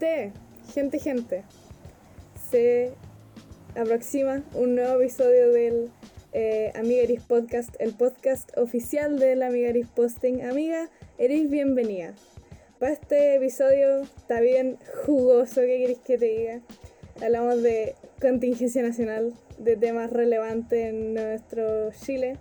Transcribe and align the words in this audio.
Gente, 0.00 0.32
gente, 0.72 0.98
gente. 0.98 1.42
Se 2.50 2.92
aproxima 3.76 4.42
un 4.54 4.74
nuevo 4.74 4.98
episodio 4.98 5.52
del 5.52 5.90
eh, 6.32 6.72
Amiga 6.74 7.02
Eris 7.02 7.20
Podcast, 7.22 7.74
el 7.78 7.92
podcast 7.92 8.50
oficial 8.56 9.18
del 9.18 9.42
Amiga 9.42 9.68
Eris 9.68 9.88
Posting. 9.88 10.40
Amiga, 10.40 10.88
eres 11.18 11.50
bienvenida. 11.50 12.14
Para 12.78 12.92
este 12.92 13.34
episodio 13.34 14.00
está 14.00 14.40
bien 14.40 14.78
jugoso, 15.04 15.60
¿qué 15.60 15.80
queréis 15.80 15.98
que 15.98 16.16
te 16.16 16.24
diga? 16.24 16.60
Hablamos 17.20 17.62
de 17.62 17.94
contingencia 18.22 18.80
nacional, 18.80 19.34
de 19.58 19.76
temas 19.76 20.10
relevantes 20.10 20.86
en 20.86 21.12
nuestro 21.12 21.92
Chile. 21.92 22.38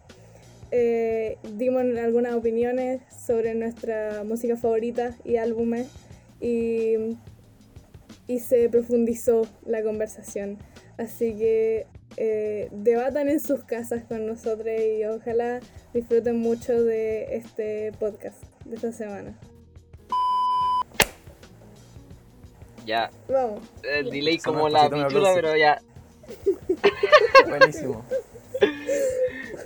Eh, 0.71 1.37
dimos 1.57 1.83
algunas 1.97 2.36
opiniones 2.36 3.01
sobre 3.14 3.54
nuestra 3.54 4.23
música 4.23 4.55
favorita 4.55 5.18
y 5.25 5.36
álbumes 5.36 5.89
y, 6.39 7.18
y 8.29 8.39
se 8.39 8.69
profundizó 8.69 9.42
la 9.65 9.82
conversación. 9.82 10.60
Así 10.97 11.36
que 11.36 11.87
eh, 12.15 12.70
debatan 12.71 13.28
en 13.28 13.39
sus 13.39 13.64
casas 13.64 14.04
con 14.04 14.28
nosotros 14.28 14.68
y 14.68 15.04
ojalá 15.06 15.61
disfruten 15.96 16.37
mucho 16.37 16.84
de 16.84 17.36
este 17.36 17.92
podcast 18.00 18.43
de 18.65 18.75
esta 18.75 18.92
semana. 18.92 19.36
Ya, 22.86 23.10
Vamos. 23.28 23.61
el 23.84 24.11
delay 24.11 24.39
Sonó 24.39 24.57
como 24.57 24.70
la 24.70 24.84
aplauso. 24.84 25.32
pero 25.34 25.57
ya. 25.57 25.82
Buenísimo. 27.48 28.06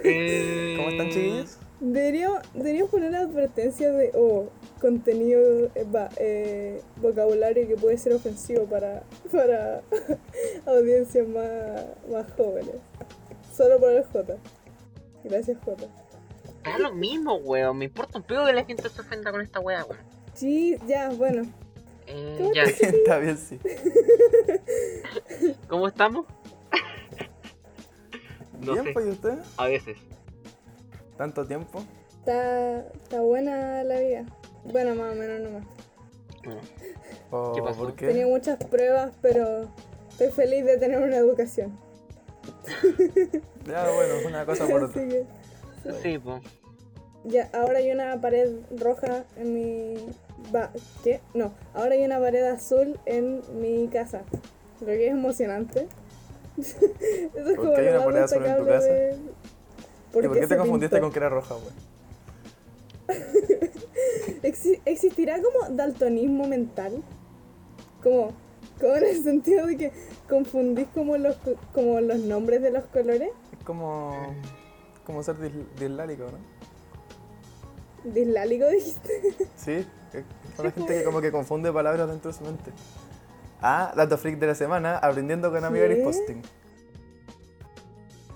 Eh, 0.06 0.74
¿Cómo 0.76 0.90
están, 0.90 1.10
chiquillos? 1.10 1.58
Deberíamos, 1.80 2.40
deberíamos 2.54 2.92
poner 2.92 3.10
una 3.10 3.20
advertencia 3.22 3.90
de 3.90 4.12
oh, 4.16 4.50
contenido, 4.84 5.72
eh, 5.76 5.86
va, 5.96 6.10
eh, 6.18 6.82
vocabulario 6.98 7.66
que 7.70 7.78
puede 7.78 7.98
ser 7.98 8.12
ofensivo 8.12 8.66
para, 8.66 9.04
para 9.32 9.82
audiencias 10.66 11.26
más, 11.26 11.86
más 12.12 12.30
jóvenes. 12.34 12.76
Solo 13.56 13.80
por 13.80 13.94
el 13.94 14.04
J. 14.04 14.36
Gracias, 15.24 15.58
J. 15.64 15.86
Es 16.66 16.80
lo 16.80 16.94
mismo, 16.94 17.36
weón. 17.36 17.78
Me 17.78 17.86
importa 17.86 18.18
un 18.18 18.26
pedo 18.26 18.46
que 18.46 18.52
la 18.52 18.66
gente 18.66 18.90
se 18.90 19.00
ofenda 19.00 19.32
con 19.32 19.40
esta 19.40 19.62
wea, 19.62 19.86
weón. 19.86 20.04
Sí, 20.34 20.78
ya, 20.86 21.12
bueno. 21.12 21.44
Eh, 22.06 22.36
¿Cómo 22.38 22.54
ya, 22.54 22.64
Está 22.64 23.20
bien, 23.20 23.38
sí. 23.38 23.58
¿cómo 25.70 25.88
estamos? 25.88 26.26
No 28.60 28.74
¿Bien, 28.74 28.86
sé, 28.86 28.92
pues, 28.92 29.06
y 29.06 29.10
usted? 29.12 29.38
a 29.56 29.68
veces. 29.68 29.98
¿Tanto 31.18 31.46
tiempo? 31.46 31.82
Está, 32.20 32.80
está 32.80 33.22
buena 33.22 33.84
la 33.84 34.00
vida. 34.02 34.26
Bueno, 34.66 34.96
más 34.96 35.12
o 35.14 35.16
menos 35.16 35.42
nomás. 35.42 35.64
Bueno, 36.46 36.62
¿O 37.32 37.54
¿Qué 37.54 37.62
pasó? 37.62 37.80
por 37.80 37.96
qué? 37.96 38.08
Tenía 38.08 38.28
muchas 38.28 38.58
pruebas, 38.66 39.12
pero 39.22 39.68
estoy 40.10 40.30
feliz 40.32 40.66
de 40.66 40.78
tener 40.78 41.02
una 41.02 41.18
educación. 41.18 41.78
Ya, 43.68 43.90
bueno, 43.92 44.16
una 44.28 44.46
cosa 44.46 44.68
por 44.68 44.84
otra. 44.84 45.02
Que, 45.02 45.26
sí, 46.02 46.18
pues. 46.20 46.42
ya, 47.26 47.50
ahora 47.54 47.80
hay 47.80 47.92
una 47.92 48.20
pared 48.20 48.50
roja 48.78 49.24
en 49.38 49.54
mi... 49.54 49.96
Va, 50.54 50.72
¿Qué? 51.04 51.22
No, 51.34 51.54
ahora 51.74 51.94
hay 51.96 52.04
una 52.04 52.20
pared 52.20 52.44
azul 52.44 53.00
en 53.06 53.42
mi 53.60 53.88
casa. 53.88 54.24
Lo 54.82 54.88
que 54.88 55.08
es 55.08 55.12
emocionante. 55.14 55.88
Eso 56.58 56.78
es 56.80 57.46
¿Por 57.46 57.56
como 57.56 57.74
qué 57.74 57.82
hay 57.82 57.94
lo 57.94 58.06
una 58.06 58.06
más 58.06 58.06
pared 58.06 58.22
azul 58.24 58.46
en 58.46 58.58
tu 58.58 58.64
destacable 58.66 58.74
casa? 58.74 58.88
de- 58.94 59.16
¿Y 59.16 60.28
por 60.28 60.40
qué 60.40 60.48
te 60.48 60.58
confundiste 60.58 60.96
pintó. 60.98 61.02
con 61.06 61.12
que 61.14 61.20
era 61.20 61.30
roja, 61.30 61.56
güey? 61.56 61.74
Exi- 64.44 64.82
¿Existirá 64.86 65.40
como 65.42 65.76
daltonismo 65.76 66.48
mental? 66.48 67.04
Como, 68.02 68.32
como 68.80 68.96
en 68.96 69.04
el 69.06 69.24
sentido 69.24 69.66
de 69.68 69.78
que 69.78 69.92
confundís 70.30 70.88
como 70.94 71.18
los, 71.18 71.36
co- 71.38 71.56
como 71.74 72.02
los 72.02 72.20
nombres 72.20 72.62
de 72.62 72.72
los 72.72 72.84
colores. 72.86 73.30
Es 73.58 73.64
como. 73.66 74.36
como 75.06 75.24
ser 75.24 75.36
dis- 75.38 75.68
dislálico, 75.80 76.26
¿no? 76.26 78.12
Dislálico 78.12 78.68
dijiste. 78.68 79.22
Sí, 79.56 79.86
es 80.14 80.24
con 80.58 80.66
la 80.66 80.72
gente 80.72 80.98
que 81.00 81.04
como 81.06 81.22
que 81.22 81.32
confunde 81.32 81.72
palabras 81.72 82.08
dentro 82.10 82.32
de 82.32 82.38
su 82.38 82.44
mente. 82.44 82.72
Ah, 83.62 83.94
dato 83.96 84.18
freak 84.18 84.40
de 84.40 84.48
la 84.48 84.56
semana, 84.56 84.98
aprendiendo 84.98 85.50
con 85.52 85.64
Amiga 85.64 85.88
¿Qué? 85.88 86.00
y 86.02 86.04
Posting. 86.04 86.42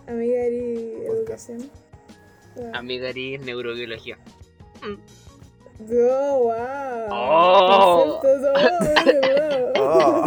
Amiga 0.07 0.47
y 0.47 1.03
Podcast. 1.05 1.49
educación. 1.49 1.72
Wow. 2.55 2.72
Amiga 2.75 3.09
eres 3.09 3.41
neurobiología. 3.41 4.17
Oh, 5.89 6.43
wow. 6.43 7.07
Oh. 7.11 8.21
Oh. 8.23 8.35
Oh, 9.79 10.25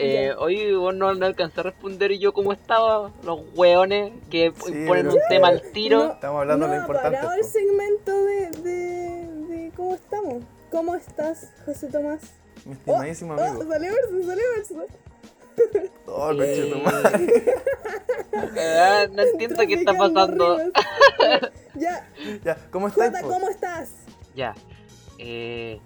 Eh, 0.00 0.32
hoy 0.38 0.72
vos 0.76 0.94
no, 0.94 1.12
no 1.14 1.26
alcancé 1.26 1.58
a 1.58 1.64
responder 1.64 2.16
yo 2.18 2.32
cómo 2.32 2.52
estaba, 2.52 3.10
los 3.24 3.40
weones 3.56 4.12
que 4.30 4.52
Sí, 4.64 4.72
ponen 4.86 5.06
pero- 5.08 5.12
un 5.14 5.18
tema 5.28 5.48
al 5.48 5.60
tiro. 5.72 6.04
No. 6.04 6.12
estamos 6.12 6.40
hablando 6.40 6.66
no 6.66 6.72
de 6.72 6.76
lo 6.78 6.82
ha 6.82 6.86
importante. 6.86 7.16
parado 7.18 7.34
el 7.36 7.44
segmento 7.44 8.24
de, 8.24 8.50
de, 8.62 9.26
de 9.48 9.72
cómo 9.76 9.94
estamos. 9.96 10.44
¿Cómo 10.70 10.94
estás, 10.94 11.48
José 11.66 11.88
Tomás? 11.88 12.20
Mi 12.64 12.74
Oh, 12.74 12.76
estimadísimo 12.92 13.34
oh, 13.34 13.42
amigo. 13.42 13.64
salió 13.72 13.92
verso, 13.92 14.26
salió 14.26 14.44
verso. 14.54 14.74
Conche 16.08 16.70
tu 16.70 16.78
madre. 16.78 17.44
Eh, 18.56 19.08
no 19.12 19.22
entiendo 19.22 19.66
qué 19.66 19.74
está 19.74 19.92
pasando. 19.94 20.58
ya, 21.74 22.08
Ya, 22.44 22.56
¿cómo 22.70 22.88
estás? 22.88 23.08
Jota? 23.08 23.22
¿cómo 23.22 23.48
estás? 23.48 23.94
Ya. 24.34 24.54
Eh, 25.18 25.80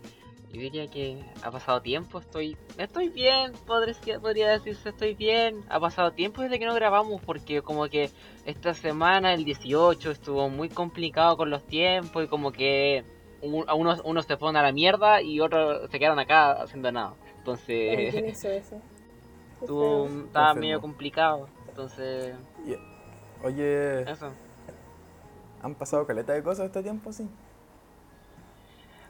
yo 0.52 0.60
diría 0.60 0.86
que 0.86 1.24
ha 1.42 1.50
pasado 1.50 1.80
tiempo, 1.80 2.18
estoy 2.18 2.58
estoy 2.76 3.08
bien, 3.08 3.52
podría, 3.66 4.20
podría 4.20 4.50
decirse 4.50 4.90
estoy 4.90 5.14
bien. 5.14 5.64
Ha 5.70 5.80
pasado 5.80 6.12
tiempo 6.12 6.42
desde 6.42 6.58
que 6.58 6.66
no 6.66 6.74
grabamos 6.74 7.22
porque 7.22 7.62
como 7.62 7.88
que 7.88 8.10
esta 8.44 8.74
semana, 8.74 9.32
el 9.32 9.44
18, 9.44 10.10
estuvo 10.10 10.48
muy 10.50 10.68
complicado 10.68 11.36
con 11.38 11.48
los 11.48 11.64
tiempos 11.66 12.24
y 12.24 12.28
como 12.28 12.52
que 12.52 13.04
unos, 13.40 14.02
unos 14.04 14.26
se 14.26 14.36
fueron 14.36 14.56
a 14.56 14.62
la 14.62 14.72
mierda 14.72 15.22
y 15.22 15.40
otros 15.40 15.90
se 15.90 15.98
quedaron 15.98 16.18
acá 16.18 16.52
haciendo 16.52 16.92
nada. 16.92 17.14
¿Quién 17.22 17.38
Entonces, 17.38 18.14
hizo 18.28 18.48
eso? 18.50 18.80
Estuvo, 19.62 20.06
estaba 20.06 20.48
Confirmo. 20.48 20.60
medio 20.60 20.80
complicado. 20.80 21.48
Entonces, 21.68 22.34
Oye, 23.44 24.02
eso. 24.10 24.32
¿han 25.62 25.74
pasado 25.74 26.06
caleta 26.06 26.32
de 26.32 26.42
cosas 26.42 26.66
este 26.66 26.82
tiempo, 26.82 27.12
sí? 27.12 27.28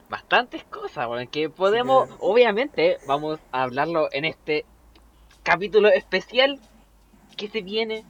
bastantes 0.08 0.62
cosas, 0.64 1.06
bueno, 1.06 1.30
que 1.30 1.48
podemos, 1.48 2.06
que- 2.06 2.14
obviamente, 2.20 2.98
vamos 3.06 3.40
a 3.50 3.62
hablarlo 3.62 4.08
en 4.12 4.26
este 4.26 4.66
capítulo 5.42 5.88
especial 5.88 6.60
que 7.36 7.48
se 7.48 7.62
viene. 7.62 8.04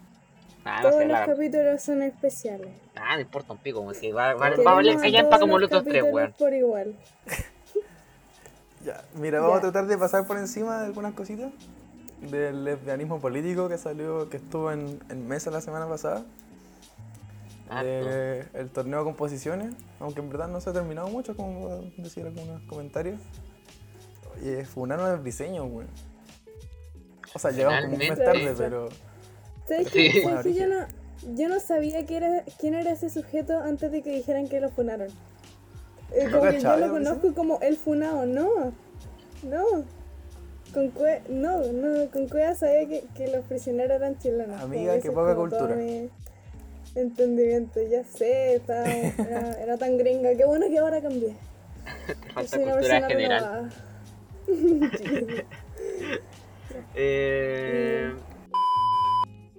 Ah, 0.65 0.81
no 0.83 0.89
Todos 0.91 1.03
sé, 1.03 1.09
los 1.09 1.13
la, 1.13 1.27
capítulos 1.27 1.81
son 1.83 2.03
especiales. 2.03 2.71
ah, 2.97 3.15
no 3.15 3.21
importa 3.21 3.53
un 3.53 3.59
pico, 3.61 3.79
como 3.79 3.93
que 3.93 4.13
va, 4.13 4.35
va, 4.35 4.51
va 4.51 4.71
a 4.73 4.75
valer 4.75 4.99
callampa 4.99 5.39
como 5.39 5.59
los 5.59 5.69
otros 5.69 5.85
tres, 5.85 6.03
weón. 6.03 6.35
por 6.39 6.53
igual. 6.53 6.97
Ya, 8.85 9.05
mira, 9.15 9.39
vamos 9.41 9.55
Ya. 9.63 9.69
a 9.69 9.71
tratar 9.71 9.87
de 9.89 9.97
pasar 9.97 10.27
por 10.27 10.37
encima 10.39 10.81
de 10.81 10.87
algunas 10.87 11.15
cositas 11.15 11.53
del 12.31 12.65
lesbianismo 12.65 13.21
político 13.21 13.69
que 13.69 13.79
salió, 13.79 14.29
que 14.29 14.37
estuvo 14.39 14.71
en, 14.71 15.01
en 15.09 15.27
mesa 15.27 15.51
la 15.51 15.61
semana 15.61 15.89
pasada. 15.89 16.25
Ah, 17.75 17.83
de 17.83 18.45
el 18.53 18.69
torneo 18.69 18.99
de 18.99 19.05
composiciones, 19.07 19.75
aunque 19.99 20.21
en 20.21 20.29
verdad 20.29 20.47
no 20.49 20.61
se 20.61 20.69
ha 20.69 20.73
terminado 20.75 21.09
mucho, 21.09 21.35
como 21.35 21.61
puedo 21.61 21.85
decir 21.97 22.27
algunos 22.27 22.61
comentarios. 22.65 23.19
Oye, 24.37 24.65
funaron 24.67 25.11
el 25.11 25.25
diseño, 25.25 25.67
güey. 25.67 25.87
O 27.35 27.39
sea, 27.39 27.51
llegamos 27.51 27.81
como 27.83 27.95
un 27.95 27.99
mes 27.99 28.19
tarde, 28.19 28.55
pero. 28.59 28.89
¿Sabes 29.67 29.91
qué? 29.91 30.53
Yo 30.55 30.67
no, 30.67 30.87
yo 31.35 31.49
no 31.49 31.61
sabía 31.61 32.05
que 32.05 32.17
era, 32.17 32.45
quién 32.59 32.75
era 32.75 32.93
ese 32.93 33.09
sujeto 33.09 33.59
antes 33.59 33.91
de 33.91 34.03
que 34.03 34.11
dijeran 34.17 34.49
que 34.49 34.61
lo 34.61 34.69
funaron. 34.69 35.09
Eh, 36.11 36.27
¿No 36.27 36.41
como 36.41 36.51
que 36.51 36.61
yo 36.61 36.77
lo 36.77 36.91
conozco 36.91 37.35
como 37.35 37.61
el 37.61 37.77
funado, 37.79 38.27
no. 38.27 38.73
No. 39.45 39.85
Con 40.73 40.91
cue 40.91 41.23
no, 41.29 41.61
no, 41.73 42.11
con 42.11 42.29
cueva 42.29 42.55
sabía 42.55 42.89
que, 42.89 43.05
que 43.15 43.29
los 43.29 43.45
prisioneros 43.45 43.97
eran 43.97 44.19
chilenos. 44.19 44.61
Amiga, 44.61 44.99
qué 45.01 45.11
poca 45.11 45.35
cultura. 45.35 45.75
mi 45.77 46.09
Entendimiento, 46.95 47.81
ya 47.91 48.05
sé, 48.05 48.57
estaba- 48.57 48.85
era, 48.87 49.53
era 49.63 49.77
tan 49.79 49.97
gringa. 49.97 50.31
Qué 50.37 50.45
bueno 50.45 50.67
que 50.69 50.79
ahora 50.79 51.01
cambié. 51.01 51.35
Te 52.07 52.15
falta 52.33 52.51
soy 52.57 52.63
una 52.65 52.73
cultura 52.73 53.01
persona 53.01 53.09
general. 53.09 53.73
Eh, 56.95 58.13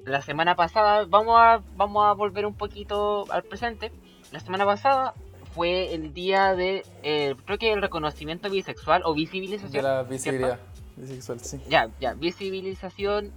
la 0.05 0.21
semana 0.21 0.55
pasada, 0.55 1.05
vamos 1.05 1.35
a, 1.37 1.61
vamos 1.75 2.05
a 2.05 2.13
volver 2.13 2.45
un 2.45 2.53
poquito 2.55 3.25
al 3.31 3.43
presente. 3.43 3.91
La 4.31 4.39
semana 4.39 4.65
pasada 4.65 5.13
fue 5.55 5.93
el 5.93 6.13
día 6.13 6.55
de, 6.55 6.83
eh, 7.03 7.35
creo 7.45 7.57
que 7.57 7.71
el 7.71 7.81
reconocimiento 7.81 8.49
bisexual 8.49 9.01
o 9.05 9.13
visibilización. 9.13 9.71
De 9.71 9.81
la 9.81 10.05
¿cierto? 10.17 10.57
Bisexual, 10.97 11.39
sí. 11.39 11.59
Ya, 11.69 11.89
ya, 11.99 12.13
visibilización. 12.13 13.31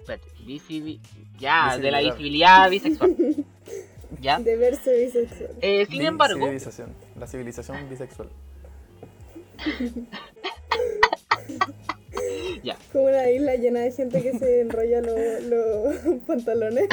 Espérate, 0.00 0.28
visibi- 0.44 1.00
ya, 1.38 1.76
de 1.78 1.90
la 1.90 2.00
Visibilidad. 2.00 2.70
bisexual. 2.70 3.14
ya. 4.20 4.38
De 4.40 4.56
verse 4.56 5.04
bisexual. 5.06 5.50
Eh, 5.60 5.86
sin 5.90 6.02
embargo, 6.02 6.40
Civilización, 6.44 6.94
la 7.18 7.26
civilización 7.26 7.88
bisexual. 7.88 8.28
Ya. 12.62 12.76
Como 12.92 13.04
una 13.04 13.30
isla 13.30 13.54
llena 13.56 13.80
de 13.80 13.92
gente 13.92 14.22
que 14.22 14.36
se 14.38 14.60
enrolla 14.62 15.00
los 15.02 15.42
los 15.44 16.18
pantalones. 16.26 16.88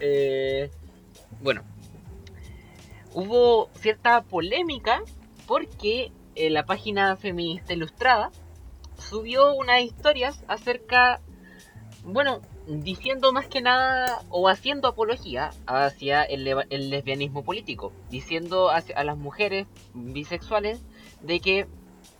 Eh, 0.00 0.70
bueno, 1.42 1.62
hubo 3.14 3.70
cierta 3.80 4.22
polémica 4.22 5.02
porque 5.46 6.10
eh, 6.46 6.50
la 6.50 6.64
página 6.64 7.16
feminista 7.16 7.72
ilustrada 7.72 8.30
subió 8.98 9.54
unas 9.54 9.82
historias 9.82 10.44
acerca, 10.48 11.20
bueno, 12.04 12.40
diciendo 12.66 13.32
más 13.32 13.46
que 13.46 13.60
nada 13.60 14.22
o 14.28 14.48
haciendo 14.48 14.88
apología 14.88 15.50
hacia 15.66 16.22
el, 16.22 16.44
lesbianismo 16.90 17.42
político, 17.42 17.92
diciendo 18.10 18.70
a 18.70 19.04
las 19.04 19.16
mujeres 19.16 19.66
bisexuales 19.94 20.80
de 21.22 21.40
que 21.40 21.66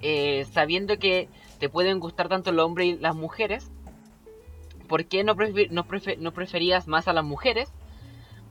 eh, 0.00 0.46
sabiendo 0.52 0.99
que 0.99 1.28
te 1.58 1.69
pueden 1.69 2.00
gustar 2.00 2.28
tanto 2.28 2.50
el 2.50 2.58
hombre 2.58 2.87
y 2.87 2.99
las 2.99 3.14
mujeres, 3.14 3.70
¿por 4.88 5.06
qué 5.06 5.25
no, 5.25 5.34
prefi- 5.37 5.69
no, 5.70 5.87
prefe- 5.87 6.19
no 6.19 6.32
preferías 6.32 6.88
más 6.88 7.06
a 7.08 7.12
las 7.12 7.25
mujeres? 7.25 7.70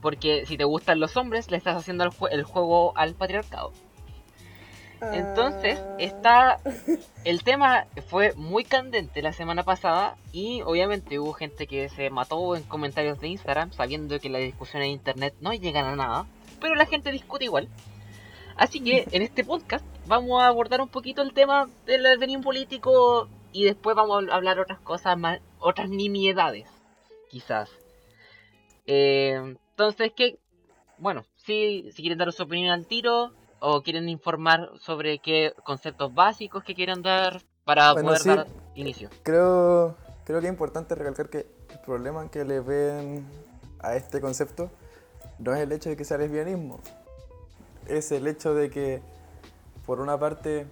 Porque 0.00 0.46
si 0.46 0.56
te 0.56 0.64
gustan 0.64 1.00
los 1.00 1.16
hombres, 1.16 1.50
le 1.50 1.56
estás 1.58 1.76
haciendo 1.76 2.04
el 2.30 2.42
juego 2.44 2.96
al 2.96 3.14
patriarcado. 3.14 3.72
Entonces, 5.00 5.78
Ah, 5.78 5.96
está. 5.98 6.60
El 7.24 7.42
tema 7.42 7.86
fue 8.08 8.34
muy 8.34 8.64
candente 8.64 9.22
la 9.22 9.32
semana 9.32 9.62
pasada 9.62 10.16
y 10.32 10.62
obviamente 10.62 11.18
hubo 11.18 11.32
gente 11.32 11.66
que 11.66 11.88
se 11.88 12.10
mató 12.10 12.54
en 12.56 12.62
comentarios 12.64 13.20
de 13.20 13.28
Instagram 13.28 13.72
sabiendo 13.72 14.18
que 14.20 14.28
la 14.28 14.38
discusión 14.38 14.82
en 14.82 14.90
internet 14.90 15.34
no 15.40 15.52
llegan 15.52 15.86
a 15.86 15.96
nada, 15.96 16.26
pero 16.60 16.74
la 16.74 16.86
gente 16.86 17.10
discute 17.12 17.44
igual. 17.44 17.68
Así 18.56 18.80
que 18.80 19.06
en 19.12 19.22
este 19.22 19.44
podcast 19.44 19.84
vamos 20.06 20.42
a 20.42 20.48
abordar 20.48 20.80
un 20.80 20.88
poquito 20.88 21.22
el 21.22 21.32
tema 21.32 21.68
del 21.86 22.04
albedrío 22.04 22.40
político 22.40 23.28
y 23.52 23.64
después 23.64 23.96
vamos 23.96 24.28
a 24.28 24.34
hablar 24.34 24.60
otras 24.60 24.80
cosas 24.80 25.16
más, 25.18 25.40
otras 25.58 25.88
nimiedades, 25.88 26.68
quizás. 27.30 27.70
Eh, 28.86 29.56
entonces, 29.70 30.12
¿qué? 30.14 30.38
Bueno, 30.98 31.24
si, 31.36 31.90
si 31.92 32.02
quieren 32.02 32.18
dar 32.18 32.32
su 32.32 32.42
opinión 32.42 32.70
al 32.70 32.86
tiro 32.86 33.32
o 33.60 33.82
quieren 33.82 34.08
informar 34.08 34.70
sobre 34.80 35.18
qué 35.18 35.54
conceptos 35.64 36.12
básicos 36.14 36.64
que 36.64 36.74
quieren 36.74 37.02
dar 37.02 37.42
para 37.64 37.92
Bueno, 37.92 38.08
poder 38.08 38.20
sí. 38.22 38.28
dar 38.28 38.46
inicio. 38.74 39.08
Creo, 39.22 39.94
creo 40.24 40.40
que 40.40 40.46
es 40.46 40.52
importante 40.52 40.94
recalcar 40.94 41.28
que 41.28 41.46
el 41.70 41.78
problema 41.84 42.28
que 42.30 42.44
le 42.44 42.60
ven 42.60 43.26
a 43.80 43.94
este 43.94 44.20
concepto 44.20 44.70
no 45.38 45.54
es 45.54 45.60
el 45.60 45.72
hecho 45.72 45.88
de 45.88 45.96
que 45.96 46.04
sea 46.04 46.18
lesbianismo, 46.18 46.80
es 47.86 48.12
el 48.12 48.26
hecho 48.26 48.54
de 48.54 48.70
que, 48.70 49.00
por 49.86 50.00
una 50.00 50.18
parte, 50.18 50.66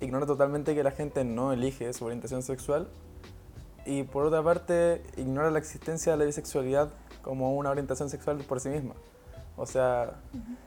ignora 0.00 0.26
totalmente 0.26 0.74
que 0.74 0.82
la 0.82 0.90
gente 0.90 1.24
no 1.24 1.52
elige 1.52 1.92
su 1.92 2.04
orientación 2.04 2.42
sexual 2.42 2.88
y 3.86 4.02
por 4.04 4.24
otra 4.26 4.42
parte, 4.42 5.02
ignora 5.16 5.50
la 5.50 5.58
existencia 5.58 6.12
de 6.12 6.18
la 6.18 6.24
bisexualidad 6.24 6.90
como 7.22 7.54
una 7.54 7.70
orientación 7.70 8.08
sexual 8.08 8.38
por 8.38 8.60
sí 8.60 8.68
misma. 8.70 8.94
O 9.56 9.66
sea, 9.66 10.14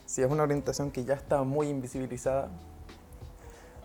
si 0.06 0.22
es 0.22 0.32
una 0.32 0.44
orientación 0.44 0.92
que 0.92 1.04
ya 1.04 1.14
está 1.14 1.44
muy 1.44 1.68
invisibilizada, 1.68 2.50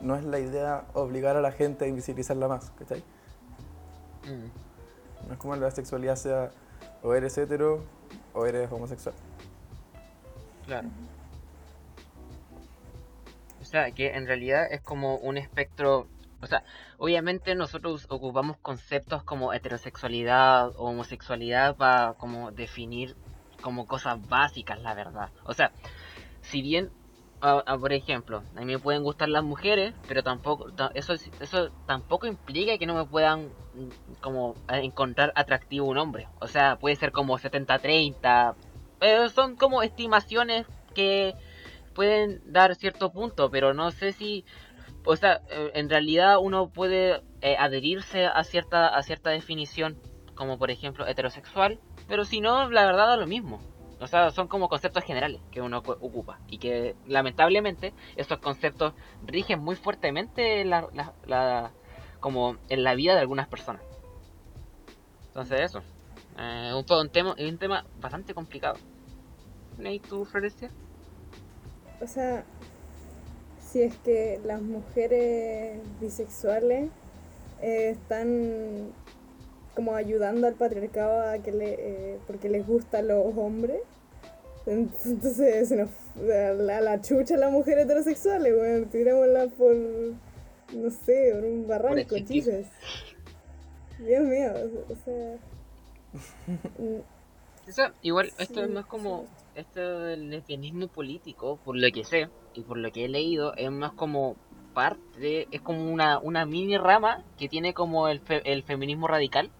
no 0.00 0.16
es 0.16 0.24
la 0.24 0.38
idea 0.38 0.84
obligar 0.94 1.36
a 1.36 1.40
la 1.40 1.52
gente 1.52 1.84
a 1.84 1.88
invisibilizarla 1.88 2.48
más, 2.48 2.70
¿cachai? 2.78 3.02
Mm. 4.24 5.28
No 5.28 5.32
es 5.32 5.38
como 5.38 5.56
la 5.56 5.70
sexualidad 5.70 6.16
sea 6.16 6.50
o 7.02 7.14
eres 7.14 7.36
hetero 7.36 7.84
o 8.32 8.46
eres 8.46 8.70
homosexual. 8.70 9.14
Claro. 10.66 10.88
O 13.60 13.64
sea, 13.64 13.90
que 13.92 14.14
en 14.14 14.26
realidad 14.26 14.66
es 14.70 14.80
como 14.80 15.16
un 15.16 15.36
espectro. 15.36 16.06
O 16.40 16.46
sea, 16.46 16.64
obviamente 16.98 17.54
nosotros 17.54 18.06
ocupamos 18.08 18.56
conceptos 18.58 19.22
como 19.22 19.52
heterosexualidad 19.52 20.68
o 20.76 20.90
homosexualidad 20.90 21.76
para 21.76 22.14
como 22.14 22.50
definir 22.50 23.16
como 23.62 23.86
cosas 23.86 24.18
básicas, 24.28 24.80
la 24.82 24.94
verdad. 24.94 25.32
O 25.46 25.54
sea, 25.54 25.74
si 26.42 26.62
bien, 26.62 26.92
por 27.80 27.92
ejemplo, 27.92 28.44
a 28.54 28.60
mí 28.60 28.66
me 28.66 28.78
pueden 28.78 29.02
gustar 29.02 29.28
las 29.28 29.42
mujeres, 29.44 29.94
pero 30.06 30.22
tampoco, 30.22 30.72
ta- 30.74 30.92
eso, 30.94 31.12
es- 31.14 31.32
eso 31.40 31.70
tampoco 31.86 32.26
implica 32.26 32.78
que 32.78 32.86
no 32.86 32.94
me 32.94 33.04
puedan 33.06 33.54
mm, 33.72 33.88
como 34.20 34.58
encontrar 34.68 35.32
atractivo 35.36 35.86
un 35.88 35.98
hombre. 35.98 36.28
O 36.40 36.48
sea, 36.48 36.76
puede 36.78 36.96
ser 36.96 37.12
como 37.12 37.38
70-30, 37.38 38.56
pero 38.98 39.28
son 39.30 39.56
como 39.56 39.82
estimaciones 39.82 40.66
que 40.94 41.34
pueden 41.94 42.40
dar 42.44 42.74
cierto 42.76 43.12
punto, 43.12 43.50
pero 43.50 43.74
no 43.74 43.90
sé 43.92 44.12
si, 44.12 44.44
o 45.04 45.16
sea, 45.16 45.42
eh, 45.50 45.72
en 45.74 45.88
realidad 45.90 46.38
uno 46.40 46.70
puede 46.70 47.22
eh, 47.40 47.56
adherirse 47.58 48.26
a 48.26 48.44
cierta 48.44 48.88
a 48.88 49.02
cierta 49.02 49.30
definición, 49.30 49.98
como 50.34 50.58
por 50.58 50.70
ejemplo 50.70 51.06
heterosexual, 51.06 51.80
pero 52.12 52.26
si 52.26 52.42
no, 52.42 52.68
la 52.68 52.84
verdad 52.84 53.06
da 53.06 53.16
lo 53.16 53.26
mismo. 53.26 53.58
O 53.98 54.06
sea, 54.06 54.30
son 54.32 54.46
como 54.46 54.68
conceptos 54.68 55.02
generales 55.02 55.40
que 55.50 55.62
uno 55.62 55.82
cu- 55.82 55.92
ocupa 55.98 56.40
y 56.46 56.58
que 56.58 56.94
lamentablemente 57.06 57.94
esos 58.16 58.36
conceptos 58.38 58.92
rigen 59.24 59.60
muy 59.60 59.76
fuertemente 59.76 60.62
la, 60.66 61.72
como 62.20 62.58
en 62.68 62.84
la 62.84 62.94
vida 62.94 63.14
de 63.14 63.20
algunas 63.20 63.48
personas. 63.48 63.80
Entonces 65.28 65.62
eso, 65.62 65.80
eh, 66.36 66.74
un 66.74 67.56
tema 67.56 67.86
bastante 67.98 68.34
complicado. 68.34 68.76
¿Y 69.78 69.98
tú, 69.98 70.26
Florencia? 70.26 70.68
O 72.02 72.06
sea, 72.06 72.44
si 73.58 73.80
es 73.80 73.96
que 74.04 74.38
las 74.44 74.60
mujeres 74.60 75.80
bisexuales 75.98 76.90
eh, 77.62 77.88
están 77.88 78.92
como 79.74 79.94
ayudando 79.94 80.46
al 80.46 80.54
patriarcado 80.54 81.30
a 81.30 81.38
que 81.38 81.52
le, 81.52 81.74
eh, 81.78 82.18
porque 82.26 82.48
les 82.48 82.66
gustan 82.66 83.08
los 83.08 83.36
hombres, 83.36 83.80
entonces 84.66 85.68
se 85.68 85.76
nos 85.76 85.90
a 86.30 86.52
la, 86.52 86.78
a 86.78 86.80
la 86.80 87.00
chucha 87.00 87.34
a 87.34 87.38
las 87.38 87.50
mujeres 87.52 87.84
heterosexuales, 87.84 88.90
tirémosla 88.90 89.46
por, 89.48 89.74
no 89.74 90.90
sé, 91.04 91.32
por 91.34 91.44
un 91.44 91.66
barranco. 91.66 92.14
Jesus. 92.16 92.66
Dios 93.98 94.24
mío, 94.24 94.52
o 94.88 94.96
sea... 95.04 95.36
Eso, 97.66 97.82
igual, 98.02 98.32
esto 98.38 98.64
es 98.64 98.70
más 98.70 98.86
como 98.86 99.20
sí. 99.20 99.60
esto 99.60 100.00
del 100.00 100.30
lesbianismo 100.30 100.88
político, 100.88 101.58
por 101.64 101.76
lo 101.76 101.88
que 101.92 102.02
sé 102.04 102.28
y 102.54 102.62
por 102.62 102.76
lo 102.76 102.90
que 102.90 103.04
he 103.04 103.08
leído, 103.08 103.54
es 103.54 103.70
más 103.70 103.92
como 103.92 104.34
parte, 104.74 105.46
es 105.52 105.60
como 105.60 105.92
una, 105.92 106.18
una 106.18 106.44
mini 106.44 106.76
rama 106.76 107.22
que 107.38 107.48
tiene 107.48 107.72
como 107.72 108.08
el, 108.08 108.18
fe- 108.20 108.42
el 108.52 108.64
feminismo 108.64 109.06
radical. 109.06 109.50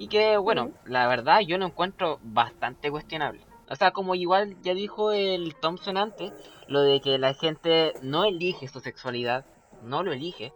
Y 0.00 0.08
que, 0.08 0.38
bueno, 0.38 0.70
la 0.86 1.06
verdad 1.08 1.40
yo 1.40 1.58
lo 1.58 1.66
encuentro 1.66 2.18
bastante 2.22 2.90
cuestionable. 2.90 3.42
O 3.68 3.76
sea, 3.76 3.90
como 3.90 4.14
igual 4.14 4.56
ya 4.62 4.72
dijo 4.72 5.12
el 5.12 5.54
Thompson 5.56 5.98
antes, 5.98 6.32
lo 6.68 6.80
de 6.80 7.02
que 7.02 7.18
la 7.18 7.34
gente 7.34 7.92
no 8.00 8.24
elige 8.24 8.66
su 8.66 8.80
sexualidad, 8.80 9.44
no 9.82 10.02
lo 10.02 10.10
elige, 10.14 10.54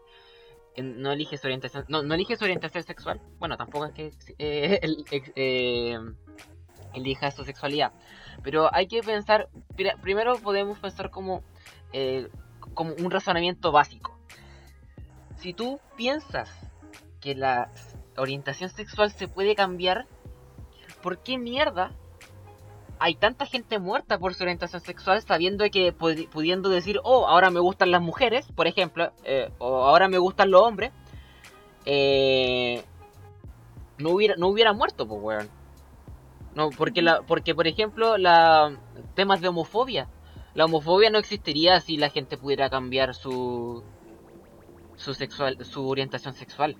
no 0.78 1.12
elige 1.12 1.36
su 1.36 1.46
orientación, 1.46 1.84
no, 1.88 2.02
no 2.02 2.14
elige 2.14 2.36
su 2.36 2.44
orientación 2.44 2.84
sexual. 2.84 3.20
Bueno, 3.38 3.58
tampoco 3.58 3.84
es 3.84 3.92
que 3.92 4.12
eh, 4.38 4.78
el- 4.82 5.04
eh, 5.36 5.98
elija 6.94 7.30
su 7.30 7.44
sexualidad. 7.44 7.92
Pero 8.42 8.74
hay 8.74 8.86
que 8.86 9.02
pensar, 9.02 9.50
pri- 9.76 9.92
primero 10.00 10.38
podemos 10.38 10.78
pensar 10.78 11.10
como, 11.10 11.42
eh, 11.92 12.30
como 12.72 12.94
un 12.94 13.10
razonamiento 13.10 13.72
básico. 13.72 14.18
Si 15.36 15.52
tú 15.52 15.80
piensas 15.98 16.50
que 17.20 17.34
la 17.34 17.70
orientación 18.16 18.70
sexual 18.70 19.10
se 19.10 19.28
puede 19.28 19.54
cambiar, 19.54 20.06
¿por 21.02 21.18
qué 21.18 21.38
mierda 21.38 21.92
hay 22.98 23.16
tanta 23.16 23.44
gente 23.44 23.78
muerta 23.78 24.18
por 24.18 24.34
su 24.34 24.44
orientación 24.44 24.80
sexual 24.80 25.20
sabiendo 25.22 25.64
que 25.70 25.94
pudi- 25.94 26.28
pudiendo 26.28 26.68
decir, 26.68 27.00
oh, 27.02 27.26
ahora 27.26 27.50
me 27.50 27.60
gustan 27.60 27.90
las 27.90 28.00
mujeres, 28.00 28.46
por 28.54 28.66
ejemplo, 28.66 29.12
eh, 29.24 29.50
o 29.58 29.84
ahora 29.84 30.08
me 30.08 30.18
gustan 30.18 30.50
los 30.50 30.62
hombres, 30.62 30.92
eh, 31.84 32.82
no 33.98 34.10
hubiera 34.10 34.36
no 34.36 34.48
hubiera 34.48 34.72
muerto, 34.72 35.06
pues, 35.06 35.20
weón. 35.22 35.48
No, 36.54 36.70
porque 36.70 37.02
la 37.02 37.22
porque 37.22 37.54
por 37.54 37.66
ejemplo, 37.66 38.16
la 38.16 38.78
temas 39.14 39.40
de 39.40 39.48
homofobia, 39.48 40.08
la 40.54 40.66
homofobia 40.66 41.10
no 41.10 41.18
existiría 41.18 41.80
si 41.80 41.96
la 41.96 42.10
gente 42.10 42.36
pudiera 42.38 42.70
cambiar 42.70 43.14
su 43.14 43.82
su 44.96 45.14
sexual 45.14 45.64
su 45.64 45.88
orientación 45.88 46.32
sexual. 46.34 46.76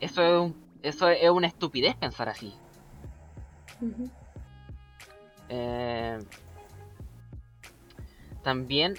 Eso 0.00 0.22
es 0.22 0.40
un- 0.40 0.56
eso 0.82 1.08
es 1.08 1.30
una 1.30 1.46
estupidez 1.46 1.94
pensar 1.96 2.28
así. 2.28 2.54
Eh, 5.48 6.18
también 8.42 8.94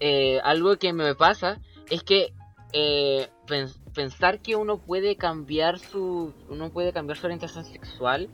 eh, 0.00 0.40
algo 0.44 0.76
que 0.76 0.92
me 0.92 1.14
pasa 1.14 1.58
es 1.90 2.02
que 2.02 2.32
eh, 2.72 3.28
pen- 3.46 3.72
pensar 3.94 4.40
que 4.40 4.54
uno 4.56 4.78
puede 4.78 5.16
cambiar 5.16 5.78
su 5.78 6.34
uno 6.48 6.70
puede 6.70 6.92
cambiar 6.92 7.16
su 7.16 7.26
orientación 7.26 7.64
sexual 7.64 8.28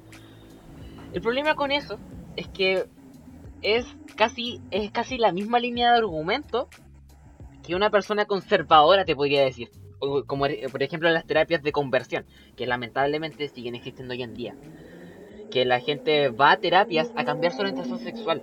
el 1.12 1.20
problema 1.20 1.54
con 1.54 1.70
eso 1.70 1.98
es 2.36 2.48
que 2.48 2.88
es 3.62 3.86
casi 4.16 4.60
es 4.70 4.90
casi 4.90 5.16
la 5.18 5.30
misma 5.32 5.60
línea 5.60 5.92
de 5.92 5.98
argumento 5.98 6.68
que 7.62 7.74
una 7.76 7.90
persona 7.90 8.26
conservadora 8.26 9.04
te 9.06 9.14
podría 9.16 9.42
decir. 9.42 9.70
Como 10.26 10.46
por 10.70 10.82
ejemplo 10.82 11.11
las 11.11 11.26
terapias 11.26 11.62
de 11.62 11.73
conversión, 11.73 12.25
que 12.56 12.66
lamentablemente 12.66 13.49
siguen 13.49 13.75
existiendo 13.75 14.12
hoy 14.14 14.23
en 14.23 14.34
día. 14.34 14.56
Que 15.50 15.64
la 15.64 15.80
gente 15.80 16.30
va 16.30 16.52
a 16.52 16.56
terapias 16.56 17.12
a 17.16 17.25
cambiar 17.25 17.52
su 17.52 17.62
orientación 17.62 17.99
sexual. 17.99 18.42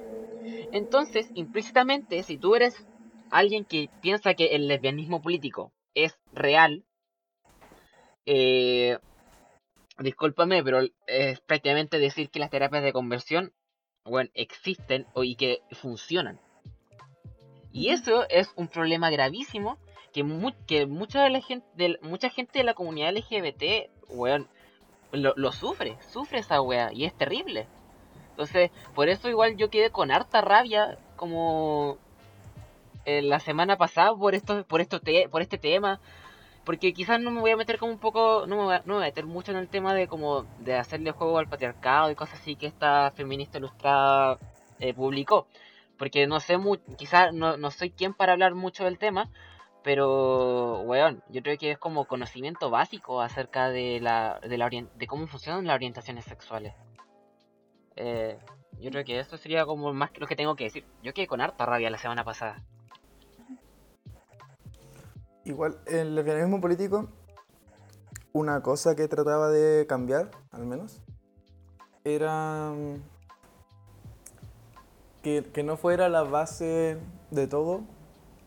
Entonces, 0.72 1.30
implícitamente, 1.34 2.24
si 2.24 2.38
tú 2.38 2.56
eres 2.56 2.75
alguien 3.30 3.65
que 3.65 3.89
piensa 4.01 4.34
que 4.34 4.56
el 4.56 4.68
lesbianismo 4.68 5.22
político 5.22 5.72
es 5.94 6.18
real, 6.34 6.84
eh, 8.25 8.98
discúlpame, 10.00 10.63
pero 10.63 10.82
es 11.08 11.39
prácticamente 11.41 12.00
decir 12.00 12.30
que 12.30 12.39
las 12.39 12.50
terapias 12.50 12.84
de 12.84 12.94
conversión 12.94 13.53
bueno, 14.06 14.30
existen 14.34 15.06
y 15.15 15.36
que 15.36 15.62
funcionan. 15.72 16.39
Y 17.72 17.89
eso 17.89 18.27
es 18.30 18.50
un 18.56 18.68
problema 18.68 19.10
gravísimo 19.10 19.77
que, 20.12 20.24
mucha, 20.24 21.24
de 21.24 21.30
la 21.30 21.41
gente, 21.41 21.65
de, 21.75 22.00
mucha 22.01 22.30
gente 22.30 22.60
de 22.60 22.65
la 22.65 22.74
comunidad 22.74 23.15
LGBT, 23.15 23.89
weón, 24.10 24.48
lo, 25.12 25.51
sufre, 25.51 25.98
sufre 26.12 26.39
esa 26.39 26.62
wea 26.62 26.91
y 26.94 27.06
es 27.06 27.13
terrible. 27.13 27.68
Entonces, 28.32 28.72
por 28.96 29.10
eso 29.10 29.30
igual 29.30 29.58
yo 29.58 29.70
quedé 29.70 29.89
con 29.89 30.12
harta 30.12 30.41
rabia 30.41 30.98
como 31.15 31.98
eh, 33.06 33.22
la 33.22 33.39
semana 33.39 33.77
pasada 33.77 34.15
por 34.15 34.36
esto, 34.36 34.63
por 34.65 34.82
esto 34.82 35.00
por 35.30 35.41
este 35.41 35.58
tema. 35.58 36.00
Porque 36.63 36.94
quizás 36.94 37.20
no 37.20 37.32
me 37.32 37.41
voy 37.41 37.51
a 37.51 37.58
meter 37.58 37.80
como 37.80 37.91
un 37.91 37.98
poco, 37.98 38.46
no 38.48 38.56
me 38.56 38.63
voy 38.63 38.75
a, 38.75 39.00
meter 39.00 39.25
mucho 39.25 39.51
en 39.51 39.58
el 39.58 39.68
tema 39.68 39.96
de 39.96 40.08
como 40.08 40.44
de 40.60 40.75
hacerle 40.75 41.12
juego 41.12 41.39
al 41.39 41.48
patriarcado 41.48 42.12
y 42.12 42.15
cosas 42.15 42.39
así 42.39 42.56
que 42.56 42.68
esta 42.68 43.10
feminista 43.12 43.58
ilustrada 43.58 44.38
eh, 44.80 44.94
publicó. 44.94 45.48
Porque 45.98 46.27
no 46.27 46.39
sé, 46.39 46.58
quizás 46.98 47.34
no 47.34 47.72
soy 47.72 47.91
quien 47.91 48.13
para 48.13 48.34
hablar 48.34 48.56
mucho 48.56 48.86
del 48.86 48.98
tema, 48.98 49.30
pero, 49.84 50.82
weón, 50.82 51.24
yo 51.30 51.42
creo 51.42 51.58
que 51.58 51.72
es 51.72 51.78
como 51.78 52.06
conocimiento 52.06 52.70
básico 52.70 53.22
acerca 53.22 53.70
de, 53.70 54.00
la, 54.00 54.40
de, 54.42 54.88
de 54.96 55.08
cómo 55.08 55.28
funcionan 55.28 55.66
las 55.66 55.76
orientaciones 55.76 56.26
sexuales. 56.26 56.74
Eh, 57.96 58.38
yo 58.80 58.92
creo 58.92 59.04
que 59.04 59.20
eso 59.20 59.38
sería 59.38 59.66
como 59.66 59.92
más 59.94 60.12
que 60.12 60.20
lo 60.20 60.28
que 60.28 60.36
tengo 60.36 60.56
que 60.56 60.66
decir. 60.66 60.86
Yo 61.02 61.14
quedé 61.14 61.28
con 61.28 61.42
harta 61.42 61.66
rabia 61.66 61.90
la 61.90 61.98
semana 61.98 62.24
pasada. 62.24 62.64
Igual, 65.46 65.80
el 65.88 66.14
lesbianismo 66.14 66.62
político, 66.62 67.10
una 68.34 68.62
cosa 68.62 68.96
que 68.96 69.08
trataba 69.08 69.50
de 69.50 69.88
cambiar, 69.88 70.30
al 70.52 70.68
menos, 70.68 71.02
era 72.04 72.72
mm, 72.72 73.02
que, 75.24 75.44
que 75.52 75.64
no 75.64 75.76
fuera 75.78 76.08
la 76.08 76.22
base 76.22 77.00
de 77.32 77.48
todo 77.48 77.82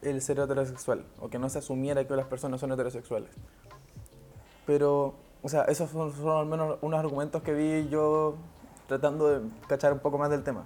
el 0.05 0.21
ser 0.23 0.39
heterosexual, 0.39 1.05
o 1.21 1.29
que 1.29 1.39
no 1.39 1.49
se 1.49 1.59
asumiera 1.59 2.07
que 2.07 2.15
las 2.15 2.27
personas 2.27 2.61
son 2.61 2.73
heterosexuales. 2.73 3.31
Pero, 4.67 5.15
o 5.43 5.49
sea, 5.49 5.63
esos 5.65 5.91
son, 5.91 6.29
al 6.29 6.47
menos 6.47 6.79
unos 6.83 6.99
argumentos 6.99 7.43
que 7.43 7.53
vi 7.53 7.89
yo 7.89 8.37
tratando 8.87 9.29
de 9.29 9.49
cachar 9.67 9.93
un 9.93 9.99
poco 9.99 10.19
más 10.19 10.31
del 10.31 10.43
tema. 10.43 10.65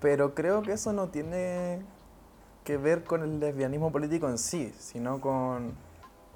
Pero 0.00 0.34
creo 0.34 0.62
que 0.62 0.72
eso 0.72 0.92
no 0.92 1.08
tiene 1.08 1.82
que 2.64 2.76
ver 2.76 3.04
con 3.04 3.22
el 3.22 3.40
lesbianismo 3.40 3.92
político 3.92 4.28
en 4.28 4.38
sí, 4.38 4.72
sino 4.78 5.20
con 5.20 5.74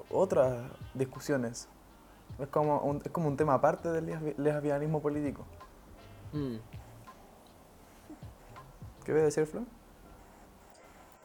otras 0.09 0.71
discusiones. 0.93 1.67
Es 2.39 2.47
como 2.47 2.79
un, 2.79 3.01
es 3.03 3.11
como 3.11 3.27
un 3.27 3.37
tema 3.37 3.55
aparte 3.55 3.89
del 3.89 4.33
lesbianismo 4.37 5.01
político. 5.01 5.43
Mm. 6.33 6.55
¿Qué 9.03 9.11
voy 9.11 9.21
a 9.21 9.25
decir, 9.25 9.45
Flo? 9.45 9.63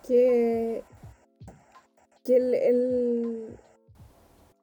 Que, 0.06 0.82
que 2.24 2.36
el, 2.36 2.54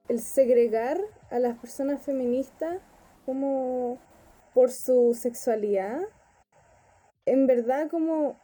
el, 0.07 0.19
segregar 0.19 0.99
a 1.29 1.39
las 1.39 1.57
personas 1.57 2.03
feministas 2.03 2.79
como 3.25 3.97
por 4.53 4.71
su 4.71 5.17
sexualidad, 5.19 6.01
en 7.25 7.47
verdad 7.47 7.89
como 7.89 8.37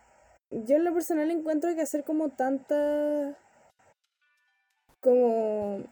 yo 0.50 0.78
en 0.78 0.86
lo 0.86 0.94
personal 0.94 1.30
encuentro 1.30 1.74
que 1.76 1.82
hacer 1.82 2.04
como 2.04 2.30
tanta 2.30 3.38
como 5.02 5.84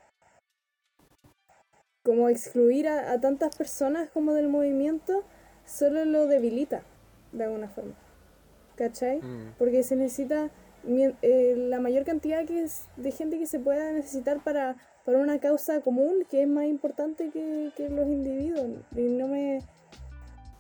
como 2.04 2.30
excluir 2.30 2.88
a, 2.88 3.20
tantas 3.20 3.56
personas 3.56 4.10
como 4.12 4.34
del 4.34 4.48
movimiento 4.48 5.24
solo 5.66 6.06
lo 6.06 6.28
debilita 6.28 6.84
de 7.32 7.44
alguna 7.44 7.68
forma 7.68 7.96
¿cachai? 8.76 9.22
Mm. 9.22 9.56
porque 9.58 9.84
se 9.84 9.96
necesita 9.96 10.52
eh, 10.88 11.56
la 11.58 11.80
mayor 11.80 12.04
cantidad 12.06 12.46
que 12.46 12.64
es 12.64 12.86
de 12.98 13.12
gente 13.12 13.40
que 13.40 13.48
se 13.48 13.60
pueda 13.60 13.92
necesitar 13.92 14.44
para, 14.44 14.76
para 15.04 15.18
una 15.20 15.40
causa 15.40 15.82
común 15.82 16.26
que 16.30 16.44
es 16.44 16.48
más 16.48 16.66
importante 16.66 17.30
que, 17.32 17.72
que 17.76 17.90
los 17.90 18.08
individuos 18.08 18.68
y 18.96 19.02
no 19.02 19.28
me 19.28 19.62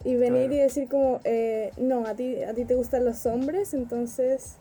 y 0.05 0.15
venir 0.15 0.51
y 0.51 0.57
decir 0.57 0.87
como, 0.87 1.19
eh, 1.23 1.71
no, 1.77 2.05
a 2.05 2.15
ti, 2.15 2.43
a 2.43 2.53
ti 2.53 2.63
te 2.63 2.75
gustan 2.75 3.03
los 3.03 3.25
hombres, 3.25 3.73
entonces 3.73 4.55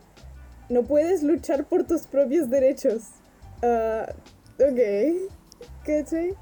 no 0.71 0.85
puedes 0.85 1.23
luchar 1.23 1.67
por 1.67 1.85
tus 1.85 2.07
propios 2.07 2.49
derechos. 2.49 3.03
Uh, 3.63 4.11
ok, 4.63 5.31
¿cachai? 5.85 6.35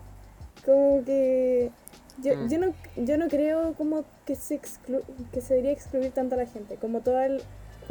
Como 0.64 1.04
que 1.04 1.72
yo, 2.18 2.36
mm. 2.36 2.48
yo, 2.48 2.58
no, 2.60 2.74
yo 2.96 3.16
no 3.16 3.26
creo 3.26 3.74
como 3.74 4.04
que 4.24 4.36
se, 4.36 4.60
que 5.32 5.40
se 5.40 5.54
debería 5.54 5.72
excluir 5.72 6.12
tanto 6.12 6.36
a 6.36 6.38
la 6.38 6.46
gente, 6.46 6.76
como 6.76 7.00
toda 7.00 7.26
el, 7.26 7.42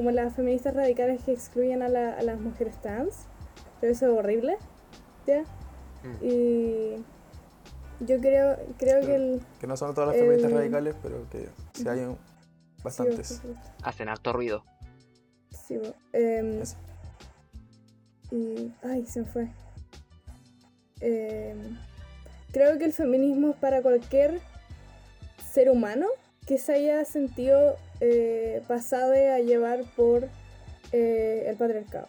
como 0.02 0.10
las 0.10 0.34
feministas 0.34 0.74
radicales 0.74 1.22
que 1.24 1.32
excluyen 1.32 1.84
a, 1.84 1.88
la, 1.88 2.18
a 2.18 2.24
las 2.24 2.40
mujeres 2.40 2.76
trans, 2.82 3.28
pero 3.80 3.94
eso 3.94 4.08
es 4.08 4.18
horrible, 4.18 4.58
¿ya? 5.28 5.42
Mm. 6.02 6.26
Y 6.26 6.96
yo 8.00 8.20
creo, 8.20 8.58
creo 8.80 9.06
que 9.06 9.14
el... 9.14 9.42
Que 9.60 9.68
no 9.68 9.78
son 9.78 9.94
todas 9.94 10.10
las 10.10 10.18
feministas 10.18 10.54
radicales, 10.54 10.96
pero 11.04 11.30
que 11.30 11.50
sí 11.74 11.88
hay 11.88 12.18
bastantes. 12.84 13.44
Hacen 13.84 14.10
alto 14.10 14.34
ruido. 14.34 14.66
Sí, 15.52 15.80
eh, 16.14 16.64
y... 18.32 18.74
Ay, 18.82 19.06
se 19.06 19.20
me 19.20 19.26
fue. 19.28 19.52
Eh, 21.00 21.56
creo 22.52 22.80
que 22.80 22.86
el 22.86 22.94
feminismo 22.94 23.52
es 23.52 23.56
para 23.58 23.84
cualquier 23.84 24.40
ser 25.54 25.70
humano 25.70 26.08
que 26.48 26.58
se 26.58 26.74
haya 26.74 27.06
sentido 27.06 27.78
eh, 28.02 28.62
pasado 28.68 29.14
a 29.14 29.40
llevar 29.40 29.84
por 29.96 30.28
eh, 30.92 31.46
el 31.48 31.56
patriarcado. 31.56 32.08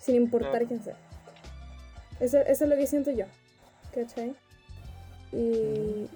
Sin 0.00 0.14
importar 0.14 0.66
quién 0.66 0.82
sea. 0.82 0.96
Eso, 2.20 2.38
eso 2.38 2.64
es 2.64 2.70
lo 2.70 2.76
que 2.76 2.86
siento 2.86 3.10
yo. 3.10 3.24
¿Cachai? 3.94 4.34
Y, 5.32 6.08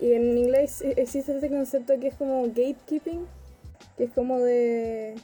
y 0.00 0.12
en 0.12 0.38
inglés 0.38 0.82
existe 0.96 1.34
este 1.34 1.50
concepto 1.50 1.98
que 2.00 2.08
es 2.08 2.14
como 2.14 2.42
gatekeeping, 2.46 3.26
que 3.96 4.04
es 4.04 4.10
como 4.12 4.38
de... 4.40 5.14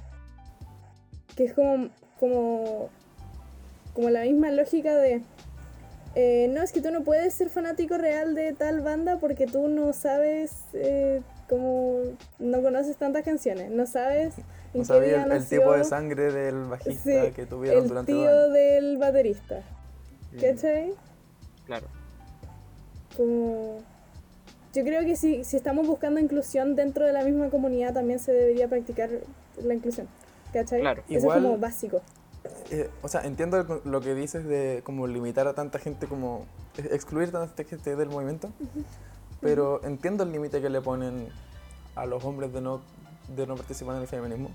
que 1.36 1.44
es 1.44 1.54
como, 1.54 1.88
como, 2.18 2.88
como 3.94 4.10
la 4.10 4.22
misma 4.22 4.50
lógica 4.50 4.96
de... 4.96 5.22
Eh, 6.16 6.48
no, 6.52 6.62
es 6.62 6.72
que 6.72 6.82
tú 6.82 6.90
no 6.90 7.04
puedes 7.04 7.34
ser 7.34 7.50
fanático 7.50 7.96
real 7.96 8.34
de 8.34 8.52
tal 8.52 8.80
banda 8.80 9.18
porque 9.18 9.46
tú 9.46 9.68
no 9.68 9.92
sabes, 9.92 10.52
eh, 10.72 11.22
como 11.50 12.02
no 12.38 12.62
conoces 12.62 12.96
tantas 12.96 13.24
canciones, 13.24 13.70
no 13.70 13.86
sabes... 13.86 14.34
No 14.72 14.84
sabía 14.84 15.24
el, 15.24 15.44
tipo 15.48 15.72
de 15.72 15.82
sangre 15.82 16.30
del 16.32 16.62
bajista 16.66 17.32
que 17.32 17.44
tuvieron 17.44 17.88
durante 17.88 18.12
El 18.12 18.18
tío 18.18 18.50
del 18.50 18.98
baterista. 18.98 19.62
¿Cachai? 20.40 20.94
Claro. 21.66 21.88
Como... 23.16 23.78
Yo 24.72 24.84
creo 24.84 25.00
que 25.00 25.16
si, 25.16 25.42
si 25.42 25.56
estamos 25.56 25.88
buscando 25.88 26.20
inclusión 26.20 26.76
dentro 26.76 27.04
de 27.04 27.12
la 27.12 27.24
misma 27.24 27.50
comunidad, 27.50 27.94
también 27.94 28.20
se 28.20 28.30
debería 28.30 28.68
practicar 28.68 29.10
la 29.60 29.74
inclusión. 29.74 30.06
¿Cachai? 30.52 30.82
Claro. 30.82 31.02
Eso 31.08 31.26
es 31.26 31.34
como 31.34 31.58
básico. 31.58 32.00
Eh, 32.70 32.88
o 33.02 33.08
sea, 33.08 33.22
entiendo 33.22 33.82
lo 33.84 34.00
que 34.00 34.14
dices 34.14 34.44
de 34.44 34.82
como 34.84 35.08
limitar 35.08 35.48
a 35.48 35.54
tanta 35.54 35.80
gente, 35.80 36.06
como 36.06 36.46
excluir 36.76 37.30
a 37.30 37.46
tanta 37.46 37.64
gente 37.64 37.96
del 37.96 38.08
movimiento, 38.08 38.52
pero 39.40 39.82
entiendo 39.84 40.24
el 40.24 40.32
límite 40.32 40.60
que 40.60 40.70
le 40.70 40.80
ponen 40.80 41.28
a 41.94 42.06
los 42.06 42.24
hombres 42.24 42.52
de 42.52 42.60
no, 42.60 42.80
de 43.34 43.46
no 43.46 43.56
participar 43.56 43.96
en 43.96 44.02
el 44.02 44.08
feminismo. 44.08 44.50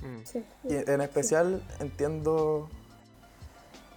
Mm. 0.00 0.24
Sí, 0.24 0.44
y 0.64 0.74
en 0.74 1.00
especial 1.00 1.62
entiendo 1.80 2.68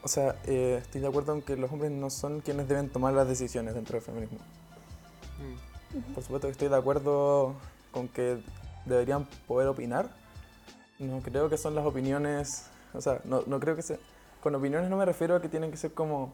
o 0.05 0.07
sea, 0.07 0.36
eh, 0.45 0.77
estoy 0.84 1.01
de 1.01 1.07
acuerdo 1.07 1.34
en 1.34 1.41
que 1.41 1.57
los 1.57 1.72
hombres 1.72 1.89
no 1.89 2.12
son 2.12 2.41
quienes 2.41 2.67
deben 2.67 2.89
tomar 2.89 3.15
las 3.15 3.27
decisiones 3.27 3.74
dentro 3.74 3.93
del 3.93 4.03
feminismo. 4.03 4.38
Mm. 5.39 6.13
Por 6.13 6.24
supuesto 6.24 6.48
que 6.48 6.51
estoy 6.51 6.67
de 6.67 6.75
acuerdo 6.75 7.55
con 7.89 8.07
que 8.07 8.38
deberían 8.86 9.25
poder 9.48 9.67
opinar. 9.67 10.12
No 11.00 11.22
creo 11.22 11.50
que 11.50 11.57
son 11.57 11.74
las 11.74 11.88
opiniones, 11.88 12.67
o 12.93 13.01
sea, 13.01 13.19
no, 13.24 13.41
no 13.48 13.60
creo 13.60 13.75
que 13.75 13.81
sea... 13.81 13.98
Con 14.43 14.53
opiniones 14.53 14.91
no 14.91 14.98
me 14.98 15.05
refiero 15.05 15.36
a 15.36 15.41
que 15.41 15.50
tienen 15.50 15.72
que 15.72 15.77
ser 15.77 15.91
como 15.95 16.34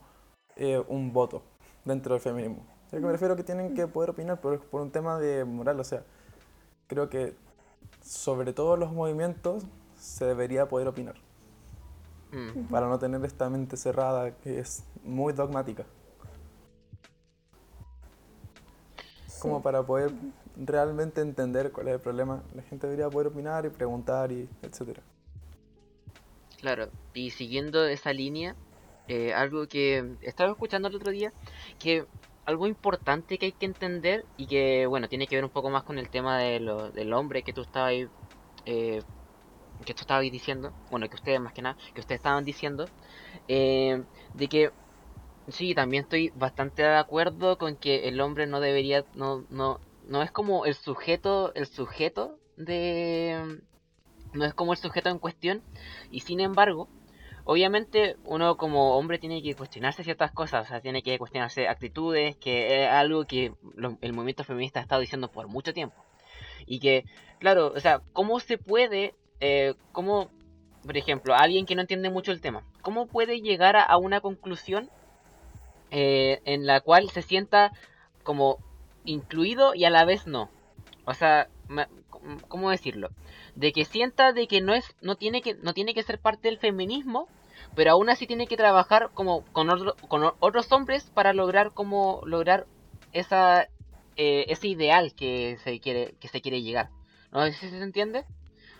eh, 0.57 0.83
un 0.89 1.13
voto 1.13 1.41
dentro 1.85 2.13
del 2.13 2.21
feminismo. 2.21 2.65
Que 2.99 3.05
me 3.05 3.11
refiero 3.11 3.33
a 3.33 3.37
que 3.37 3.43
tienen 3.43 3.73
que 3.73 3.87
poder 3.87 4.09
opinar 4.09 4.41
por, 4.41 4.61
un 4.71 4.91
tema 4.91 5.17
de 5.17 5.45
moral. 5.45 5.79
O 5.79 5.83
sea, 5.83 6.03
creo 6.87 7.09
que 7.09 7.33
sobre 8.01 8.53
todo 8.53 8.75
los 8.75 8.91
movimientos 8.91 9.63
se 9.97 10.25
debería 10.25 10.67
poder 10.67 10.87
opinar. 10.87 11.15
Mm, 12.31 12.65
Para 12.69 12.87
no 12.87 12.99
tener 12.99 13.23
esta 13.23 13.49
mente 13.49 13.77
cerrada 13.77 14.31
que 14.37 14.59
es 14.59 14.83
muy 15.03 15.33
dogmática. 15.33 15.85
Como 19.39 19.61
para 19.61 19.83
poder 19.83 20.11
realmente 20.55 21.21
entender 21.21 21.71
cuál 21.71 21.87
es 21.87 21.95
el 21.95 21.99
problema, 21.99 22.43
la 22.53 22.61
gente 22.61 22.87
debería 22.87 23.09
poder 23.09 23.27
opinar 23.27 23.65
y 23.65 23.69
preguntar 23.69 24.31
y 24.31 24.47
etcétera. 24.61 25.01
Claro, 26.59 26.89
y 27.15 27.31
siguiendo 27.31 27.83
esa 27.85 28.13
línea, 28.13 28.55
eh, 29.07 29.33
algo 29.33 29.67
que 29.67 30.15
estaba 30.21 30.51
escuchando 30.51 30.89
el 30.89 30.95
otro 30.95 31.11
día, 31.11 31.33
que 31.79 32.05
algo 32.51 32.67
importante 32.67 33.37
que 33.39 33.47
hay 33.47 33.53
que 33.53 33.65
entender 33.67 34.27
y 34.37 34.47
que, 34.47 34.85
bueno, 34.87 35.09
tiene 35.09 35.27
que 35.27 35.35
ver 35.35 35.45
un 35.45 35.51
poco 35.51 35.69
más 35.71 35.83
con 35.83 35.97
el 35.99 36.09
tema 36.09 36.39
de 36.39 36.59
lo- 36.61 36.91
del 36.91 37.13
hombre 37.13 37.43
que 37.43 37.53
tú 37.53 37.61
estabas 37.61 37.93
eh, 38.65 39.03
que 39.85 39.93
tú 39.95 40.01
estabas 40.01 40.23
diciendo, 40.31 40.75
bueno, 40.89 41.09
que 41.09 41.15
ustedes 41.15 41.39
más 41.41 41.53
que 41.53 41.61
nada, 41.63 41.77
que 41.93 42.01
ustedes 42.01 42.19
estaban 42.19 42.45
diciendo, 42.45 42.91
eh, 43.47 44.05
de 44.33 44.49
que 44.49 44.73
sí, 45.47 45.75
también 45.75 46.03
estoy 46.03 46.31
bastante 46.35 46.83
de 46.83 46.95
acuerdo 46.95 47.57
con 47.57 47.77
que 47.77 48.07
el 48.09 48.21
hombre 48.21 48.47
no 48.47 48.59
debería, 48.61 49.05
no, 49.13 49.45
no, 49.49 49.81
no 50.01 50.21
es 50.23 50.31
como 50.31 50.65
el 50.65 50.75
sujeto, 50.75 51.53
el 51.55 51.67
sujeto 51.67 52.39
de, 52.57 53.61
no 54.33 54.45
es 54.45 54.53
como 54.53 54.73
el 54.73 54.79
sujeto 54.79 55.09
en 55.09 55.19
cuestión, 55.19 55.63
y 56.09 56.21
sin 56.21 56.39
embargo, 56.41 56.89
obviamente 57.45 58.17
uno 58.25 58.57
como 58.57 58.97
hombre 58.97 59.19
tiene 59.19 59.41
que 59.41 59.55
cuestionarse 59.55 60.03
ciertas 60.03 60.31
cosas, 60.31 60.65
o 60.65 60.69
sea, 60.69 60.81
tiene 60.81 61.01
que 61.03 61.17
cuestionarse 61.17 61.67
actitudes, 61.67 62.35
que 62.37 62.83
es 62.83 62.89
algo 62.89 63.25
que 63.25 63.53
el 64.01 64.13
movimiento 64.13 64.43
feminista 64.43 64.79
ha 64.79 64.83
estado 64.83 65.01
diciendo 65.01 65.29
por 65.29 65.47
mucho 65.47 65.73
tiempo. 65.73 66.03
Y 66.65 66.79
que, 66.79 67.05
claro, 67.39 67.73
o 67.75 67.79
sea, 67.79 68.01
¿cómo 68.13 68.39
se 68.39 68.57
puede, 68.57 69.15
eh, 69.39 69.73
cómo, 69.91 70.29
por 70.85 70.97
ejemplo, 70.97 71.33
alguien 71.35 71.65
que 71.65 71.75
no 71.75 71.81
entiende 71.81 72.09
mucho 72.09 72.31
el 72.31 72.41
tema, 72.41 72.63
cómo 72.81 73.07
puede 73.07 73.41
llegar 73.41 73.75
a, 73.75 73.83
a 73.83 73.97
una 73.97 74.21
conclusión 74.21 74.89
eh, 75.89 76.41
en 76.45 76.65
la 76.65 76.81
cual 76.81 77.09
se 77.09 77.21
sienta 77.21 77.71
como 78.23 78.59
incluido 79.03 79.73
y 79.75 79.85
a 79.85 79.89
la 79.89 80.05
vez 80.05 80.27
no? 80.27 80.49
O 81.05 81.13
sea, 81.13 81.49
¿cómo 82.47 82.69
decirlo? 82.69 83.11
De 83.55 83.71
que 83.71 83.85
sienta 83.85 84.33
de 84.33 84.47
que 84.47 84.61
no 84.61 84.73
es, 84.73 84.95
no 85.01 85.15
tiene 85.15 85.41
que, 85.41 85.55
no 85.55 85.73
tiene 85.73 85.93
que 85.93 86.03
ser 86.03 86.19
parte 86.19 86.47
del 86.47 86.57
feminismo, 86.59 87.27
pero 87.75 87.91
aún 87.91 88.09
así 88.09 88.27
tiene 88.27 88.47
que 88.47 88.57
trabajar 88.57 89.11
como 89.13 89.43
con, 89.53 89.69
otro- 89.69 89.95
con 90.07 90.23
otros 90.39 90.71
hombres 90.71 91.09
para 91.11 91.33
lograr 91.33 91.71
como 91.73 92.21
lograr 92.25 92.67
esa 93.13 93.69
eh, 94.15 94.45
ese 94.49 94.67
ideal 94.67 95.13
que 95.15 95.57
se 95.63 95.79
quiere 95.79 96.13
que 96.19 96.27
se 96.27 96.41
quiere 96.41 96.61
llegar. 96.61 96.89
No 97.31 97.45
sé 97.45 97.53
si 97.53 97.69
se 97.69 97.77
entiende. 97.81 98.25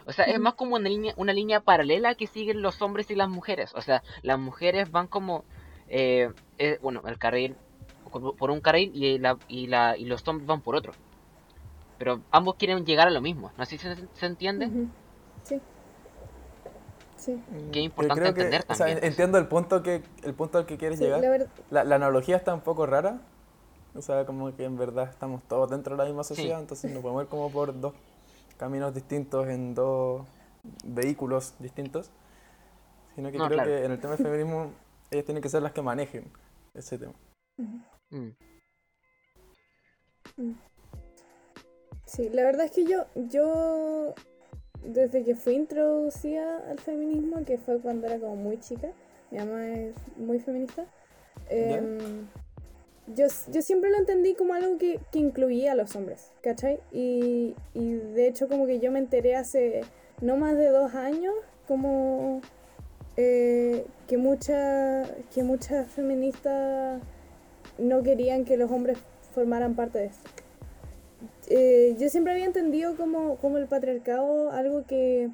O 0.06 0.14
sea, 0.14 0.26
es 0.26 0.40
más 0.40 0.56
como 0.56 0.76
una 0.76 0.90
línea, 0.90 1.14
una 1.18 1.34
línea 1.34 1.62
paralela 1.62 2.16
que 2.16 2.28
siguen 2.28 2.62
los 2.62 2.82
hombres 2.82 3.10
y 3.12 3.16
las 3.16 3.30
mujeres. 3.30 3.72
O 3.76 3.82
sea, 3.82 4.04
las 4.24 4.40
mujeres 4.40 4.92
van 4.92 5.08
como, 5.08 5.46
eh, 5.88 6.30
eh, 6.58 6.78
bueno, 6.82 7.02
el 7.06 7.18
carril, 7.18 7.56
por 8.12 8.36
por 8.36 8.52
un 8.52 8.62
carril 8.62 8.92
y, 8.94 9.20
la, 9.20 9.38
y, 9.48 9.68
la, 9.68 9.96
y 9.98 10.06
los 10.06 10.28
hombres 10.28 10.48
van 10.48 10.62
por 10.62 10.76
otro. 10.76 10.94
Pero 12.02 12.20
ambos 12.32 12.56
quieren 12.56 12.84
llegar 12.84 13.08
a 13.08 13.12
lo 13.12 13.22
mismo. 13.22 13.52
No 13.60 13.64
sé 13.68 13.78
si 13.78 13.84
se, 13.88 14.08
se 14.16 14.26
entiende. 14.26 14.66
Ujú. 14.66 14.88
Sí. 15.44 15.62
Sí. 17.16 17.40
Qué 17.72 17.82
importante 17.82 18.20
creo 18.24 18.34
que- 18.34 18.42
entender 18.42 18.66
o 18.68 18.74
sea, 18.74 18.88
también. 18.88 19.06
entiendo 19.06 19.38
el 19.38 19.48
punto 19.48 19.84
que 19.84 20.02
el 20.24 20.34
punto 20.34 20.58
al 20.58 20.66
que 20.66 20.78
quieres 20.80 20.98
Sí, 20.98 21.04
llegar. 21.06 21.22
la. 21.22 21.48
La, 21.70 21.84
la 21.84 21.96
analogía 21.98 22.38
está 22.38 22.56
un 22.56 22.62
poco 22.62 22.88
rara. 22.88 23.22
O 23.94 24.02
sea, 24.02 24.26
como 24.26 24.56
que 24.56 24.64
en 24.64 24.78
verdad 24.78 25.10
estamos 25.12 25.44
todos 25.44 25.70
dentro 25.70 25.96
de 25.96 26.00
la 26.02 26.06
misma 26.06 26.24
Sí. 26.24 26.30
sociedad, 26.30 26.60
entonces 26.60 26.92
nos 26.92 27.04
podemos 27.04 27.22
ir 27.22 27.30
como 27.30 27.52
por 27.52 27.80
dos 27.80 27.94
caminos 28.58 28.96
distintos 28.96 29.48
en 29.48 29.76
dos 29.76 30.26
vehículos 30.84 31.54
distintos. 31.60 32.10
Sino 33.14 33.32
que 33.32 33.38
No, 33.38 33.46
creo 33.46 33.58
claro. 33.58 33.70
que 33.70 33.86
en 33.86 33.92
el 33.92 34.00
tema 34.00 34.16
del 34.16 34.26
feminismo 34.26 34.72
ellas 35.12 35.26
tienen 35.26 35.44
que 35.44 35.50
ser 35.50 35.62
las 35.62 35.74
que 35.74 35.84
manejen 35.84 36.32
ese 36.74 36.98
tema. 36.98 37.14
Ujú. 37.60 37.80
Mm, 40.38 40.54
Sí, 42.12 42.28
la 42.28 42.44
verdad 42.44 42.66
es 42.66 42.72
que 42.72 42.84
yo, 42.84 43.06
yo, 43.16 44.14
desde 44.84 45.24
que 45.24 45.34
fui 45.34 45.54
introducida 45.54 46.58
al 46.70 46.78
feminismo, 46.78 47.46
que 47.46 47.58
fue 47.58 47.80
cuando 47.80 48.08
era 48.08 48.20
como 48.20 48.36
muy 48.36 48.60
chica, 48.60 48.90
mi 49.30 49.38
mamá 49.38 49.66
es 49.70 49.96
muy 50.18 50.40
feminista, 50.40 50.86
em, 51.50 52.28
yo, 53.08 53.28
yo 53.50 53.62
siempre 53.62 53.92
lo 53.92 53.98
entendí 53.98 54.36
como 54.36 54.54
algo 54.54 54.78
que, 54.78 55.00
que 55.10 55.20
incluía 55.20 55.72
a 55.72 55.76
los 55.76 55.96
hombres, 55.96 56.34
¿cachai? 56.42 56.82
Y, 56.92 57.56
y 57.74 57.94
de 57.94 58.28
hecho 58.28 58.50
como 58.50 58.68
que 58.68 58.80
yo 58.80 58.92
me 58.92 59.00
enteré 59.00 59.38
hace 59.38 59.82
no 60.20 60.36
más 60.36 60.58
de 60.58 60.68
dos 60.68 60.94
años, 60.96 61.34
como 61.66 62.42
eh, 63.16 63.86
que, 64.10 64.18
mucha, 64.18 65.04
que 65.34 65.44
muchas 65.44 65.88
feministas 65.88 67.02
no 67.78 68.04
querían 68.04 68.44
que 68.44 68.58
los 68.58 68.70
hombres 68.70 68.98
formaran 69.34 69.76
parte 69.76 70.00
de 70.00 70.06
esto. 70.08 70.41
Eh, 71.54 71.98
yo 72.00 72.08
siempre 72.08 72.32
había 72.32 72.46
entendido 72.46 72.96
como, 72.96 73.36
como 73.36 73.58
el 73.58 73.68
patriarcado 73.68 74.52
algo 74.52 74.86
que, 74.86 75.30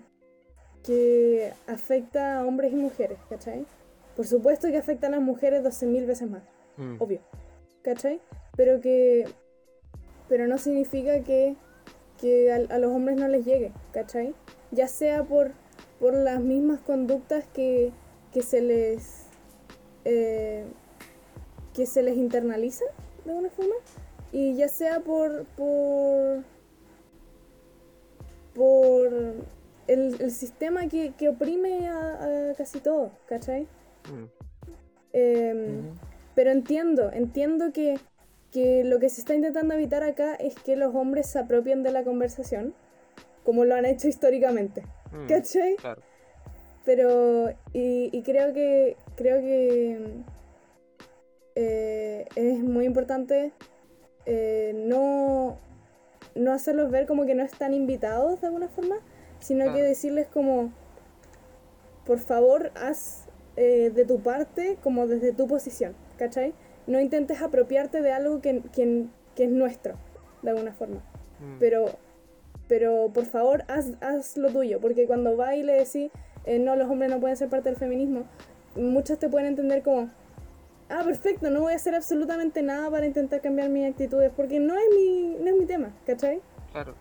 que 0.84 1.54
afecta 1.68 2.40
a 2.40 2.46
hombres 2.46 2.74
y 2.74 2.76
mujeres, 2.76 3.20
¿cachai? 3.30 3.68
Por 4.16 4.26
supuesto 4.26 4.68
que 4.70 4.78
afecta 4.78 5.08
a 5.08 5.10
las 5.12 5.22
mujeres 5.22 5.64
12.000 5.64 6.08
veces 6.08 6.28
más, 6.28 6.42
mm, 6.78 6.96
obvio, 7.00 7.20
¿cachai? 7.84 8.20
Pero 8.56 8.82
que 8.82 9.26
pero 10.28 10.48
no 10.48 10.58
significa 10.58 11.22
que, 11.24 11.56
que 12.20 12.52
a, 12.52 12.56
a 12.56 12.80
los 12.80 12.92
hombres 12.92 13.18
no 13.18 13.28
les 13.28 13.46
llegue, 13.46 13.72
¿cachai? 13.92 14.34
Ya 14.72 14.88
sea 14.88 15.24
por, 15.24 15.52
por 16.00 16.16
las 16.16 16.42
mismas 16.42 16.80
conductas 16.80 17.46
que, 17.54 17.92
que 18.34 18.42
se 18.42 18.62
les 18.62 19.28
eh, 20.04 20.66
que 21.76 21.86
se 21.86 22.02
les 22.02 22.18
internaliza 22.18 22.86
de 23.24 23.30
alguna 23.30 23.52
forma 23.52 23.76
y 24.32 24.56
ya 24.56 24.68
sea 24.68 25.00
por 25.00 25.46
por 25.56 26.44
por 28.54 29.14
el, 29.88 30.22
el 30.22 30.32
sistema 30.32 30.88
que, 30.88 31.14
que 31.14 31.30
oprime 31.30 31.88
a, 31.88 32.50
a 32.52 32.54
casi 32.56 32.80
todo, 32.80 33.12
¿cachai? 33.28 33.68
mm, 34.12 34.26
Em, 35.14 35.82
pero 36.36 36.52
entiendo, 36.52 37.12
entiendo 37.12 37.72
que, 37.72 37.98
que 38.52 38.84
lo 38.84 39.00
que 39.00 39.10
se 39.10 39.22
está 39.22 39.34
intentando 39.34 39.74
evitar 39.74 40.04
acá 40.04 40.36
es 40.36 40.56
que 40.56 40.76
los 40.76 40.94
hombres 40.94 41.28
se 41.28 41.40
apropien 41.40 41.82
de 41.82 41.92
la 41.92 42.04
conversación, 42.04 42.76
como 43.44 43.66
lo 43.66 43.74
han 43.76 43.86
hecho 43.86 44.08
históricamente, 44.08 44.84
mm, 45.12 45.28
¿cachai? 45.28 45.76
claro. 45.78 46.02
Pero, 46.86 47.50
y, 47.74 48.10
y 48.16 48.22
creo 48.24 48.54
que, 48.54 48.96
creo 49.16 49.40
que 49.42 50.00
eh, 51.56 52.26
es 52.36 52.60
muy 52.60 52.86
importante 52.86 53.52
eh, 54.28 54.74
no, 54.76 55.58
no 56.36 56.54
hacerlos 56.54 56.92
ver 56.92 57.08
como 57.08 57.26
que 57.26 57.34
no 57.34 57.44
están 57.44 57.74
invitados 57.74 58.40
de 58.42 58.48
alguna 58.48 58.68
forma, 58.68 58.98
sino 59.40 59.66
que 59.74 59.82
decirles 59.82 60.28
como, 60.28 60.72
por 62.06 62.20
favor, 62.20 62.72
haz 62.76 63.26
eh, 63.56 63.92
de 63.94 64.06
tu 64.06 64.20
parte 64.20 64.78
como 64.84 65.08
desde 65.08 65.34
tu 65.34 65.48
posición, 65.48 65.96
¿cachai? 66.18 66.54
No 66.86 67.00
intentes 67.00 67.42
apropiarte 67.42 68.02
de 68.02 68.12
algo 68.12 68.42
que, 68.42 68.62
que- 68.74 69.06
que 69.36 69.46
es 69.46 69.52
nuestro, 69.52 69.96
de 70.42 70.52
alguna 70.52 70.74
forma. 70.74 70.98
Mm, 71.40 71.60
pero 71.60 71.86
pero 72.68 73.10
por 73.14 73.24
favor 73.26 73.64
haz, 73.70 73.92
haz 74.02 74.36
lo 74.36 74.50
tuyo 74.50 74.82
porque 74.82 75.06
cuando 75.08 75.38
va 75.38 75.56
y 75.56 75.64
le 75.64 75.74
decís 75.74 76.12
eh, 76.46 76.60
no 76.60 76.76
los 76.76 76.90
hombres 76.90 77.10
no 77.10 77.18
pueden 77.22 77.38
ser 77.38 77.48
parte 77.48 77.70
del 77.70 77.78
feminismo 77.78 78.24
muchos 78.76 79.20
te 79.20 79.30
pueden 79.30 79.48
entender 79.48 79.84
como 79.84 80.10
ah 80.90 81.02
perfecto 81.04 81.50
no 81.50 81.62
voy 81.62 81.74
a 81.74 81.76
hacer 81.76 81.96
absolutamente 81.96 82.62
nada 82.62 82.90
para 82.90 83.06
intentar 83.06 83.42
cambiar 83.42 83.70
mis 83.70 83.90
actitudes 83.90 84.32
porque 84.36 84.60
no 84.60 84.76
es 84.76 84.86
mi 84.96 85.36
no 85.40 85.48
es 85.50 85.56
mi 85.56 85.66
tema 85.66 85.92
¿cachai? 86.06 86.42
claro. 86.72 86.96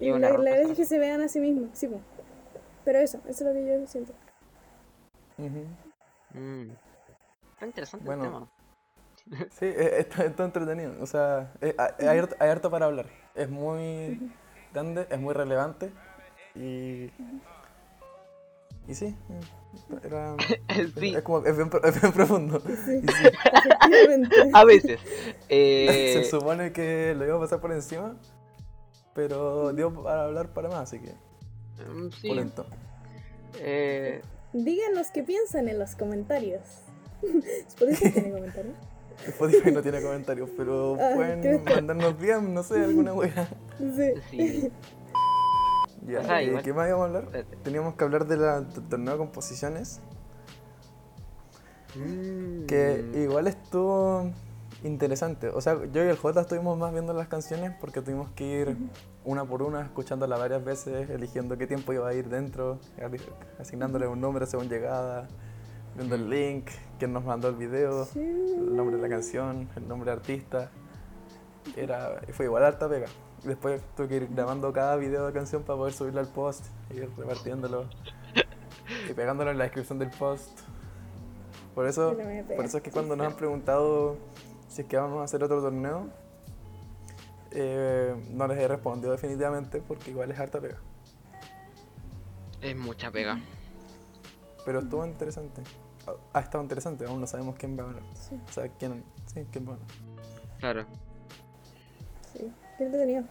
y 0.00 0.10
la, 0.10 0.36
la 0.38 0.50
idea 0.50 0.62
es 0.68 0.76
que 0.76 0.84
se 0.84 0.98
vean 0.98 1.20
a 1.20 1.28
sí 1.28 1.40
mismos 1.40 1.70
sí 1.72 1.86
po. 1.88 2.00
pero 2.84 2.98
eso 2.98 3.18
eso 3.28 3.30
es 3.30 3.40
lo 3.42 3.52
que 3.52 3.66
yo 3.80 3.86
siento. 3.86 4.12
Mm. 6.34 6.70
Está 7.52 7.66
interesante 7.66 8.04
Bueno. 8.06 8.24
el 8.24 8.30
tema. 8.30 8.48
Sí, 9.50 9.66
e- 9.66 9.98
está, 10.00 10.24
está 10.24 10.44
entretenido. 10.44 10.94
O 11.00 11.06
sea, 11.06 11.52
eh, 11.60 11.74
hay, 11.78 12.06
hay 12.08 12.18
harto, 12.18 12.36
hay 12.38 12.50
harto 12.50 12.70
para 12.70 12.86
hablar. 12.86 13.06
Es 13.34 13.48
muy 13.48 14.30
grande, 14.72 15.06
es 15.10 15.18
muy 15.18 15.32
relevante 15.34 15.90
y. 16.54 17.10
Y 18.88 18.94
sí, 18.94 19.14
era, 20.04 20.36
Sí. 20.98 21.14
es, 21.14 21.22
como, 21.22 21.44
es, 21.46 21.56
bien, 21.56 21.70
es 21.84 22.00
bien 22.00 22.12
profundo. 22.12 22.60
sí, 22.60 23.00
Y 23.02 23.08
sí, 23.12 23.30
A 24.54 24.64
veces. 24.64 25.00
eh, 25.48 26.10
se 26.14 26.24
supone 26.30 26.72
que 26.72 27.14
lo 27.16 27.24
iba 27.26 27.36
a 27.36 27.40
pasar 27.40 27.60
por 27.60 27.72
encima, 27.72 28.16
pero 29.14 29.72
dio 29.72 29.92
para 30.02 30.24
hablar 30.24 30.52
para 30.52 30.68
más, 30.68 30.80
así 30.80 30.98
que 30.98 31.12
mm, 31.84 32.10
sí, 32.20 32.28
polento. 32.28 32.66
eh, 33.60 34.20
díganos 34.52 35.10
qué 35.10 35.22
piensan 35.22 35.68
en 35.68 35.78
los 35.78 35.94
comentarios 35.96 36.62
Spotify 37.68 38.10
tiene 38.10 38.30
comentarios 38.32 38.74
Spotify 39.28 39.70
no 39.70 39.82
tiene 39.82 40.02
comentarios, 40.02 40.50
pero 40.56 40.96
Ah, 40.98 41.12
pueden 41.14 41.62
mandarnos 41.64 42.18
bien, 42.18 42.52
no 42.52 42.62
sé, 42.62 42.80
alguna 42.82 43.14
wea. 43.14 43.48
sí 43.78 44.12
sí. 44.30 44.72
Ya, 46.12 46.20
O 46.20 46.24
sea, 46.24 46.36
¿de 46.36 46.44
igual- 46.44 46.62
qué 46.62 46.72
más 46.74 46.88
íbamos 46.88 47.02
a 47.04 47.06
hablar? 47.18 47.28
Eh, 47.34 47.44
Teníamos 47.62 47.94
que 47.94 48.04
hablar 48.04 48.26
de 48.26 48.36
la 48.36 48.60
del 48.60 48.82
torneo 48.88 49.12
de 49.14 49.18
composiciones, 49.18 50.00
que 52.66 53.04
Mm. 53.12 53.22
igual 53.22 53.46
estuvo 53.46 54.30
interesante. 54.84 55.48
O 55.48 55.60
sea, 55.60 55.76
yo 55.92 56.04
y 56.04 56.08
el 56.08 56.16
J 56.16 56.40
estuvimos 56.40 56.76
más 56.78 56.92
viendo 56.92 57.12
las 57.12 57.28
canciones 57.28 57.72
porque 57.80 58.00
tuvimos 58.00 58.30
que 58.32 58.44
ir 58.44 58.76
una 59.24 59.44
por 59.44 59.62
una, 59.62 59.82
escuchándola 59.82 60.36
varias 60.36 60.64
veces, 60.64 61.08
eligiendo 61.10 61.56
qué 61.56 61.66
tiempo 61.66 61.92
iba 61.92 62.08
a 62.08 62.14
ir 62.14 62.28
dentro, 62.28 62.78
asignándole 63.58 64.06
un 64.06 64.20
nombre 64.20 64.46
según 64.46 64.68
llegada, 64.68 65.28
viendo 65.94 66.14
el 66.16 66.28
link, 66.28 66.68
quién 66.98 67.12
nos 67.12 67.24
mandó 67.24 67.48
el 67.48 67.56
video, 67.56 68.06
Sí. 68.06 68.20
el 68.20 68.74
nombre 68.74 68.96
de 68.96 69.02
la 69.02 69.08
canción, 69.08 69.68
el 69.76 69.86
nombre 69.86 70.10
de 70.10 70.16
artista. 70.16 70.70
Era, 71.76 72.20
fue 72.32 72.46
igual 72.46 72.64
harta 72.64 72.88
pega. 72.88 73.06
Después 73.44 73.82
tuve 73.96 74.08
que 74.08 74.16
ir 74.16 74.28
grabando 74.28 74.72
cada 74.72 74.96
video 74.96 75.26
de 75.26 75.32
canción 75.32 75.62
para 75.62 75.76
poder 75.76 75.92
subirlo 75.92 76.20
al 76.20 76.28
post, 76.28 76.64
y 76.90 76.98
ir 76.98 77.10
repartiéndolo 77.16 77.86
y 79.10 79.12
pegándolo 79.12 79.50
en 79.50 79.58
la 79.58 79.64
descripción 79.64 79.98
del 79.98 80.10
post. 80.10 80.60
Por 81.74 81.86
eso, 81.86 82.14
por 82.54 82.64
eso 82.64 82.76
es 82.76 82.82
que 82.82 82.90
cuando 82.90 83.16
nos 83.16 83.26
han 83.26 83.34
preguntado 83.34 84.16
si 84.68 84.82
es 84.82 84.88
que 84.88 84.96
vamos 84.96 85.20
a 85.20 85.24
hacer 85.24 85.42
otro 85.42 85.60
torneo, 85.60 86.08
eh, 87.50 88.14
no 88.30 88.46
les 88.46 88.58
he 88.58 88.68
respondido 88.68 89.12
definitivamente 89.12 89.82
porque 89.86 90.10
igual 90.10 90.30
es 90.30 90.38
harta 90.38 90.60
pega. 90.60 90.78
Es 92.60 92.76
mucha 92.76 93.10
pega. 93.10 93.40
Pero 94.64 94.78
estuvo 94.78 95.04
interesante. 95.04 95.62
Ha 96.32 96.40
estado 96.40 96.62
interesante, 96.62 97.04
aún 97.06 97.20
no 97.20 97.26
sabemos 97.26 97.56
quién 97.56 97.78
va 97.78 97.84
a 97.84 97.86
ganar. 97.86 98.02
Sí, 98.14 98.40
O 98.48 98.52
sea, 98.52 98.68
quién, 98.68 99.04
sí, 99.26 99.46
quién 99.50 99.68
va 99.68 99.74
a 99.74 99.76
ganar. 99.76 99.96
Claro. 100.58 100.86
sí. 102.32 102.52
Qué. 102.90 103.22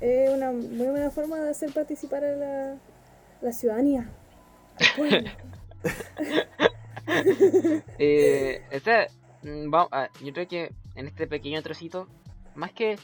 Es 0.00 0.30
una 0.30 0.52
muy 0.52 0.86
buena 0.86 1.10
forma 1.10 1.38
de 1.38 1.50
hacer 1.50 1.72
participar 1.72 2.24
a 2.24 2.36
la, 2.36 2.76
la 3.40 3.52
ciudadanía. 3.52 4.08
Eh, 7.98 8.62
mm, 9.44 9.72
ah, 9.92 10.08
yo 10.24 10.32
creo 10.32 10.48
que 10.48 10.72
en 10.96 11.06
este 11.06 11.28
pequeño 11.28 11.62
trocito, 11.62 12.08
más 12.56 12.72
que 12.72 12.98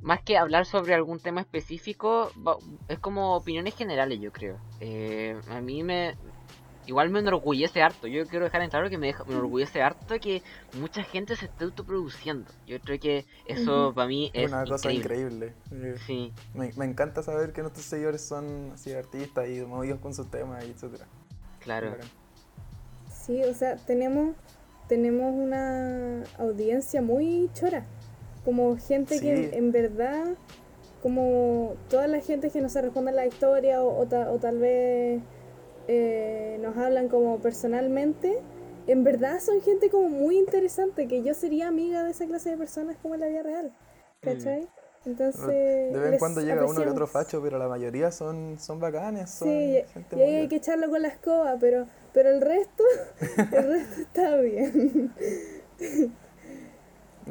más 0.00 0.20
que 0.22 0.36
hablar 0.36 0.66
sobre 0.66 0.94
algún 0.94 1.20
tema 1.20 1.40
específico, 1.40 2.30
es 2.88 2.98
como 2.98 3.36
opiniones 3.36 3.74
generales, 3.74 4.20
yo 4.20 4.32
creo. 4.32 4.58
Eh, 4.80 5.38
a 5.48 5.60
mí 5.60 5.82
me 5.82 6.16
igual 6.86 7.10
me 7.10 7.20
enorgullece 7.20 7.82
harto. 7.82 8.06
Yo 8.06 8.26
quiero 8.26 8.44
dejar 8.44 8.62
en 8.62 8.70
claro 8.70 8.90
que 8.90 8.98
me, 8.98 9.08
deja- 9.08 9.24
me 9.24 9.32
enorgullece 9.34 9.82
harto 9.82 10.18
que 10.20 10.42
mucha 10.78 11.02
gente 11.04 11.36
se 11.36 11.46
esté 11.46 11.64
autoproduciendo. 11.64 12.50
Yo 12.66 12.80
creo 12.80 12.98
que 12.98 13.24
eso 13.46 13.86
Ujú. 13.88 13.94
para 13.94 14.08
mí 14.08 14.30
Es 14.34 14.44
es 14.44 14.48
una 14.52 14.64
cosa 14.64 14.92
increíble. 14.92 15.54
increíble. 15.70 15.98
Sí, 16.06 16.32
Me, 16.54 16.72
me 16.76 16.84
encanta 16.84 17.22
saber 17.22 17.52
que 17.52 17.62
nuestros 17.62 17.84
seguidores 17.86 18.22
son 18.22 18.72
así 18.74 18.92
artistas 18.92 19.48
y 19.48 19.60
movidos 19.62 20.00
con 20.00 20.12
sus 20.14 20.30
temas 20.30 20.64
y 20.64 20.70
etcétera. 20.70 21.06
claro. 21.60 21.96
Sí, 23.10 23.42
o 23.44 23.54
sea, 23.54 23.76
tenemos, 23.76 24.34
tenemos 24.88 25.32
una 25.32 26.24
audiencia 26.38 27.00
muy 27.02 27.48
chora. 27.54 27.84
Como 28.44 28.76
gente 28.76 29.14
Sí. 29.18 29.20
que 29.20 29.56
en 29.56 29.70
verdad, 29.70 30.34
como 31.02 31.74
toda 31.88 32.08
la 32.08 32.20
gente 32.20 32.50
que 32.50 32.60
nos 32.60 32.74
responde 32.74 33.12
a 33.12 33.14
la 33.14 33.26
historia 33.26 33.82
o, 33.82 34.00
o 34.02 34.06
ta- 34.06 34.30
o 34.32 34.38
tal 34.38 34.58
vez 34.58 35.22
eh, 35.88 36.58
nos 36.60 36.76
hablan 36.76 37.08
como 37.08 37.38
personalmente, 37.40 38.40
en 38.86 39.04
verdad 39.04 39.40
son 39.40 39.60
gente 39.62 39.90
como 39.90 40.08
muy 40.08 40.38
interesante, 40.38 41.08
que 41.08 41.22
yo 41.22 41.34
sería 41.34 41.68
amiga 41.68 42.02
de 42.02 42.10
esa 42.10 42.26
clase 42.26 42.50
de 42.50 42.56
personas 42.56 42.96
como 43.00 43.14
en 43.14 43.20
la 43.20 43.26
vida 43.28 43.42
real. 43.42 43.72
¿Cachai? 44.20 44.68
Entonces... 45.04 45.92
De 45.92 45.98
vez 45.98 46.12
en 46.12 46.18
cuando 46.18 46.40
llega 46.40 46.64
uno 46.64 46.80
que 46.82 46.88
otro 46.88 47.06
facho, 47.06 47.42
pero 47.42 47.58
la 47.58 47.68
mayoría 47.68 48.10
son, 48.12 48.58
son 48.58 48.78
bacanes, 48.78 49.30
son 49.30 49.48
Sí, 49.48 49.82
gente 49.92 50.16
y 50.16 50.20
ahí 50.20 50.26
movida. 50.26 50.38
hay 50.38 50.48
que 50.48 50.56
echarlo 50.56 50.88
con 50.90 51.02
la 51.02 51.08
escoba, 51.08 51.56
pero, 51.58 51.86
pero 52.12 52.30
el 52.30 52.40
resto, 52.40 52.84
el 53.52 53.68
resto 53.68 54.00
está 54.00 54.36
bien. 54.36 55.12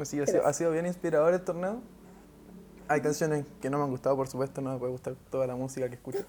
Sí, 0.04 0.20
ha, 0.20 0.26
sido, 0.26 0.46
ha 0.46 0.52
sido 0.52 0.70
bien 0.72 0.86
inspirador 0.86 1.32
el 1.34 1.42
torneo. 1.42 1.80
Hay 2.88 3.00
canciones 3.00 3.46
que 3.60 3.70
no 3.70 3.78
me 3.78 3.84
han 3.84 3.90
gustado, 3.90 4.16
por 4.16 4.28
supuesto, 4.28 4.60
no 4.60 4.72
me 4.72 4.78
puede 4.78 4.92
gustar 4.92 5.14
toda 5.30 5.46
la 5.46 5.56
música 5.56 5.88
que 5.88 5.94
escucho. 5.94 6.24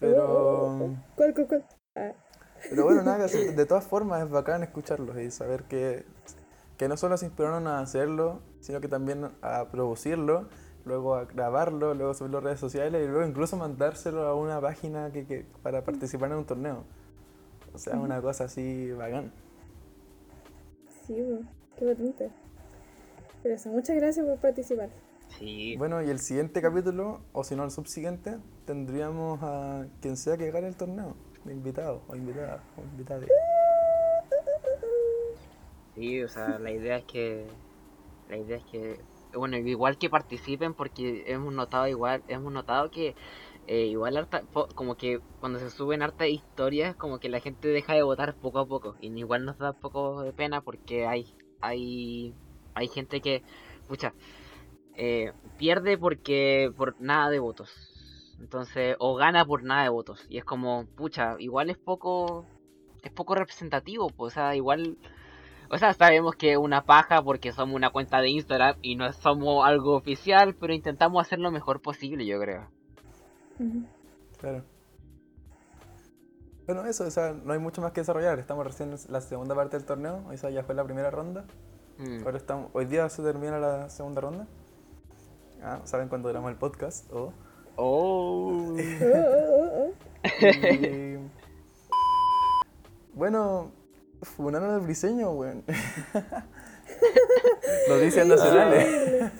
Pero, 0.00 0.96
¿Cuál, 1.16 1.34
cuál, 1.34 1.46
cuál? 1.48 1.64
Ah, 1.96 2.12
pero 2.68 2.84
bueno, 2.84 3.02
nada, 3.02 3.18
que 3.18 3.24
hacer. 3.24 3.54
de 3.54 3.66
todas 3.66 3.86
formas 3.86 4.24
es 4.24 4.30
bacán 4.30 4.62
escucharlos 4.62 5.16
y 5.18 5.30
saber 5.30 5.64
que, 5.64 6.04
que 6.78 6.88
no 6.88 6.96
solo 6.96 7.16
se 7.16 7.26
inspiraron 7.26 7.66
a 7.68 7.80
hacerlo, 7.80 8.40
sino 8.60 8.80
que 8.80 8.88
también 8.88 9.30
a 9.42 9.66
producirlo, 9.70 10.48
luego 10.84 11.14
a 11.16 11.26
grabarlo, 11.26 11.94
luego 11.94 12.14
subirlo 12.14 12.38
a 12.38 12.40
redes 12.42 12.60
sociales 12.60 13.04
y 13.04 13.08
luego 13.08 13.26
incluso 13.28 13.56
mandárselo 13.56 14.26
a 14.26 14.34
una 14.34 14.60
página 14.60 15.12
que, 15.12 15.26
que- 15.26 15.46
para 15.62 15.84
participar 15.84 16.32
en 16.32 16.38
un 16.38 16.46
torneo. 16.46 16.84
O 17.74 17.78
sea, 17.78 17.98
una 18.00 18.20
cosa 18.22 18.44
así 18.44 18.92
bacán. 18.92 19.32
sí, 21.06 21.14
qué 21.78 21.84
potente. 21.86 22.30
Pero 23.42 23.54
eso, 23.54 23.70
muchas 23.70 23.96
gracias 23.96 24.26
por 24.26 24.38
participar. 24.38 24.90
Sí. 25.38 25.76
Bueno, 25.76 26.02
y 26.02 26.10
el 26.10 26.18
siguiente 26.20 26.62
capítulo, 26.62 27.20
o 27.32 27.44
si 27.44 27.54
no 27.56 27.64
el 27.64 27.70
subsiguiente, 27.70 28.38
tendríamos 28.66 29.38
a 29.42 29.86
quien 30.02 30.16
sea 30.16 30.36
que 30.36 30.50
gane 30.50 30.68
el 30.68 30.76
torneo, 30.76 31.16
invitado 31.46 32.02
o 32.08 32.16
invitada 32.16 32.62
o 32.76 32.82
invitada. 32.82 33.24
Sí, 35.94 36.22
o 36.22 36.28
sea, 36.28 36.58
la 36.58 36.70
idea 36.70 36.96
es 36.98 37.04
que 37.04 37.46
la 38.28 38.36
idea 38.36 38.58
es 38.58 38.64
que 38.64 39.00
bueno, 39.34 39.56
igual 39.56 39.98
que 39.98 40.10
participen 40.10 40.74
porque 40.74 41.24
hemos 41.26 41.52
notado 41.52 41.86
igual, 41.88 42.22
hemos 42.28 42.52
notado 42.52 42.90
que 42.90 43.14
eh, 43.66 43.86
igual 43.86 44.16
harta, 44.16 44.42
como 44.74 44.96
que 44.96 45.20
cuando 45.40 45.58
se 45.58 45.70
suben 45.70 46.02
hartas 46.02 46.28
historias, 46.28 46.96
como 46.96 47.18
que 47.18 47.28
la 47.28 47.40
gente 47.40 47.68
deja 47.68 47.94
de 47.94 48.02
votar 48.02 48.34
poco 48.34 48.58
a 48.58 48.66
poco 48.66 48.96
y 49.00 49.08
igual 49.08 49.44
nos 49.44 49.58
da 49.58 49.72
poco 49.72 50.22
de 50.22 50.32
pena 50.32 50.60
porque 50.60 51.06
hay 51.06 51.34
hay 51.60 52.34
hay 52.74 52.88
gente 52.88 53.20
que 53.20 53.42
pucha 53.88 54.14
eh, 54.94 55.32
pierde 55.58 55.98
porque 55.98 56.72
por 56.76 57.00
nada 57.00 57.30
de 57.30 57.38
votos. 57.38 57.85
Entonces, 58.40 58.96
o 58.98 59.16
gana 59.16 59.44
por 59.44 59.62
nada 59.62 59.84
de 59.84 59.88
votos 59.88 60.26
y 60.28 60.38
es 60.38 60.44
como, 60.44 60.86
pucha, 60.96 61.36
igual 61.38 61.70
es 61.70 61.78
poco 61.78 62.46
es 63.02 63.12
poco 63.12 63.34
representativo, 63.34 64.08
pues, 64.08 64.32
o 64.32 64.34
sea, 64.34 64.56
igual 64.56 64.98
o 65.70 65.78
sea, 65.78 65.92
sabemos 65.94 66.36
que 66.36 66.52
es 66.52 66.58
una 66.58 66.84
paja 66.84 67.22
porque 67.22 67.52
somos 67.52 67.74
una 67.74 67.90
cuenta 67.90 68.20
de 68.20 68.30
Instagram 68.30 68.76
y 68.82 68.96
no 68.96 69.12
somos 69.12 69.66
algo 69.66 69.96
oficial, 69.96 70.54
pero 70.54 70.72
intentamos 70.72 71.20
hacer 71.20 71.38
lo 71.38 71.50
mejor 71.50 71.80
posible, 71.80 72.24
yo 72.24 72.40
creo. 72.40 72.68
Claro. 74.38 74.62
Bueno, 76.66 76.84
eso, 76.84 77.04
o 77.04 77.10
sea, 77.10 77.32
no 77.32 77.52
hay 77.52 77.58
mucho 77.58 77.80
más 77.80 77.92
que 77.92 78.00
desarrollar. 78.00 78.38
Estamos 78.38 78.64
recién 78.64 78.92
en 78.92 78.98
la 79.08 79.20
segunda 79.20 79.54
parte 79.54 79.76
del 79.76 79.86
torneo. 79.86 80.30
Esa 80.32 80.50
ya 80.50 80.62
fue 80.62 80.74
la 80.74 80.84
primera 80.84 81.10
ronda. 81.10 81.44
Mm. 81.98 82.24
Ahora 82.24 82.36
estamos, 82.36 82.70
hoy 82.72 82.84
día 82.84 83.08
se 83.08 83.22
termina 83.22 83.58
la 83.58 83.88
segunda 83.88 84.20
ronda. 84.20 84.46
Ah, 85.62 85.80
¿Saben 85.84 86.08
cuándo 86.08 86.28
grabamos 86.28 86.52
el 86.52 86.58
podcast? 86.58 87.10
Oh. 87.12 87.32
Oh. 87.76 88.74
Oh, 88.74 88.76
oh, 89.02 89.12
oh, 89.60 89.92
oh. 90.42 90.46
Y- 90.46 91.18
bueno, 93.14 93.72
funaron 94.22 94.70
al 94.74 94.80
briseño, 94.80 95.30
weón. 95.32 95.64
Noticias 97.88 98.26
nacionales. 98.26 99.30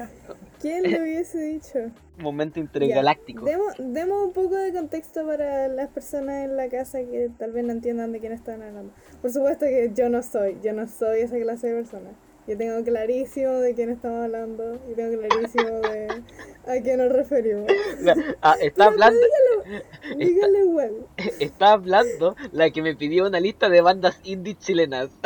¿Quién 0.60 0.90
lo 0.90 1.02
hubiese 1.02 1.38
dicho? 1.38 1.78
Momento 2.18 2.58
intergaláctico. 2.58 3.44
Demos, 3.44 3.74
demos 3.78 4.26
un 4.26 4.32
poco 4.32 4.54
de 4.54 4.72
contexto 4.72 5.26
para 5.26 5.68
las 5.68 5.88
personas 5.88 6.44
en 6.46 6.56
la 6.56 6.68
casa 6.68 6.98
que 7.00 7.30
tal 7.38 7.52
vez 7.52 7.64
no 7.64 7.72
entiendan 7.72 8.12
de 8.12 8.20
quién 8.20 8.32
están 8.32 8.62
hablando. 8.62 8.92
Por 9.20 9.30
supuesto 9.30 9.66
que 9.66 9.92
yo 9.94 10.08
no 10.08 10.22
soy, 10.22 10.58
yo 10.62 10.72
no 10.72 10.86
soy 10.86 11.20
esa 11.20 11.38
clase 11.38 11.68
de 11.68 11.74
persona. 11.74 12.10
Yo 12.46 12.56
tengo 12.56 12.84
clarísimo 12.84 13.52
de 13.54 13.74
quién 13.74 13.90
estamos 13.90 14.24
hablando 14.24 14.80
y 14.88 14.94
tengo 14.94 15.18
clarísimo 15.20 15.80
de 15.80 16.22
a 16.66 16.82
qué 16.82 16.96
nos 16.96 17.12
referimos. 17.12 17.66
Ah, 18.40 18.54
está 18.60 18.86
hablando, 18.86 19.20
Dígale 20.16 20.60
igual. 20.60 21.06
está 21.40 21.72
hablando 21.72 22.36
la 22.52 22.70
que 22.70 22.82
me 22.82 22.94
pidió 22.94 23.26
una 23.26 23.40
lista 23.40 23.68
de 23.68 23.80
bandas 23.80 24.20
indie 24.24 24.56
chilenas. 24.56 25.10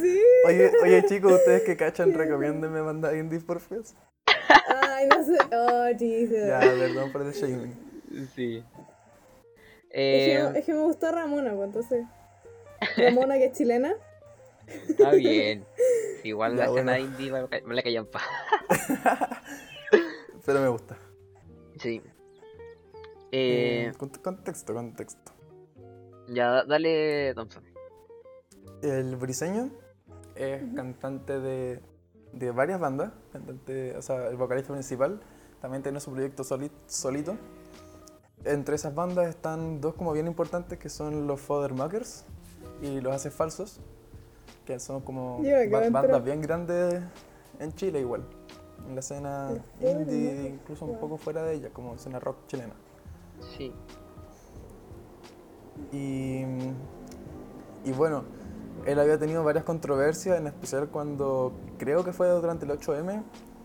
Sí. 0.00 0.20
Oye, 0.46 0.72
oye 0.82 1.04
chicos, 1.06 1.32
ustedes 1.32 1.62
que 1.62 1.76
cachan, 1.76 2.14
recomiéndenme 2.14 2.80
banda 2.80 3.16
indies 3.16 3.44
por 3.44 3.60
favor. 3.60 3.84
Ay, 4.26 5.06
no 5.08 5.24
sé. 5.24 5.38
Oh, 5.52 5.86
Jesus. 5.98 6.46
Ya, 6.46 6.60
perdón 6.60 7.12
por 7.12 7.22
el 7.22 7.32
shaming. 7.32 7.74
Sí. 8.34 8.64
Es, 9.90 10.24
que, 10.24 10.34
Eh, 10.34 10.52
es 10.56 10.64
que 10.64 10.72
me 10.72 10.80
gustó 10.80 11.12
Ramona, 11.12 11.52
pues 11.54 11.66
entonces. 11.68 12.04
Ramona, 12.96 13.34
que 13.36 13.46
es 13.46 13.52
chilena. 13.58 13.94
está 14.88 15.10
bien. 15.12 15.64
Igual 16.22 16.52
Ya, 16.56 16.64
la 16.64 16.64
escena 16.70 16.92
bueno. 16.92 17.06
indie 17.06 17.30
me, 17.66 17.74
la 17.74 17.82
callan 17.82 18.06
pa. 18.06 18.20
Pero 20.46 20.60
me 20.60 20.68
gusta. 20.68 20.96
Sí. 21.80 22.02
Eh, 23.32 23.86
Eh, 23.88 23.92
cont- 23.98 24.20
contexto, 24.22 24.74
contexto. 24.74 25.32
ya, 26.28 26.48
da- 26.50 26.64
dale, 26.64 27.34
Thompson. 27.34 27.64
El 28.82 29.16
briseño 29.16 29.70
es 30.36 30.62
cantante 30.74 31.38
de, 31.40 31.80
de 32.32 32.50
varias 32.50 32.78
bandas, 32.80 33.12
cantante, 33.32 33.96
o 33.96 34.02
sea, 34.02 34.28
el 34.28 34.36
vocalista 34.36 34.72
principal 34.72 35.20
también 35.60 35.82
tiene 35.82 36.00
su 36.00 36.12
proyecto 36.12 36.44
soli- 36.44 36.70
solito. 36.86 37.36
Entre 38.44 38.74
esas 38.76 38.94
bandas 38.94 39.28
están 39.28 39.80
dos 39.80 39.94
como 39.94 40.12
bien 40.12 40.26
importantes 40.26 40.78
que 40.78 40.90
son 40.90 41.26
los 41.26 41.40
Makers 41.48 42.26
y 42.84 43.00
los 43.00 43.14
Haces 43.14 43.32
Falsos, 43.32 43.80
que 44.64 44.78
son 44.78 45.00
como 45.00 45.40
ba- 45.70 45.80
bandas 45.90 46.24
bien 46.24 46.40
grandes 46.42 47.02
en 47.58 47.72
Chile 47.74 48.00
igual. 48.00 48.24
En 48.86 48.94
la 48.94 49.00
escena 49.00 49.50
indie, 49.80 50.48
incluso 50.54 50.84
un 50.84 50.98
poco 50.98 51.16
fuera 51.16 51.42
de 51.42 51.54
ella, 51.54 51.70
como 51.72 51.94
escena 51.94 52.20
rock 52.20 52.36
chilena. 52.46 52.74
Sí. 53.56 53.72
Y, 55.92 56.42
y 57.84 57.92
bueno, 57.96 58.24
él 58.86 58.98
había 58.98 59.18
tenido 59.18 59.42
varias 59.44 59.64
controversias, 59.64 60.38
en 60.38 60.46
especial 60.46 60.88
cuando 60.88 61.52
creo 61.78 62.04
que 62.04 62.12
fue 62.12 62.28
durante 62.28 62.64
el 62.66 62.72
8M, 62.72 63.22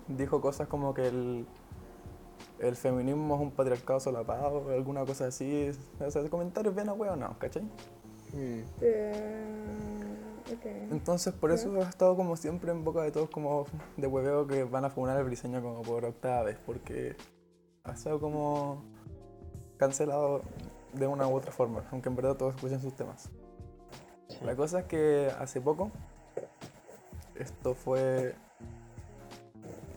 dijo 0.07 0.41
cosas 0.41 0.67
como 0.67 0.93
que 0.93 1.07
el, 1.07 1.45
el 2.59 2.75
feminismo 2.75 3.35
es 3.35 3.41
un 3.41 3.51
patriarcado 3.51 3.99
solapado 3.99 4.69
alguna 4.69 5.05
cosa 5.05 5.27
así. 5.27 5.69
O 5.99 6.09
sea, 6.11 6.21
comentarios 6.29 6.73
bien 6.73 6.87
no 6.87 6.97
¿cachai? 7.39 7.63
Mm. 8.33 8.61
Eh, 8.81 9.43
ok. 10.53 10.65
Entonces 10.91 11.33
por 11.33 11.51
eso 11.51 11.73
ha 11.81 11.89
estado 11.89 12.15
como 12.15 12.35
siempre 12.35 12.71
en 12.71 12.83
boca 12.83 13.01
de 13.01 13.11
todos 13.11 13.29
como 13.29 13.65
de 13.97 14.07
hueveo 14.07 14.47
que 14.47 14.63
van 14.63 14.85
a 14.85 14.89
funar 14.89 15.17
el 15.17 15.23
briseño 15.25 15.61
como 15.61 15.81
por 15.81 16.05
octava 16.05 16.43
vez, 16.43 16.57
porque 16.65 17.15
ha 17.83 17.91
estado 17.91 18.19
como 18.19 18.83
cancelado 19.77 20.41
de 20.93 21.07
una 21.07 21.27
u 21.27 21.35
otra 21.35 21.51
forma, 21.51 21.83
aunque 21.91 22.09
en 22.09 22.15
verdad 22.15 22.35
todos 22.35 22.55
escuchan 22.55 22.81
sus 22.81 22.95
temas. 22.95 23.29
La 24.43 24.55
cosa 24.55 24.79
es 24.79 24.85
que 24.85 25.31
hace 25.39 25.59
poco, 25.59 25.91
esto 27.35 27.73
fue, 27.73 28.35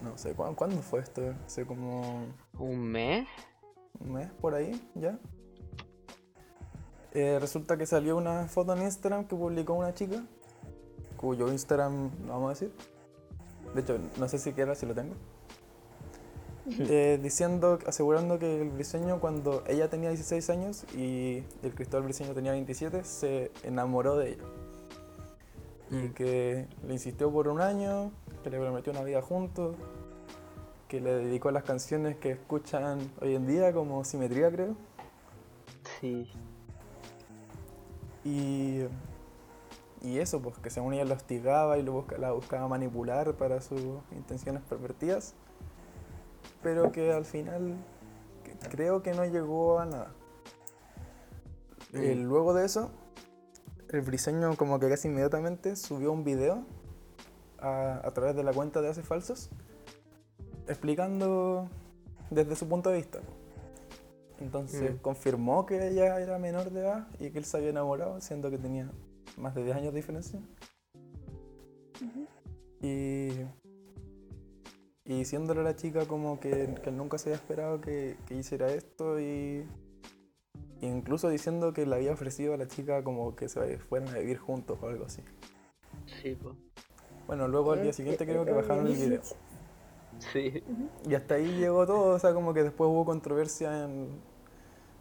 no 0.03 0.16
sé, 0.16 0.35
¿cuándo, 0.35 0.57
cuándo 0.57 0.83
fue 0.83 1.01
esto? 1.01 1.35
Hace 1.47 1.66
como 1.66 2.27
¿Un 2.59 2.81
mes? 2.81 3.27
un 4.01 4.12
mes 4.12 4.31
por 4.40 4.55
ahí, 4.55 4.81
ya. 4.95 5.18
Eh, 7.14 7.38
resulta 7.40 7.77
que 7.77 7.87
salió 7.87 8.16
una 8.16 8.46
foto 8.48 8.75
en 8.75 8.83
Instagram 8.83 9.27
que 9.27 9.37
publicó 9.37 9.75
una 9.75 9.92
chica, 9.92 10.25
cuyo 11.16 11.51
Instagram 11.51 12.11
vamos 12.27 12.46
a 12.46 12.48
decir. 12.51 12.72
De 13.75 13.81
hecho, 13.81 13.98
no 14.18 14.29
sé 14.29 14.38
siquiera 14.38 14.75
si 14.75 14.87
lo 14.87 14.94
tengo. 14.94 15.14
Eh, 16.79 17.18
diciendo, 17.20 17.79
asegurando 17.87 18.38
que 18.38 18.62
el 18.62 18.70
briseño 18.70 19.20
cuando 19.20 19.64
ella 19.66 19.90
tenía 19.90 20.11
16 20.11 20.48
años 20.51 20.85
y 20.94 21.42
el 21.62 21.75
Cristóbal 21.75 22.05
Briseño 22.05 22.35
tenía 22.35 22.53
27, 22.53 23.03
se 23.05 23.51
enamoró 23.64 24.16
de 24.16 24.31
ella. 24.31 24.44
Y 25.90 26.09
que 26.11 26.68
le 26.87 26.92
insistió 26.94 27.31
por 27.31 27.48
un 27.48 27.61
año, 27.61 28.12
que 28.42 28.48
le 28.48 28.59
prometió 28.59 28.92
una 28.92 29.03
vida 29.03 29.20
juntos, 29.20 29.77
que 30.88 31.01
le 31.01 31.14
dedicó 31.16 31.51
las 31.51 31.64
canciones 31.64 32.16
que 32.16 32.31
escuchan 32.31 33.11
hoy 33.20 33.35
en 33.35 33.46
día, 33.46 33.72
como 33.75 34.03
Simetría 34.05 34.51
creo. 34.51 34.75
Sí. 36.01 36.31
Y, 38.24 38.82
y 40.00 40.18
eso, 40.18 40.40
pues 40.40 40.58
que 40.58 40.70
según 40.70 40.94
ella 40.94 41.04
lo 41.04 41.14
hostigaba 41.14 41.78
y 41.78 41.82
lo 41.82 42.06
la 42.18 42.32
buscaba 42.32 42.68
manipular 42.68 43.35
para 43.37 43.61
sus 43.61 43.80
intenciones 44.12 44.62
pervertidas, 44.62 45.35
pero 46.62 46.92
que 46.92 47.12
al 47.12 47.24
final 47.24 47.76
creo 48.70 49.02
que 49.02 49.12
no 49.12 49.24
llegó 49.24 49.80
a 49.80 49.87
nada. 49.87 50.12
Eh, 51.92 52.14
luego 52.14 52.54
de 52.54 52.64
eso, 52.64 52.90
el 53.90 54.00
briseño 54.00 54.56
como 54.56 54.78
que 54.78 54.88
casi 54.88 55.08
inmediatamente 55.08 55.76
subió 55.76 56.12
un 56.12 56.24
video 56.24 56.64
a, 57.58 58.00
a 58.04 58.11
través 58.12 58.35
de 58.35 58.42
la 58.42 58.52
cuenta 58.52 58.80
de 58.80 58.88
Hace 58.88 59.02
Falsos, 59.02 59.50
explicando 60.68 61.68
desde 62.30 62.56
su 62.56 62.68
punto 62.68 62.90
de 62.90 62.96
vista. 62.96 63.20
Entonces 64.42 64.94
Mm. 64.94 64.96
confirmó 64.98 65.64
que 65.66 65.88
ella 65.88 66.18
era 66.20 66.38
menor 66.38 66.70
de 66.70 66.81
edad 66.81 67.07
y 67.20 67.31
que 67.31 67.38
él 67.38 67.44
se 67.44 67.57
había 67.57 67.70
enamorado, 67.70 68.20
siendo 68.20 68.50
que 68.50 68.59
tenía 68.59 68.90
más 69.37 69.55
de 69.55 69.64
10 69.64 69.76
años 69.76 69.92
de 69.92 70.00
diferencia. 70.00 70.40
Y, 72.81 73.28
y 75.05 75.18
diciéndole 75.18 75.61
a 75.61 75.62
la 75.62 75.76
chica 75.76 76.07
como 76.07 76.40
que, 76.40 76.74
que 76.83 76.90
él 76.90 76.96
nunca 76.96 77.16
se 77.18 77.28
había 77.28 77.37
esperado 77.37 77.81
que, 77.81 78.16
que 78.26 78.35
hiciera 78.35 78.68
esto 78.72 79.20
y 79.20 79.64
e 80.81 80.87
incluso 80.87 81.28
diciendo 81.28 81.72
que 81.72 81.87
le 81.87 81.94
había 81.94 82.12
ofrecido 82.12 82.55
a 82.55 82.57
la 82.57 82.66
chica 82.66 83.05
como 83.05 83.37
que 83.37 83.48
se 83.48 83.78
fueran 83.78 84.09
a 84.09 84.18
vivir 84.18 84.38
juntos 84.38 84.78
o 84.83 84.88
algo 84.88 85.05
así. 85.07 85.22
Sí, 86.20 86.35
po. 86.35 86.57
Bueno, 87.28 87.46
luego 87.46 87.72
al 87.72 87.83
día 87.85 87.92
siguiente 87.92 88.26
creo 88.26 88.44
que 88.44 88.50
bajaron 88.50 88.88
el 88.88 88.94
video. 88.94 89.22
Sí. 90.33 90.62
Y 91.09 91.14
hasta 91.14 91.35
ahí 91.37 91.57
llegó 91.57 91.87
todo, 91.87 92.14
o 92.14 92.18
sea, 92.18 92.35
como 92.35 92.52
que 92.52 92.64
después 92.64 92.88
hubo 92.90 93.05
controversia 93.05 93.85
en, 93.85 94.09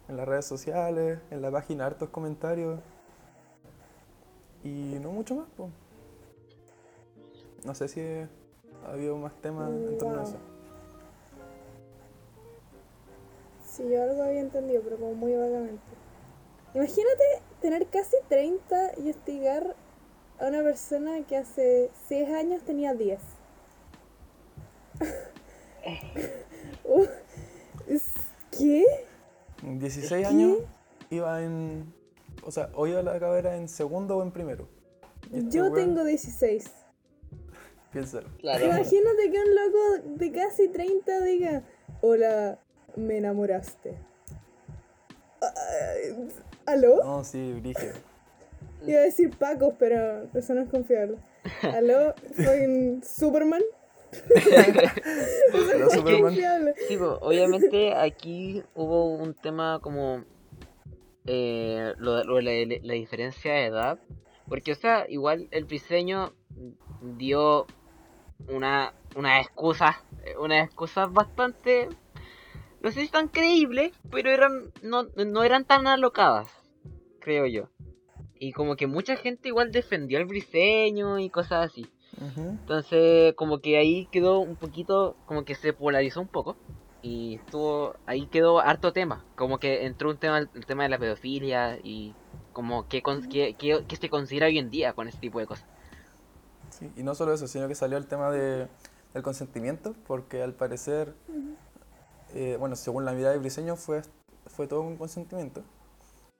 en 0.08 0.16
las 0.16 0.26
redes 0.26 0.44
sociales, 0.44 1.18
en 1.30 1.42
la 1.42 1.50
página, 1.50 1.86
hartos 1.86 2.08
comentarios. 2.10 2.80
Y 4.64 4.98
no 5.00 5.10
mucho 5.10 5.34
más, 5.34 5.48
pues. 5.56 5.70
No 7.64 7.74
sé 7.74 7.88
si 7.88 8.00
ha 8.00 8.92
habido 8.92 9.16
más 9.16 9.32
temas 9.40 9.70
en 9.70 9.98
torno 9.98 10.20
a 10.20 10.22
eso. 10.24 10.38
Sí, 13.64 13.88
yo 13.88 14.02
algo 14.02 14.22
había 14.22 14.40
entendido, 14.40 14.82
pero 14.82 14.98
como 14.98 15.14
muy 15.14 15.34
vagamente. 15.34 15.82
Imagínate 16.74 17.24
tener 17.60 17.86
casi 17.88 18.16
30 18.28 18.98
y 18.98 19.10
hostigar 19.10 19.76
a 20.38 20.46
una 20.46 20.62
persona 20.62 21.22
que 21.26 21.36
hace 21.36 21.90
6 22.08 22.28
años 22.30 22.62
tenía 22.62 22.94
10. 22.94 23.20
Uh, 26.84 27.06
¿Qué? 28.50 28.84
En 29.62 29.78
16 29.78 30.08
¿Qué? 30.08 30.26
años 30.26 30.58
iba 31.10 31.42
en. 31.42 31.92
O 32.44 32.50
sea, 32.50 32.70
o 32.74 32.86
iba 32.86 33.00
a 33.00 33.02
la 33.02 33.18
cabera 33.18 33.56
en 33.56 33.68
segundo 33.68 34.18
o 34.18 34.22
en 34.22 34.32
primero. 34.32 34.68
Este 35.32 35.50
Yo 35.50 35.64
weón, 35.64 35.74
tengo 35.74 36.04
16. 36.04 36.70
Piénsalo. 37.92 38.28
Claro. 38.38 38.64
Imagínate 38.64 39.30
que 39.30 39.38
un 39.38 39.54
loco 39.54 40.16
de 40.18 40.32
casi 40.32 40.68
30 40.68 41.20
diga, 41.22 41.62
hola, 42.00 42.58
me 42.96 43.18
enamoraste. 43.18 43.96
¿Aló? 46.66 47.02
No, 47.02 47.24
sí, 47.24 47.52
brígido. 47.60 47.94
Iba 48.86 49.00
a 49.00 49.02
decir 49.02 49.36
Pacos, 49.36 49.74
pero 49.78 50.28
eso 50.34 50.54
no 50.54 50.62
es 50.62 50.68
confiable. 50.68 51.18
¿Aló? 51.62 52.14
¿Soy 52.36 52.64
un 52.66 53.02
Superman? 53.02 53.62
Pero 54.12 55.90
Superman. 55.90 56.22
Confiable. 56.22 56.74
Sí, 56.88 56.96
obviamente 57.00 57.94
aquí 57.94 58.62
hubo 58.74 59.14
un 59.14 59.34
tema 59.34 59.80
como 59.80 60.24
eh, 61.26 61.94
lo, 61.98 62.40
la 62.40 62.94
diferencia 62.94 63.52
de 63.52 63.66
edad. 63.66 63.98
Porque, 64.48 64.72
o 64.72 64.74
sea, 64.74 65.06
igual 65.08 65.48
el 65.50 65.66
diseño 65.66 66.34
dio 67.00 67.66
una, 68.48 68.92
una 69.16 69.40
excusa, 69.40 70.02
unas 70.38 70.66
excusas 70.66 71.12
bastante, 71.12 71.88
no 72.80 72.90
sé 72.90 73.02
si 73.02 73.08
tan 73.08 73.28
creíbles, 73.28 73.92
pero 74.10 74.30
eran 74.30 74.72
no, 74.82 75.04
no 75.04 75.44
eran 75.44 75.64
tan 75.64 75.86
alocadas, 75.86 76.48
creo 77.20 77.46
yo. 77.46 77.68
Y 78.34 78.52
como 78.52 78.74
que 78.76 78.86
mucha 78.86 79.16
gente 79.16 79.48
igual 79.48 79.70
defendió 79.70 80.18
el 80.18 80.26
briseño 80.26 81.18
y 81.18 81.30
cosas 81.30 81.70
así. 81.70 81.86
Entonces, 82.18 83.34
como 83.34 83.60
que 83.60 83.78
ahí 83.78 84.06
quedó 84.12 84.40
un 84.40 84.56
poquito, 84.56 85.16
como 85.26 85.44
que 85.44 85.54
se 85.54 85.72
polarizó 85.72 86.20
un 86.20 86.28
poco. 86.28 86.56
Y 87.02 87.36
estuvo, 87.36 87.94
ahí 88.06 88.26
quedó 88.28 88.60
harto 88.60 88.92
tema. 88.92 89.24
Como 89.36 89.58
que 89.58 89.86
entró 89.86 90.10
un 90.10 90.18
tema, 90.18 90.38
el 90.38 90.66
tema 90.66 90.84
de 90.84 90.88
la 90.88 90.98
pedofilia 90.98 91.78
y 91.82 92.14
como 92.52 92.86
que, 92.88 93.02
con, 93.02 93.22
que, 93.28 93.54
que- 93.56 93.84
que 93.86 93.96
se 93.96 94.08
considera 94.08 94.46
hoy 94.46 94.58
en 94.58 94.70
día 94.70 94.92
con 94.92 95.08
ese 95.08 95.18
tipo 95.18 95.40
de 95.40 95.46
cosas. 95.46 95.66
Sí, 96.70 96.90
y 96.96 97.02
no 97.02 97.14
solo 97.14 97.32
eso, 97.34 97.46
sino 97.46 97.68
que 97.68 97.74
salió 97.74 97.98
el 97.98 98.06
tema 98.06 98.30
de, 98.30 98.68
del 99.12 99.22
consentimiento, 99.22 99.94
porque 100.06 100.42
al 100.42 100.54
parecer, 100.54 101.14
eh, 102.34 102.56
bueno, 102.58 102.76
según 102.76 103.04
la 103.04 103.12
mirada 103.12 103.32
de 103.32 103.38
Briseño 103.38 103.76
fue, 103.76 104.02
fue 104.46 104.66
todo 104.66 104.80
un 104.80 104.96
consentimiento. 104.96 105.62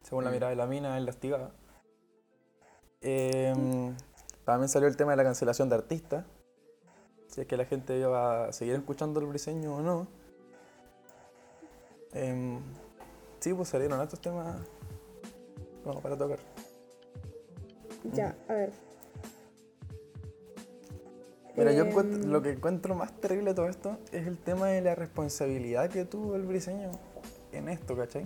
Según 0.03 0.25
la 0.25 0.31
Mm. 0.31 0.35
mirada 0.35 0.51
de 0.51 0.57
la 0.57 0.67
mina, 0.67 0.97
él 0.99 1.05
la 1.05 1.11
hostigaba. 1.11 1.53
Em, 3.03 3.95
también 4.45 4.69
salió 4.69 4.89
el 4.89 4.97
tema 4.97 5.13
de 5.13 5.17
la 5.19 5.25
cancelación 5.25 5.69
de 5.69 5.77
artistas. 5.77 6.25
Si 7.29 7.41
es 7.41 7.47
que 7.47 7.57
la 7.57 7.65
gente 7.65 7.99
iba 7.99 8.47
a 8.47 8.53
seguir 8.53 8.75
escuchando 8.75 9.21
el 9.21 9.27
Briseño 9.27 9.77
o 9.77 9.81
no. 9.81 10.07
Em, 12.13 12.61
sí, 13.41 13.55
pues 13.55 13.69
salieron 13.69 14.01
estos 14.03 14.21
temas 14.21 14.57
como 15.85 16.01
para 16.01 16.17
tocar. 16.17 16.39
Ya, 18.13 18.37
a 18.49 18.53
ver. 18.53 18.73
Mira, 21.57 21.73
yo 21.73 21.83
Em, 21.85 21.89
encuentro- 21.91 22.31
lo 22.31 22.43
que 22.43 22.51
encuentro 22.53 22.95
más 22.95 23.13
terrible 23.21 23.51
de 23.51 23.55
todo 23.55 23.69
esto 23.69 23.99
es 24.11 24.27
el 24.27 24.39
tema 24.39 24.69
de 24.69 24.81
la 24.81 24.95
responsabilidad 24.95 25.91
que 25.91 26.05
tuvo 26.05 26.35
el 26.37 26.43
briseño 26.45 26.91
en 27.53 27.69
esto, 27.69 27.97
¿cachai? 27.97 28.25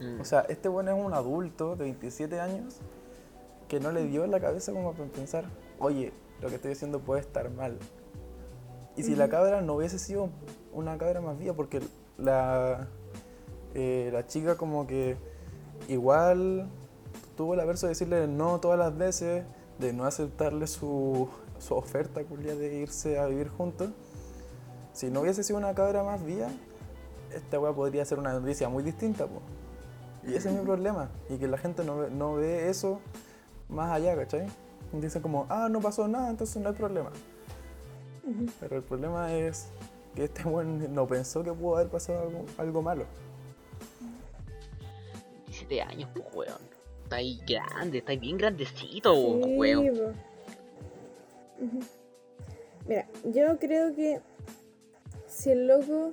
Mm. 0.00 0.20
O 0.20 0.24
sea, 0.24 0.40
este 0.48 0.68
bueno 0.68 0.96
es 0.96 1.02
un 1.04 1.14
adulto 1.14 1.74
de 1.76 1.84
27 1.84 2.38
años 2.38 2.76
que 3.68 3.80
no 3.80 3.92
le 3.92 4.04
dio 4.06 4.24
en 4.24 4.30
la 4.30 4.40
cabeza 4.40 4.72
como 4.72 4.92
para 4.92 5.08
pensar, 5.10 5.44
oye, 5.78 6.12
lo 6.40 6.48
que 6.48 6.56
estoy 6.56 6.72
haciendo 6.72 7.00
puede 7.00 7.20
estar 7.20 7.50
mal. 7.50 7.78
Y 8.96 9.02
si 9.02 9.14
la 9.16 9.28
cabra 9.28 9.60
no 9.60 9.74
hubiese 9.74 9.98
sido 9.98 10.30
una 10.72 10.96
cabra 10.96 11.20
más 11.20 11.38
vía 11.38 11.52
porque 11.54 11.80
la, 12.16 12.88
eh, 13.74 14.08
la 14.12 14.26
chica 14.26 14.56
como 14.56 14.86
que 14.86 15.16
igual 15.88 16.68
tuvo 17.36 17.54
la 17.56 17.64
verso 17.64 17.86
de 17.86 17.90
decirle 17.90 18.26
no 18.26 18.58
todas 18.60 18.78
las 18.78 18.96
veces, 18.96 19.44
de 19.78 19.92
no 19.92 20.04
aceptarle 20.06 20.66
su, 20.66 21.28
su 21.58 21.74
oferta 21.74 22.24
culia, 22.24 22.54
de 22.54 22.76
irse 22.78 23.18
a 23.18 23.26
vivir 23.26 23.48
juntos. 23.48 23.90
Si 24.94 25.10
no 25.10 25.20
hubiese 25.20 25.42
sido 25.44 25.58
una 25.58 25.74
cabra 25.74 26.02
más 26.02 26.24
vía, 26.24 26.48
esta 27.34 27.60
weá 27.60 27.74
podría 27.74 28.02
ser 28.06 28.18
una 28.18 28.32
noticia 28.32 28.70
muy 28.70 28.82
distinta. 28.82 29.26
po. 29.26 29.42
Y 30.26 30.34
ese 30.34 30.48
es 30.48 30.54
mi 30.54 30.64
problema. 30.64 31.10
Y 31.28 31.36
que 31.36 31.46
la 31.48 31.58
gente 31.58 31.84
no, 31.84 31.98
ve- 31.98 32.10
no 32.10 32.34
ve 32.36 32.70
eso 32.70 33.00
más 33.68 33.92
allá, 33.92 34.16
¿cachai? 34.16 34.46
Dicen 34.92 35.22
como, 35.22 35.46
ah, 35.48 35.68
no 35.70 35.80
pasó 35.80 36.08
nada, 36.08 36.30
entonces 36.30 36.62
no 36.62 36.68
hay 36.68 36.74
problema. 36.74 37.10
Pero 38.60 38.76
el 38.76 38.82
problema 38.82 39.32
es 39.34 39.68
que 40.14 40.24
este 40.24 40.44
weón 40.44 40.92
no 40.94 41.06
pensó 41.06 41.42
que 41.44 41.52
pudo 41.52 41.76
haber 41.76 41.88
pasado 41.88 42.22
algo, 42.22 42.44
algo 42.58 42.82
malo. 42.82 43.04
17 45.46 45.82
años, 45.82 46.10
pues, 46.14 46.26
weón. 46.34 46.60
Está 47.04 47.16
ahí 47.16 47.40
grande, 47.46 47.98
está 47.98 48.12
ahí 48.12 48.18
bien 48.18 48.36
grandecito, 48.36 49.14
Sí, 49.14 49.54
weón. 49.56 50.14
Mira, 52.88 53.08
yo 53.24 53.58
creo 53.58 53.94
que 53.94 54.20
si 55.26 55.50
el 55.50 55.66
loco 55.66 56.12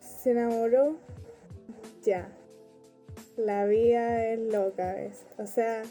se 0.00 0.32
enamoró, 0.32 0.96
ya. 2.02 2.28
La 3.36 3.64
vida 3.66 4.26
es 4.26 4.38
loca, 4.52 4.94
¿ves? 4.94 5.26
O 5.38 5.46
sea, 5.46 5.82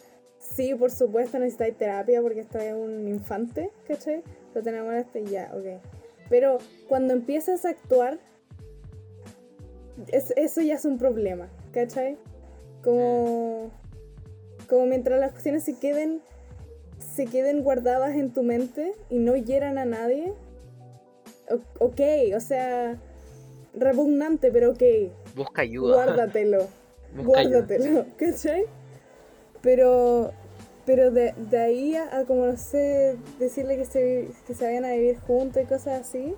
sí, 0.55 0.73
por 0.75 0.91
supuesto 0.91 1.39
necesitáis 1.39 1.77
terapia 1.77 2.21
porque 2.21 2.41
estás 2.41 2.63
un 2.73 3.07
infante, 3.07 3.69
¿cachai? 3.87 4.23
Pero 4.53 4.63
te 4.63 4.69
enamoraste 4.69 5.21
y 5.21 5.25
ya, 5.27 5.51
ok. 5.53 5.81
Pero 6.29 6.57
cuando 6.87 7.13
empiezas 7.13 7.65
a 7.65 7.69
actuar, 7.69 8.19
es- 10.11 10.33
eso 10.35 10.61
ya 10.61 10.75
es 10.75 10.85
un 10.85 10.97
problema, 10.97 11.47
¿cachai? 11.73 12.17
Como, 12.83 13.69
como 14.67 14.85
mientras 14.85 15.19
las 15.19 15.31
cuestiones 15.31 15.63
se 15.63 15.77
queden 15.77 16.21
se 17.15 17.25
queden 17.25 17.63
guardadas 17.63 18.15
en 18.15 18.31
tu 18.31 18.41
mente 18.43 18.93
y 19.09 19.17
no 19.19 19.35
hieran 19.35 19.77
a 19.79 19.85
nadie, 19.85 20.33
o- 21.49 21.85
ok, 21.85 21.99
o 22.35 22.39
sea, 22.39 22.95
repugnante, 23.73 24.51
pero 24.51 24.71
ok, 24.71 24.83
Busca 25.35 25.63
ayuda. 25.63 25.95
guárdatelo, 26.05 26.67
Busca 27.15 27.39
ayuda. 27.41 27.57
guárdatelo, 27.59 28.05
¿cachai? 28.17 28.65
Pero, 29.61 30.31
pero 30.93 31.09
de, 31.09 31.31
de 31.31 31.57
ahí 31.57 31.95
a, 31.95 32.17
a 32.17 32.25
como 32.25 32.47
no 32.47 32.57
sé, 32.57 33.15
decirle 33.39 33.77
que 33.77 33.85
se, 33.85 34.27
que 34.45 34.53
se 34.53 34.65
vayan 34.65 34.83
a 34.83 34.91
vivir 34.91 35.17
juntos 35.21 35.63
y 35.63 35.65
cosas 35.65 36.01
así, 36.01 36.35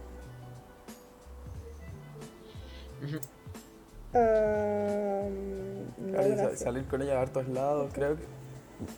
no, 5.98 6.12
Claro, 6.12 6.30
gracias. 6.36 6.60
salir 6.60 6.86
con 6.86 7.02
ella 7.02 7.18
a 7.18 7.22
hartos 7.22 7.48
lados, 7.50 7.92
creo 7.94 8.16
que... 8.16 8.24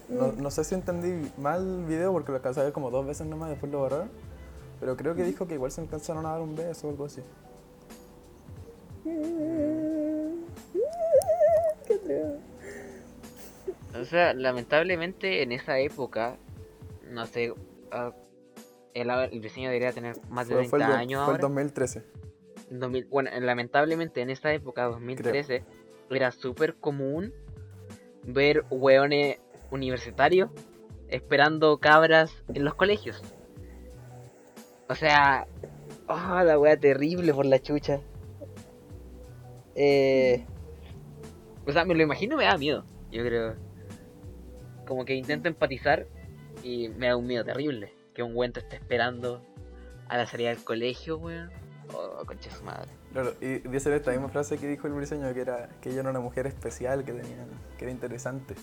No, 0.10 0.28
Mm. 0.34 0.42
no 0.42 0.52
sé 0.52 0.64
si 0.64 0.74
entendí 0.76 1.32
mal 1.38 1.62
el 1.82 1.86
video 1.86 2.12
porque 2.12 2.32
lo 2.32 2.38
alcancé 2.38 2.60
a 2.60 2.64
ver 2.64 2.74
como 2.74 2.90
dos 2.92 3.06
veces 3.06 3.28
nomás 3.28 3.48
y 3.48 3.52
después 3.52 3.72
lo 3.72 3.80
borraron. 3.80 4.10
Pero 4.80 4.98
creo 4.98 5.16
que 5.16 5.24
dijo 5.24 5.48
que 5.48 5.54
igual 5.54 5.72
se 5.72 5.80
alcanzaron 5.82 6.26
a 6.26 6.32
dar 6.32 6.42
un 6.42 6.56
beso 6.56 6.88
o 6.88 6.90
algo 6.90 7.06
así. 7.06 7.22
Qué 11.88 11.94
atrevido. 11.94 12.38
O 14.00 14.04
sea, 14.04 14.34
lamentablemente 14.34 15.42
en 15.42 15.52
esa 15.52 15.80
época, 15.80 16.38
no 17.10 17.26
sé, 17.26 17.54
ah, 17.92 18.14
el, 18.94 19.10
el 19.10 19.42
diseño 19.42 19.70
debería 19.70 19.92
tener 19.92 20.16
más 20.30 20.48
de 20.48 20.56
Fue, 20.56 20.68
30 20.68 20.70
fue 20.70 20.80
el, 20.80 21.00
años 21.00 21.26
fue 21.26 21.36
el 21.36 21.42
ahora. 21.42 21.42
2013. 21.42 22.04
En 22.72 22.80
2000 22.80 23.06
bueno, 23.06 23.30
lamentablemente 23.40 24.22
en 24.22 24.30
esa 24.30 24.52
época, 24.54 24.84
2013, 24.86 25.64
era 26.10 26.32
súper 26.32 26.76
común 26.76 27.34
ver 28.24 28.66
hueones 28.70 29.40
universitarios 29.72 30.50
esperando 31.10 31.78
cabras 31.78 32.32
en 32.54 32.64
los 32.64 32.76
colegios. 32.76 33.22
O 34.90 34.96
sea, 34.96 35.48
oh, 36.08 36.44
la 36.44 36.60
wea 36.60 36.78
terrible 36.78 37.34
por 37.34 37.46
la 37.46 37.60
chucha. 37.60 38.02
Eh, 39.76 40.46
o 41.68 41.72
sea, 41.72 41.86
me 41.86 41.96
lo 41.96 42.04
imagino 42.04 42.38
me 42.38 42.46
da 42.46 42.58
miedo, 42.58 42.86
yo 43.12 43.24
creo. 43.24 43.65
Como 44.86 45.06
que 45.06 45.16
intento 45.16 45.48
empatizar 45.48 46.06
y 46.64 46.90
me 46.90 47.08
da 47.08 47.18
un 47.18 47.26
miedo 47.28 47.44
terrible. 47.44 47.94
Que 48.14 48.24
un 48.24 48.36
weón 48.36 48.54
te 48.54 48.60
esté 48.62 48.76
esperando 48.78 49.42
a 50.08 50.18
la 50.18 50.26
salida 50.28 50.50
del 50.50 50.64
colegio, 50.64 51.18
weón. 51.18 51.50
Oh, 51.94 52.26
concha 52.26 52.50
de 52.50 52.56
su 52.56 52.64
madre. 52.64 52.90
Claro, 53.14 53.34
y 53.42 53.60
dice 53.60 53.96
esta 53.96 54.12
misma 54.12 54.30
frase 54.30 54.58
que 54.58 54.68
dijo 54.68 54.88
el 54.88 54.94
briseño, 54.94 55.32
que 55.34 55.42
era 55.42 55.70
que 55.82 55.90
ella 55.90 56.02
era 56.02 56.10
una 56.10 56.20
mujer 56.20 56.48
especial, 56.48 57.04
que 57.06 57.14
tenía, 57.14 57.46
que 57.78 57.86
era 57.86 57.92
interesante. 57.92 58.56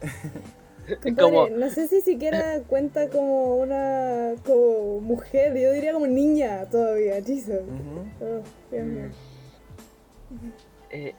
Como- 1.18 1.48
no 1.48 1.70
sé 1.70 1.86
si 1.86 2.00
siquiera 2.00 2.62
cuenta 2.66 3.08
como 3.10 3.56
una 3.58 4.32
como 4.44 5.00
mujer, 5.00 5.56
yo 5.56 5.70
diría 5.72 5.92
como 5.92 6.06
niña 6.06 6.64
todavía, 6.68 7.22
Jesus. 7.22 7.60
Ujú. 7.60 8.24
Oh, 8.24 8.42
Dios 8.72 8.86
mío. 8.86 9.08
Eh, 10.90 11.14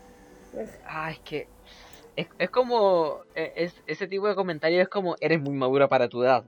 Ugh. 0.53 0.67
ah, 0.85 1.11
es 1.11 1.19
que. 1.19 1.47
Es, 2.21 2.27
es 2.39 2.49
como. 2.49 3.19
Es, 3.35 3.73
ese 3.87 4.07
tipo 4.07 4.27
de 4.27 4.35
comentario 4.35 4.81
es 4.81 4.89
como. 4.89 5.15
Eres 5.19 5.41
muy 5.41 5.53
madura 5.53 5.87
para 5.87 6.07
tu 6.09 6.23
edad. 6.23 6.43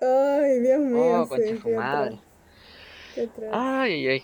Ay, 0.00 0.60
Dios 0.60 0.80
mío. 0.80 1.22
Oh, 1.22 1.28
concha 1.28 1.46
sí, 1.48 1.58
su 1.58 1.68
madre. 1.70 2.18
qué. 3.14 3.28
Ay, 3.52 3.92
ay, 3.92 4.08
ay. 4.08 4.22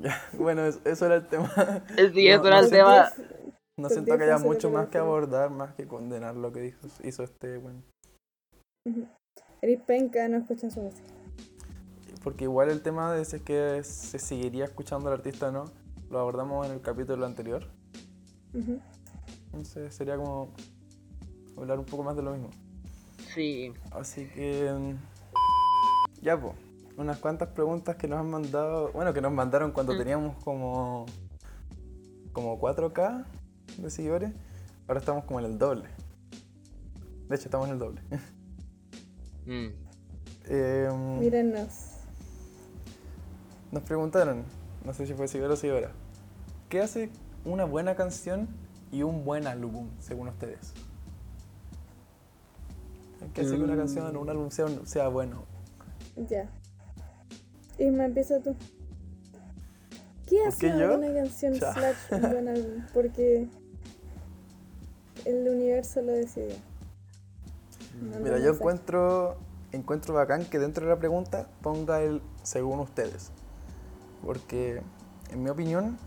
Ya, 0.00 0.20
bueno, 0.32 0.66
es- 0.66 0.80
eso 0.84 1.06
era 1.06 1.14
el 1.16 1.26
tema. 1.28 1.50
El 1.96 2.12
siguiente 2.12 2.42
No, 2.42 2.48
era 2.48 2.58
no 2.58 2.64
el 2.64 2.70
tema. 2.70 3.12
No 3.76 3.88
siento 3.88 4.16
que 4.16 4.24
haya 4.24 4.38
mucho 4.38 4.70
más 4.70 4.88
que 4.88 4.98
abordar, 4.98 5.50
más 5.50 5.74
que 5.74 5.86
condenar 5.88 6.36
lo 6.36 6.52
que 6.52 6.60
dijo, 6.60 6.78
hizo 7.02 7.22
este 7.24 7.58
bueno. 7.58 7.82
Eres 9.62 9.80
penca, 9.82 10.28
no 10.28 10.36
escuchan 10.38 10.70
su 10.70 10.80
música. 10.82 11.08
Porque 12.22 12.44
igual 12.44 12.70
el 12.70 12.82
tema 12.82 13.12
de 13.12 13.24
si 13.24 13.36
es 13.36 13.42
que 13.42 13.82
se 13.82 14.18
seguiría 14.18 14.64
escuchando 14.64 15.08
al 15.08 15.14
artista 15.14 15.48
o 15.48 15.52
no, 15.52 15.64
lo 16.10 16.18
abordamos 16.20 16.66
en 16.66 16.72
el 16.74 16.80
capítulo 16.82 17.26
anterior. 17.26 17.66
Ujú. 18.52 18.80
Entonces 19.56 19.94
sería 19.94 20.16
como 20.16 20.52
hablar 21.56 21.78
un 21.78 21.84
poco 21.84 22.02
más 22.02 22.16
de 22.16 22.22
lo 22.22 22.32
mismo. 22.32 22.50
Sí. 23.34 23.72
Así 23.92 24.26
que. 24.26 24.94
Ya, 26.22 26.40
pues. 26.40 26.54
Unas 26.96 27.18
cuantas 27.18 27.48
preguntas 27.48 27.96
que 27.96 28.06
nos 28.08 28.18
han 28.20 28.30
mandado. 28.30 28.90
Bueno, 28.92 29.12
que 29.12 29.20
nos 29.20 29.32
mandaron 29.32 29.72
cuando 29.72 29.94
Mm. 29.94 29.98
teníamos 29.98 30.36
como. 30.44 31.06
Como 32.32 32.58
4K 32.58 33.24
de 33.78 33.90
seguidores. 33.90 34.32
Ahora 34.88 35.00
estamos 35.00 35.24
como 35.24 35.38
en 35.40 35.46
el 35.46 35.58
doble. 35.58 35.88
De 37.28 37.36
hecho, 37.36 37.44
estamos 37.46 37.66
en 37.68 37.72
el 37.74 37.78
doble. 37.78 38.00
Mm. 39.46 39.66
Eh, 40.46 40.88
Mírennos. 41.20 41.90
nos 43.72 43.82
preguntaron, 43.82 44.42
no 44.86 44.94
sé 44.94 45.06
si 45.06 45.12
fue 45.12 45.28
seguidor 45.28 45.52
o 45.52 45.56
seguidora, 45.56 45.90
¿qué 46.70 46.80
hace 46.80 47.10
una 47.44 47.64
buena 47.66 47.94
canción 47.94 48.48
y 48.94 49.02
un 49.02 49.24
buen 49.24 49.46
álbum, 49.46 49.88
según 49.98 50.28
ustedes? 50.28 50.72
¿Qué 53.34 53.40
hace 53.40 53.56
que 53.56 53.62
una 53.62 53.74
Mm. 53.74 53.78
canción 53.78 54.16
o 54.16 54.20
un 54.20 54.30
álbum 54.30 54.50
sea, 54.50 54.66
sea 54.84 55.08
bueno? 55.08 55.44
Ya. 56.28 56.48
Isma, 57.78 58.04
empieza 58.04 58.38
tú. 58.40 58.54
¿Qué 60.28 60.36
¿Por 60.38 60.48
hace 60.48 60.58
qué 60.58 60.66
una 60.68 60.78
yo? 60.80 60.98
buena 60.98 61.14
canción 61.22 61.54
Ya. 61.54 61.72
slash 61.74 61.96
un 62.12 62.20
buen 62.30 62.48
álbum? 62.48 62.84
Porque 62.94 63.48
el 65.24 65.48
universo 65.48 66.00
lo 66.02 66.12
decidió. 66.12 66.54
Manda 68.00 68.18
Mira, 68.20 68.38
yo 68.38 68.52
encuentro, 68.52 69.36
encuentro 69.72 70.14
bacán 70.14 70.44
que 70.44 70.58
dentro 70.58 70.84
de 70.86 70.92
la 70.92 70.98
pregunta 70.98 71.48
ponga 71.62 72.00
el 72.02 72.22
según 72.42 72.78
ustedes. 72.80 73.30
Porque, 74.24 74.82
en 75.30 75.42
mi 75.42 75.50
opinión, 75.50 75.98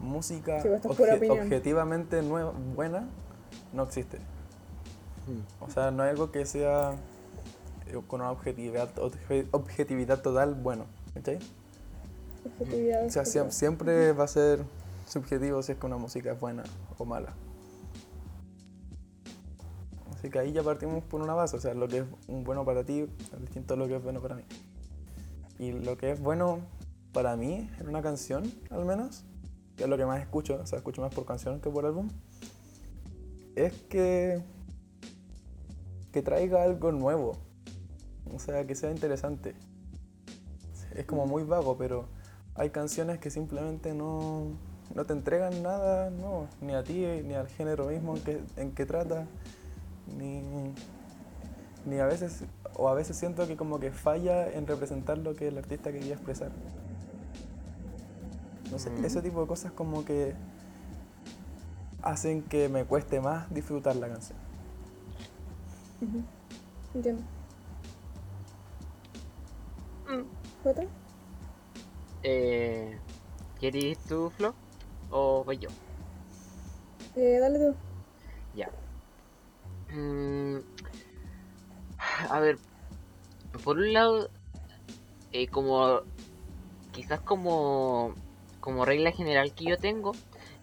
música 0.00 0.60
Sí, 0.62 0.68
esto 0.68 0.90
es 0.90 0.96
pura 0.96 1.14
obje- 1.14 1.16
opinión. 1.18 1.38
objetivamente 1.46 2.22
nue- 2.22 2.52
buena 2.74 3.08
no 3.72 3.82
existe. 3.84 4.18
Mm. 5.26 5.64
O 5.64 5.70
sea, 5.70 5.90
no 5.90 6.02
hay 6.02 6.10
algo 6.10 6.30
que 6.30 6.46
sea 6.46 6.94
eh, 7.86 8.00
con 8.06 8.20
una 8.20 8.30
objetividad, 8.30 8.88
obje- 8.96 9.46
objetividad 9.52 10.20
total 10.22 10.54
bueno. 10.54 10.84
¿cachai? 11.14 11.38
Objetividad, 12.44 13.06
O 13.06 13.10
sea, 13.10 13.24
siempre 13.50 14.12
va 14.12 14.24
a 14.24 14.28
ser 14.28 14.64
subjetivo 15.08 15.62
si 15.62 15.72
es 15.72 15.78
que 15.78 15.86
una 15.86 15.96
música 15.96 16.32
es 16.32 16.38
buena 16.40 16.62
o 16.98 17.04
mala. 17.04 17.32
Así 20.14 20.30
que 20.30 20.38
ahí 20.38 20.52
ya 20.52 20.62
partimos 20.62 21.04
por 21.04 21.20
una 21.22 21.34
base, 21.34 21.56
o 21.56 21.60
sea, 21.60 21.74
lo 21.74 21.88
que 21.88 21.98
es 21.98 22.04
un 22.28 22.44
bueno 22.44 22.64
para 22.64 22.84
ti 22.84 23.00
es 23.32 23.40
distinto 23.40 23.74
a 23.74 23.76
lo 23.76 23.86
que 23.86 23.96
es 23.96 24.02
bueno 24.02 24.20
para 24.20 24.34
mí. 24.36 24.42
Y 25.58 25.72
lo 25.72 25.96
que 25.96 26.12
es 26.12 26.20
bueno 26.20 26.60
para 27.12 27.36
mí 27.36 27.68
en 27.80 27.88
una 27.88 28.02
canción, 28.02 28.50
al 28.70 28.84
menos, 28.84 29.24
que 29.76 29.84
es 29.84 29.88
lo 29.90 29.96
que 29.96 30.06
más 30.06 30.20
escucho, 30.20 30.58
o 30.62 30.66
sea, 30.66 30.78
escucho 30.78 31.02
más 31.02 31.14
por 31.14 31.26
canción 31.26 31.60
que 31.60 31.70
por 31.70 31.84
álbum, 31.84 32.08
es 33.54 33.72
que, 33.84 34.42
que 36.12 36.22
traiga 36.22 36.62
algo 36.62 36.92
nuevo, 36.92 37.32
o 38.32 38.38
sea, 38.38 38.66
que 38.66 38.74
sea 38.74 38.90
interesante. 38.90 39.54
Es 40.94 41.04
como 41.04 41.26
muy 41.26 41.44
vago, 41.44 41.76
pero 41.76 42.06
hay 42.54 42.70
canciones 42.70 43.18
que 43.18 43.30
simplemente 43.30 43.92
no, 43.92 44.46
no 44.94 45.04
te 45.04 45.12
entregan 45.12 45.62
nada, 45.62 46.10
no, 46.10 46.48
ni 46.60 46.74
a 46.74 46.82
ti, 46.82 47.04
ni 47.24 47.34
al 47.34 47.48
género 47.48 47.86
mismo 47.88 48.16
en 48.16 48.22
que, 48.22 48.40
en 48.56 48.72
que 48.72 48.86
trata, 48.86 49.26
ni, 50.16 50.42
ni 51.84 51.98
a 51.98 52.06
veces, 52.06 52.44
o 52.74 52.88
a 52.88 52.94
veces 52.94 53.16
siento 53.16 53.46
que 53.46 53.56
como 53.56 53.78
que 53.78 53.90
falla 53.90 54.50
en 54.50 54.66
representar 54.66 55.18
lo 55.18 55.34
que 55.34 55.48
el 55.48 55.58
artista 55.58 55.92
quería 55.92 56.14
expresar. 56.14 56.50
No 58.70 58.78
sé, 58.78 58.90
Mm. 58.90 59.04
ese 59.04 59.22
tipo 59.22 59.40
de 59.40 59.46
cosas 59.46 59.72
como 59.72 60.04
que 60.04 60.34
hacen 62.02 62.42
que 62.42 62.68
me 62.68 62.84
cueste 62.84 63.20
más 63.20 63.52
disfrutar 63.52 63.96
la 63.96 64.08
canción. 64.08 64.38
Entiendo. 66.94 67.22
Mm. 70.08 70.22
¿Jota? 70.62 70.82
Eh, 72.22 72.98
¿Quieres 73.58 73.84
ir 73.84 73.98
tú, 74.08 74.30
Flo? 74.30 74.54
¿O 75.10 75.44
voy 75.44 75.58
yo? 75.58 75.68
Eh, 77.14 77.38
dale 77.40 77.58
tú. 77.58 77.74
Ya. 78.54 78.70
Mm, 79.92 80.58
a 82.30 82.40
ver, 82.40 82.58
por 83.64 83.76
un 83.78 83.92
lado, 83.92 84.30
eh, 85.32 85.46
como 85.48 86.00
quizás 86.92 87.20
como 87.20 88.14
como 88.66 88.84
regla 88.84 89.12
general 89.12 89.54
que 89.54 89.64
yo 89.64 89.78
tengo 89.78 90.10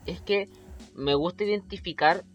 es 0.06 0.20
que 0.20 0.50
me 0.94 1.16
gusta 1.16 1.46
identificar 1.46 2.26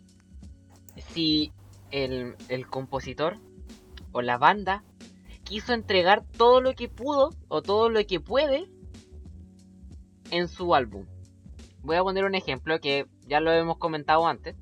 si 0.97 1.53
el, 1.91 2.37
el 2.49 2.67
compositor 2.67 3.37
o 4.13 4.23
la 4.23 4.39
banda 4.39 4.83
quiso 5.45 5.75
entregar 5.75 6.25
todo 6.39 6.63
lo 6.63 6.73
que 6.73 6.89
pudo 6.89 7.35
o 7.49 7.61
todo 7.61 7.91
lo 7.91 8.03
que 8.07 8.19
puede 8.19 8.65
en 10.31 10.49
su 10.49 10.75
álbum. 10.75 11.05
Voy 11.83 11.97
a 11.97 12.03
poner 12.03 12.25
un 12.25 12.35
ejemplo 12.35 12.81
que 12.81 13.05
ya 13.27 13.41
lo 13.41 13.53
hemos 13.53 13.77
comentado 13.77 14.27
antes. 14.27 14.57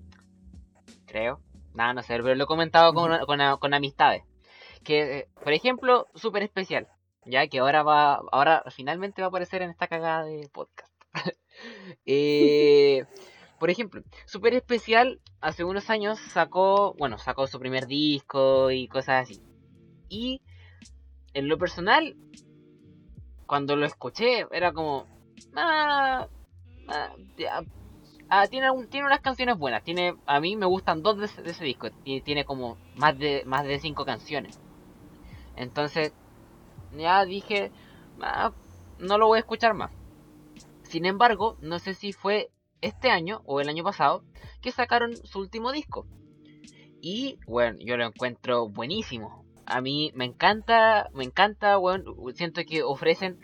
Creo. 1.07 1.41
Nada, 1.73 1.95
no 1.95 2.03
sé, 2.03 2.17
pero 2.17 2.35
lo 2.35 2.43
he 2.43 2.49
comentado 2.49 2.93
con, 2.93 3.17
con, 3.27 3.39
con 3.61 3.75
amistades. 3.75 4.25
Que, 4.83 5.19
eh, 5.19 5.29
por 5.45 5.53
ejemplo, 5.53 6.09
súper 6.17 6.43
especial. 6.43 6.89
Ya 7.25 7.47
que 7.47 7.61
ahora 7.61 7.85
va, 7.85 8.23
ahora 8.33 8.65
finalmente 8.71 9.23
va 9.23 9.27
a 9.27 9.29
aparecer 9.29 9.63
en 9.63 9.71
esta 9.71 9.87
cagada 9.87 10.25
de 10.25 10.49
podcast. 10.53 10.86
Eh, 12.05 13.05
por 13.59 13.71
ejemplo, 13.71 14.03
Super 14.27 14.55
Especial 14.55 15.21
hace 15.41 15.65
unos 15.65 15.89
años 15.91 16.19
sacó, 16.33 16.95
bueno, 16.99 17.19
sacó 17.19 17.47
su 17.47 17.59
primer 17.59 17.87
disco 17.87 18.71
y 18.71 18.87
cosas 18.89 19.23
así. 19.23 19.41
Y 20.09 20.43
en 21.35 21.49
lo 21.49 21.59
personal, 21.59 22.17
cuando 23.47 23.77
lo 23.77 23.87
escuché, 23.87 24.47
era 24.53 24.73
como, 24.73 25.07
ah, 25.55 26.29
ah, 26.89 27.63
ah, 28.29 28.47
tiene, 28.49 28.69
tiene 28.91 29.07
unas 29.07 29.21
canciones 29.21 29.57
buenas. 29.57 29.83
Tiene, 29.83 30.17
a 30.27 30.41
mí 30.41 30.57
me 30.57 30.67
gustan 30.67 31.03
dos 31.03 31.19
de 31.19 31.27
ese, 31.27 31.65
disco. 31.65 31.89
Y 32.05 32.21
tiene 32.21 32.45
como 32.45 32.77
más 32.95 33.19
de, 33.19 33.43
más 33.47 33.65
de 33.65 33.81
cinco 33.81 34.05
canciones. 34.05 34.61
Entonces, 35.57 36.13
ya 36.97 37.25
dije, 37.25 37.71
no 38.99 39.19
lo 39.19 39.27
voy 39.27 39.39
a 39.39 39.41
escuchar 39.41 39.75
más. 39.75 39.91
Sin 40.89 41.05
embargo, 41.05 41.57
no 41.61 41.79
sé 41.79 41.95
si 41.95 42.13
fue 42.13 42.51
este 42.81 43.11
año 43.11 43.43
o 43.45 43.61
el 43.61 43.69
año 43.69 43.83
pasado 43.83 44.23
que 44.61 44.71
sacaron 44.71 45.17
su 45.17 45.41
último 45.41 45.73
disco. 45.73 46.07
Y 47.01 47.39
bueno, 47.47 47.79
yo 47.81 47.97
lo 47.97 48.07
encuentro 48.07 48.69
buenísimo. 48.69 49.45
A 49.67 49.81
mí 49.81 50.13
me 50.15 50.25
encanta, 50.25 51.09
me 51.13 51.25
encanta, 51.25 51.77
bueno, 51.77 52.15
siento 52.35 52.63
que 52.65 52.83
ofrecen, 52.83 53.39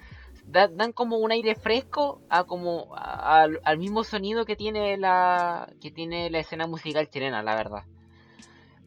da- 0.46 0.68
dan 0.68 0.92
como 0.92 1.18
un 1.18 1.32
aire 1.32 1.56
fresco 1.56 2.22
a 2.28 2.44
como 2.44 2.94
al, 2.94 3.60
mismo 3.78 4.04
sonido 4.04 4.44
que 4.44 4.56
tiene 4.56 4.96
la 4.96 5.72
que 5.80 5.90
tiene 5.90 6.30
la 6.30 6.38
escena 6.38 6.66
musical 6.66 7.10
chilena, 7.10 7.42
la 7.42 7.56
verdad. 7.56 7.84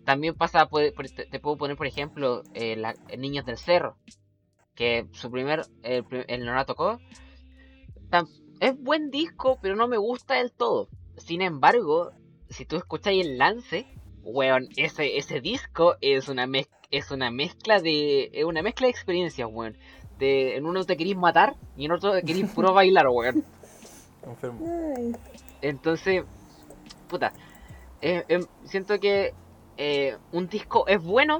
También 0.05 0.35
pasa, 0.35 0.67
te, 0.67 1.39
puedo 1.39 1.57
poner 1.57 1.75
por 1.75 1.87
ejemplo 1.87 2.43
eh, 2.53 2.81
Niños 3.17 3.45
del 3.45 3.57
Cerro, 3.57 3.97
que 4.75 5.07
su 5.11 5.29
primer, 5.31 5.65
el, 5.83 6.05
el 6.27 6.45
no 6.45 6.53
la 6.53 6.65
tocó, 6.65 6.99
es 8.65 8.77
buen 8.81 9.11
disco, 9.11 9.57
pero 9.61 9.75
no 9.75 9.87
me 9.87 9.97
gusta 9.97 10.35
del 10.35 10.51
todo. 10.51 10.87
Sin 11.17 11.41
embargo, 11.41 12.11
si 12.49 12.65
tú 12.65 12.75
escuchas 12.77 13.13
el 13.13 13.37
lance, 13.37 13.85
weón, 14.23 14.67
ese, 14.75 15.17
ese 15.17 15.39
disco 15.41 15.95
es 16.01 16.27
una 16.27 16.45
mez- 16.47 16.69
es 16.91 17.11
una 17.11 17.31
mezcla 17.31 17.79
de. 17.79 18.29
es 18.33 18.43
una 18.45 18.61
mezcla 18.61 18.87
de 18.87 18.91
experiencias, 18.91 19.47
weón. 19.51 19.77
De, 20.19 20.55
en 20.55 20.65
uno 20.65 20.83
te 20.85 20.95
querís 20.97 21.17
matar 21.17 21.55
y 21.77 21.85
en 21.85 21.91
otro 21.91 22.13
te 22.13 22.23
querís 22.23 22.49
puro 22.53 22.73
bailar, 22.79 23.07
weón. 23.09 23.43
Enfermo. 24.25 24.67
Entonces, 25.61 26.23
puta, 27.09 27.33
eh, 28.01 28.23
em, 28.27 28.45
siento 28.65 28.99
que 28.99 29.33
eh, 29.77 30.17
un 30.31 30.47
disco 30.47 30.87
es 30.87 31.01
bueno 31.01 31.39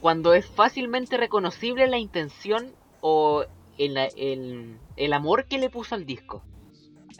cuando 0.00 0.32
es 0.34 0.46
fácilmente 0.46 1.16
reconocible 1.16 1.86
la 1.86 1.98
intención 1.98 2.74
o 3.00 3.44
el, 3.78 3.96
el, 4.16 4.78
el 4.96 5.12
amor 5.12 5.44
que 5.46 5.58
le 5.58 5.70
puso 5.70 5.94
al 5.94 6.04
disco. 6.06 6.42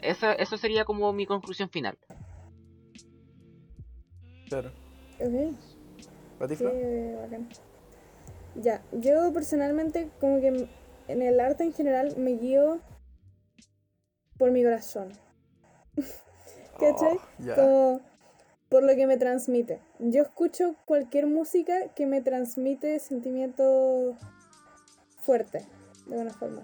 Eso, 0.01 0.31
eso 0.31 0.57
sería 0.57 0.85
como 0.85 1.11
mi 1.13 1.25
conclusión 1.25 1.69
final. 1.69 1.97
Claro. 4.49 4.71
ok. 5.19 5.55
¿Para 6.37 6.49
ti, 6.49 6.55
Sí, 6.57 6.65
bacán. 6.65 7.49
Ya, 8.55 8.81
yo 8.91 9.33
personalmente 9.33 10.09
como 10.19 10.39
que 10.39 10.69
en 11.07 11.21
el 11.21 11.39
arte 11.39 11.63
en 11.63 11.73
general 11.73 12.15
me 12.17 12.31
guío 12.31 12.79
por 14.37 14.51
mi 14.51 14.63
corazón. 14.63 15.13
¿Cachai? 16.79 17.17
Oh, 17.17 17.21
ya. 17.39 17.55
Como 17.55 18.01
por 18.69 18.83
lo 18.83 18.95
que 18.95 19.07
me 19.07 19.17
transmite. 19.17 19.79
Yo 19.99 20.23
escucho 20.23 20.75
cualquier 20.85 21.27
música 21.27 21.93
que 21.95 22.05
me 22.05 22.21
transmite 22.21 22.99
sentimientos 22.99 24.17
fuertes, 25.19 25.65
de 26.07 26.13
alguna 26.13 26.33
forma. 26.33 26.63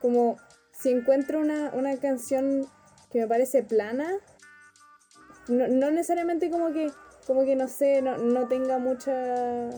Como 0.00 0.36
si 0.78 0.90
encuentro 0.90 1.40
una, 1.40 1.70
una 1.74 1.96
canción 1.96 2.66
que 3.10 3.20
me 3.20 3.26
parece 3.26 3.62
plana, 3.62 4.12
no, 5.48 5.66
no 5.66 5.90
necesariamente 5.90 6.50
como 6.50 6.72
que, 6.72 6.90
como 7.26 7.44
que 7.44 7.56
no 7.56 7.68
sé, 7.68 8.00
no, 8.02 8.16
no 8.18 8.46
tenga 8.46 8.78
mucha, 8.78 9.70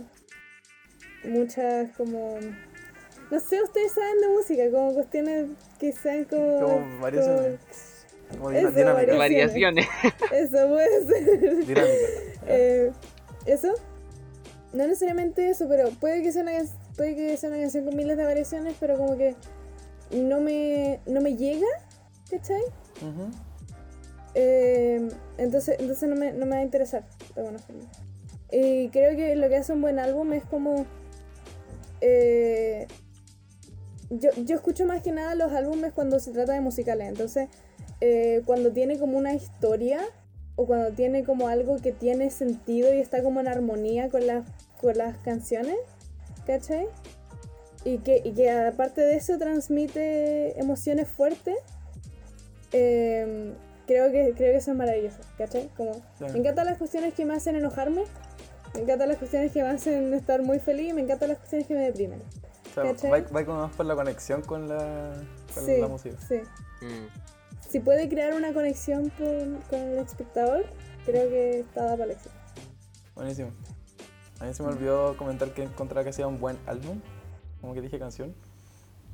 muchas 1.24 1.90
como, 1.96 2.38
no 3.30 3.40
sé, 3.40 3.62
ustedes 3.62 3.92
saben 3.92 4.20
de 4.20 4.28
música, 4.28 4.70
como 4.70 4.94
cuestiones 4.94 5.51
que 5.78 5.92
sean 5.92 6.24
como... 6.24 6.61
Como 6.61 7.01
variaciones. 7.01 7.61
Como 8.30 8.51
Eso, 8.51 8.70
dinámica. 8.70 9.16
variaciones. 9.16 9.86
Eso 10.32 10.68
puede 10.68 11.07
ser. 11.07 11.66
Dinámica. 11.66 11.96
Eh, 12.46 12.92
eso. 13.46 13.74
No 14.72 14.86
necesariamente 14.86 15.48
eso, 15.48 15.66
pero 15.68 15.90
puede 15.90 16.22
que 16.22 16.30
sea 16.30 16.42
una, 16.42 16.53
puede 16.96 17.16
que 17.16 17.36
sea 17.36 17.51
una 17.51 17.59
canción 17.59 17.84
con 17.86 17.96
miles 17.96 18.16
de 18.16 18.24
variaciones, 18.24 18.76
pero 18.78 18.96
como 18.96 19.16
que 19.16 19.34
no 20.12 20.40
me, 20.40 21.00
no 21.06 21.20
me 21.20 21.36
llega, 21.36 21.66
¿cachai? 22.30 22.62
Eh, 24.34 25.08
entonces 25.38 25.76
entonces 25.78 26.08
no, 26.08 26.16
me, 26.16 26.32
no 26.32 26.46
me 26.46 26.52
va 26.52 26.58
a 26.58 26.62
interesar, 26.62 27.04
de 27.34 27.40
alguna 27.40 27.58
forma. 27.58 27.82
Y 28.52 28.88
creo 28.88 29.16
que 29.16 29.36
lo 29.36 29.48
que 29.48 29.56
hace 29.56 29.72
un 29.72 29.82
buen 29.82 29.98
álbum 29.98 30.32
es 30.32 30.44
como... 30.44 30.86
eh, 32.00 32.86
yo, 34.11 34.30
yo 34.44 34.56
escucho 34.56 34.86
más 34.86 35.02
que 35.02 35.12
nada 35.12 35.34
los 35.36 35.52
álbumes 35.52 35.92
cuando 35.92 36.18
se 36.18 36.32
trata 36.32 36.52
de 36.52 36.61
musicales, 36.61 37.08
entonces 37.08 37.48
eh, 38.00 38.42
cuando 38.44 38.72
tiene 38.72 38.98
como 38.98 39.16
una 39.16 39.34
historia 39.34 40.00
o 40.56 40.66
cuando 40.66 40.90
tiene 40.90 41.22
como 41.22 41.46
algo 41.46 41.76
que 41.76 41.92
tiene 41.92 42.30
sentido 42.30 42.92
y 42.92 42.98
está 42.98 43.22
como 43.22 43.40
en 43.40 43.46
armonía 43.46 44.08
con 44.08 44.26
las, 44.26 44.44
con 44.80 44.98
las 44.98 45.16
canciones, 45.18 45.76
¿cachai? 46.46 46.88
Y 47.84 47.98
que, 47.98 48.20
y 48.24 48.32
que 48.32 48.50
aparte 48.50 49.00
de 49.00 49.16
eso 49.16 49.38
transmite 49.38 50.58
emociones 50.60 51.08
fuertes, 51.08 51.56
eh, 52.72 53.52
creo, 53.86 54.10
que, 54.12 54.32
creo 54.36 54.52
que 54.52 54.56
eso 54.56 54.70
es 54.72 54.76
maravilloso, 54.76 55.18
¿cachai? 55.38 55.68
Como, 55.76 55.92
Claro. 56.18 56.32
me 56.32 56.38
encantan 56.40 56.66
las 56.66 56.78
cuestiones 56.78 57.14
que 57.14 57.24
me 57.24 57.34
hacen 57.34 57.56
enojarme, 57.56 58.04
me 58.74 58.80
encantan 58.82 59.08
las 59.08 59.18
cuestiones 59.18 59.50
que 59.52 59.62
me 59.62 59.68
hacen 59.70 60.12
estar 60.14 60.42
muy 60.42 60.58
feliz 60.58 60.90
y 60.90 60.92
me 60.92 61.00
encantan 61.02 61.30
las 61.30 61.38
cuestiones 61.38 61.66
que 61.66 61.74
me 61.74 61.80
deprimen. 61.86 62.20
O 62.70 62.74
sea, 62.98 63.10
va, 63.10 63.20
va 63.34 63.44
como 63.44 63.62
más 63.62 63.72
por 63.74 63.86
la 63.86 63.94
conexión 63.96 64.42
con 64.42 64.68
la, 64.68 65.14
con 65.54 65.64
Sí, 65.64 65.80
la 65.80 65.88
música. 65.88 66.16
sí. 66.28 66.36
Mm. 66.84 67.08
Si 67.68 67.78
puede 67.80 68.08
crear 68.08 68.34
una 68.34 68.52
conexión 68.52 69.10
con, 69.10 69.58
con 69.70 69.78
el 69.80 69.98
espectador, 69.98 70.64
creo 71.06 71.28
que 71.28 71.60
está 71.60 71.82
dada 71.84 71.92
para 71.96 72.04
el 72.04 72.10
éxito. 72.12 72.34
Buenísimo. 73.14 73.50
A 74.40 74.44
mí 74.46 74.54
se 74.54 74.62
me 74.62 74.70
olvidó 74.70 75.16
comentar 75.16 75.50
que 75.50 75.62
encontraba 75.64 76.02
que 76.02 76.10
hacía 76.10 76.26
un 76.26 76.40
buen 76.40 76.58
álbum, 76.66 77.00
como 77.61 77.74
que 77.74 77.80
dije 77.82 77.98
canción, 77.98 78.34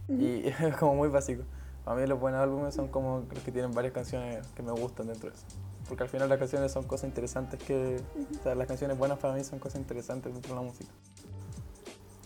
y 0.09 0.47
es 0.49 0.77
como 0.79 0.95
muy 0.95 1.09
básico. 1.09 1.43
Para 1.85 2.01
mí 2.01 2.07
los 2.07 2.19
buenos 2.19 2.41
álbumes 2.41 2.75
son 2.75 2.89
como 2.89 3.25
los 3.33 3.43
que 3.45 3.53
tienen 3.53 3.73
varias 3.73 3.93
canciones 3.95 4.47
que 4.57 4.63
me 4.63 4.73
gustan 4.73 5.07
dentro 5.07 5.31
de 5.31 5.37
eso. 5.37 5.45
Porque 5.89 6.03
al 6.03 6.09
final 6.09 6.29
las 6.29 6.39
canciones 6.39 6.73
son 6.73 6.83
cosas 6.83 7.05
interesantes 7.09 7.63
que... 7.63 8.01
O 8.41 8.43
sea, 8.43 8.57
las 8.57 8.67
canciones 8.67 8.99
buenas 8.99 9.19
para 9.21 9.35
mí 9.35 9.45
son 9.45 9.61
cosas 9.61 9.81
interesantes 9.81 10.33
dentro 10.33 10.55
de 10.57 10.61
la 10.61 10.67
música. 10.67 10.91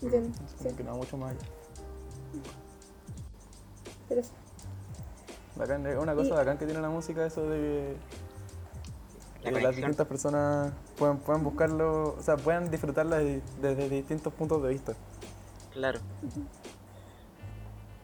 Entiendo, 0.01 0.29
Entonces, 0.29 0.57
sí, 0.71 0.75
que 0.75 0.83
no 0.83 0.91
va 0.93 0.97
mucho 0.97 1.15
más 1.17 1.31
allá. 1.31 1.39
pero 4.09 4.23
sí. 4.23 4.31
Bacán, 5.55 5.85
es 5.85 5.97
una 5.97 6.15
cosa 6.15 6.29
Y- 6.29 6.31
bacán 6.31 6.57
que 6.57 6.65
tiene 6.65 6.81
la 6.81 6.89
música, 6.89 7.23
eso 7.25 7.43
de 7.47 7.95
que 9.43 9.51
La 9.51 9.59
las 9.61 9.75
distintas 9.75 10.07
personas 10.07 10.71
puedan, 10.97 11.17
puedan 11.19 11.43
buscarlo, 11.43 12.15
o 12.17 12.21
sea, 12.21 12.37
puedan 12.37 12.69
disfrutarla 12.71 13.17
de- 13.19 13.41
desde 13.61 13.89
distintos 13.89 14.33
puntos 14.33 14.61
de 14.63 14.69
vista. 14.69 14.93
Claro. 15.73 15.99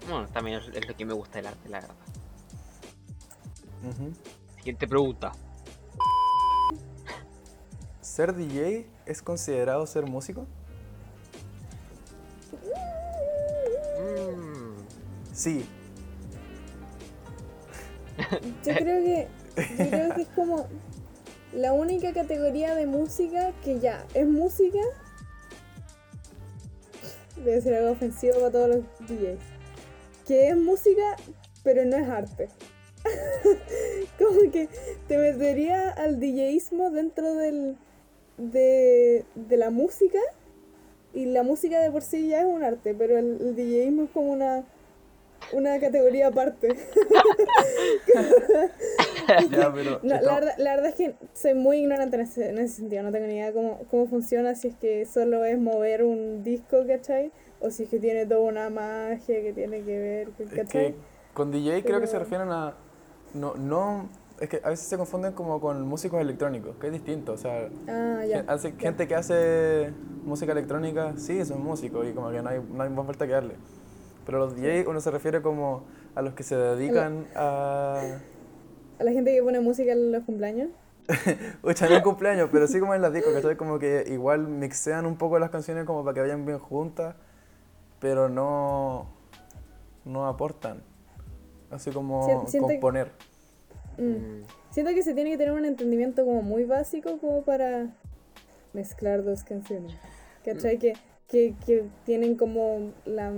Bueno, 0.10 0.28
también 0.30 0.60
es, 0.60 0.88
lo 0.88 0.96
que 0.96 1.06
me 1.06 1.14
gusta 1.14 1.38
del 1.38 1.48
arte, 1.48 1.70
la 1.70 1.82
verdad. 1.82 1.96
Ujú. 3.84 4.14
Siguiente 4.56 4.88
pregunta. 4.88 5.32
¿Ser 8.02 8.34
DJ 8.34 8.86
es 9.06 9.22
considerado 9.22 9.86
ser 9.86 10.06
músico? 10.06 10.48
Mm, 14.00 14.78
Sí. 15.34 15.66
Yo 18.66 18.74
creo 18.74 19.04
que, 19.04 19.28
yo 19.78 19.90
creo 19.90 20.16
que 20.16 20.22
es 20.24 20.28
como 20.30 20.68
la 21.54 21.74
única 21.74 22.14
categoría 22.14 22.76
de 22.76 22.88
música 22.88 23.54
que 23.64 23.80
ya 23.80 24.06
es 24.14 24.28
música. 24.28 24.80
Voy 27.42 27.52
a 27.52 27.56
decir 27.56 27.74
algo 27.74 27.92
ofensivo 27.92 28.36
para 28.36 28.52
todos 28.52 28.70
los 28.70 29.10
DJs. 29.10 29.40
Que 30.26 30.50
es 30.50 30.58
música, 30.58 31.16
pero 31.64 31.86
no 31.86 31.98
es 31.98 32.08
arte. 32.08 32.50
como 34.18 34.52
que 34.52 34.70
te 35.08 35.18
metería 35.18 35.90
al 35.90 36.20
DJismo 36.20 36.90
dentro 36.92 37.36
del, 37.36 37.78
de, 38.38 39.26
de 39.36 39.58
la 39.58 39.70
música. 39.70 40.20
Y 41.14 41.26
la 41.26 41.44
música 41.44 41.80
de 41.80 41.90
por 41.92 42.04
sí 42.04 42.28
ya 42.28 42.42
es 42.42 42.46
un 42.46 42.64
arte, 42.64 42.94
pero 42.94 43.18
el, 43.18 43.38
el 43.40 43.56
DJismo 43.56 44.04
es 44.04 44.10
como 44.12 44.32
una, 44.32 44.66
una 45.54 45.80
categoría 45.80 46.28
aparte. 46.28 46.70
Ya, 49.52 49.74
pero 49.74 50.00
No, 50.04 50.22
la, 50.22 50.36
verdad, 50.36 50.54
la 50.58 50.76
verdad 50.76 50.88
es 50.90 50.96
que 50.96 51.16
soy 51.34 51.54
muy 51.54 51.80
ignorante 51.80 52.16
en 52.16 52.22
ese, 52.22 52.50
en 52.50 52.58
ese 52.60 52.76
sentido, 52.78 53.04
no 53.04 53.12
tengo 53.12 53.28
ni 53.28 53.34
idea 53.34 53.52
cómo, 53.52 53.80
cómo 53.92 54.08
funciona, 54.08 54.56
si 54.56 54.70
es 54.70 54.76
que 54.76 55.06
solo 55.06 55.44
es 55.44 55.60
mover 55.60 56.04
un 56.04 56.44
disco, 56.44 56.78
¿cachai? 56.88 57.32
O 57.60 57.70
si 57.70 57.84
es 57.84 57.90
que 57.90 58.00
tiene 58.00 58.26
toda 58.26 58.40
una 58.42 58.70
magia 58.70 59.42
que 59.42 59.52
tiene 59.54 59.82
que 59.82 60.00
ver, 60.00 60.30
es 60.40 60.50
¿cachai? 60.50 60.94
que 60.94 60.96
con 61.34 61.52
DJ 61.52 61.84
creo 61.84 62.00
que 62.00 62.08
se 62.08 62.18
refieren 62.18 62.50
a... 62.50 62.76
No, 63.34 63.56
no, 63.56 64.10
es 64.40 64.48
que 64.48 64.62
a 64.64 64.70
veces 64.70 64.88
se 64.88 64.96
confunden 64.98 65.34
como 65.34 65.60
con 65.60 65.82
músicos 65.86 66.22
electrónicos, 66.22 66.78
que 66.78 66.88
es 66.88 66.94
distinto, 66.94 67.34
o 67.34 67.38
sea... 67.38 67.68
Ah, 67.90 68.24
ya. 68.26 68.46
hace- 68.48 68.72
ya. 68.72 68.80
gente 68.80 69.08
que 69.10 69.16
hace 69.16 69.92
música 70.24 70.54
electrónica, 70.54 71.16
sí, 71.18 71.44
son 71.44 71.62
músicos 71.64 72.08
y 72.08 72.14
como 72.14 72.32
que 72.32 72.42
no 72.42 72.50
hay, 72.50 72.62
no 72.72 72.82
hay 72.84 72.90
más 72.90 73.06
vuelta 73.06 73.28
que 73.28 73.34
darle. 73.34 73.56
Pero 74.28 74.40
los 74.40 74.58
DJ 74.58 74.86
uno 74.88 75.00
se 75.00 75.10
refiere 75.10 75.42
como 75.42 75.86
a 76.14 76.22
los 76.22 76.34
que 76.34 76.44
se 76.44 76.58
dedican 76.58 77.26
a... 77.34 78.20
A 79.00 79.04
la 79.06 79.12
gente 79.14 79.34
que 79.34 79.42
pone 79.42 79.62
música 79.62 79.94
en 79.94 80.12
los 80.12 80.26
cumpleaños. 80.26 80.70
Oye, 81.62 81.76
no 81.90 81.96
en 81.96 82.04
cumpleaños, 82.04 82.50
pero 82.52 82.68
sí 82.68 82.82
como 82.82 82.94
en 82.94 83.02
las 83.02 83.14
discos, 83.14 83.34
¿cachai? 83.34 83.56
Como 83.56 83.80
que 83.80 84.04
igual 84.10 84.50
mixean 84.50 85.06
un 85.06 85.18
poco 85.18 85.40
las 85.40 85.50
canciones 85.50 85.86
como 85.86 86.04
para 86.04 86.14
que 86.14 86.20
vayan 86.20 86.46
bien 86.46 86.60
juntas, 86.60 87.16
pero 88.00 88.28
no, 88.28 89.08
no 90.04 90.28
aportan. 90.28 90.84
Así 91.72 91.92
como 91.92 92.46
componer. 92.60 93.12
Mm. 93.98 94.04
mm, 94.04 94.44
Siento 94.72 94.94
que 94.94 95.04
se 95.04 95.14
tiene 95.14 95.32
que 95.32 95.38
tener 95.38 95.54
un 95.54 95.64
entendimiento 95.64 96.26
como 96.26 96.42
muy 96.42 96.66
básico 96.66 97.18
como 97.20 97.44
para 97.44 97.96
mezclar 98.74 99.24
dos 99.24 99.46
canciones. 99.46 99.96
¿Cachai? 100.44 100.80
Que, 100.80 100.98
que, 101.30 101.56
que 101.66 101.86
tienen 102.04 102.36
como 102.36 102.92
la 103.06 103.32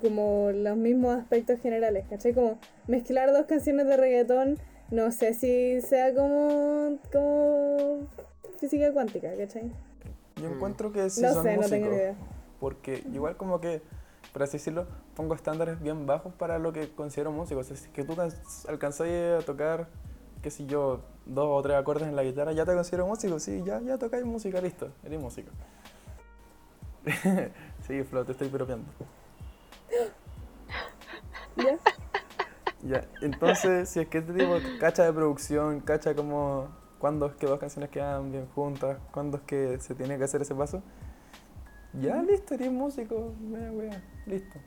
como 0.00 0.50
los 0.52 0.76
mismos 0.76 1.18
aspectos 1.18 1.60
generales, 1.60 2.04
¿cachai? 2.08 2.32
Como 2.34 2.58
mezclar 2.86 3.32
dos 3.32 3.46
canciones 3.46 3.86
de 3.86 3.96
reggaetón, 3.96 4.58
no 4.90 5.10
sé 5.12 5.34
si 5.34 5.80
sea 5.82 6.14
como, 6.14 6.98
como 7.12 8.06
física 8.58 8.92
cuántica, 8.92 9.30
¿cachai? 9.36 9.70
Yo 10.36 10.48
Mm. 10.50 10.54
encuentro 10.54 10.92
que 10.92 11.10
sí 11.10 11.22
no 11.22 11.32
son 11.32 11.42
sé, 11.44 11.50
no 11.56 11.62
músicos, 11.62 11.70
tengo 11.80 11.88
ni 11.90 11.94
idea. 11.96 12.14
porque 12.58 13.02
igual 13.12 13.36
como 13.36 13.60
que, 13.60 13.82
por 14.32 14.42
así 14.42 14.58
decirlo, 14.58 14.86
pongo 15.14 15.34
estándares 15.34 15.80
bien 15.80 16.06
bajos 16.06 16.32
para 16.34 16.58
lo 16.58 16.72
que 16.72 16.88
considero 16.90 17.30
músico. 17.32 17.60
O 17.60 17.64
sea, 17.64 17.76
si 17.76 17.88
que 17.90 18.04
tú 18.04 18.16
can- 18.16 18.32
alcanzás 18.68 19.06
a 19.08 19.44
tocar, 19.44 19.88
qué 20.42 20.50
sé 20.50 20.66
yo, 20.66 21.00
dos 21.26 21.46
o 21.48 21.62
tres 21.62 21.76
acordes 21.76 22.08
en 22.08 22.16
la 22.16 22.22
guitarra, 22.22 22.52
ya 22.52 22.64
te 22.64 22.72
considero 22.74 23.06
músico, 23.06 23.38
sí, 23.38 23.62
ya, 23.64 23.80
ya 23.80 23.98
tocáis 23.98 24.24
música, 24.24 24.60
listo, 24.60 24.90
eres 25.04 25.20
músico. 25.20 25.50
sí, 27.86 28.02
Flo, 28.04 28.24
te 28.24 28.32
estoy 28.32 28.48
propiando. 28.48 28.86
Ya, 32.82 33.04
entonces, 33.20 33.88
si 33.90 34.00
es 34.00 34.08
que 34.08 34.18
este 34.18 34.32
tipo 34.32 34.54
cacha 34.78 35.04
de 35.04 35.12
producción, 35.12 35.80
cacha 35.80 36.14
como 36.14 36.68
cuándo 36.98 37.26
es 37.26 37.34
que 37.34 37.46
dos 37.46 37.58
canciones 37.58 37.90
quedan 37.90 38.32
bien 38.32 38.46
juntas, 38.54 38.98
cuándo 39.12 39.36
es 39.38 39.42
que 39.44 39.78
se 39.80 39.94
tiene 39.94 40.16
que 40.16 40.24
hacer 40.24 40.40
ese 40.42 40.54
paso, 40.54 40.82
ya 42.00 42.22
listo, 42.22 42.54
eres 42.54 42.70
músico, 42.70 43.34
mira, 43.40 43.72
wea, 43.72 44.00
listo. 44.26 44.58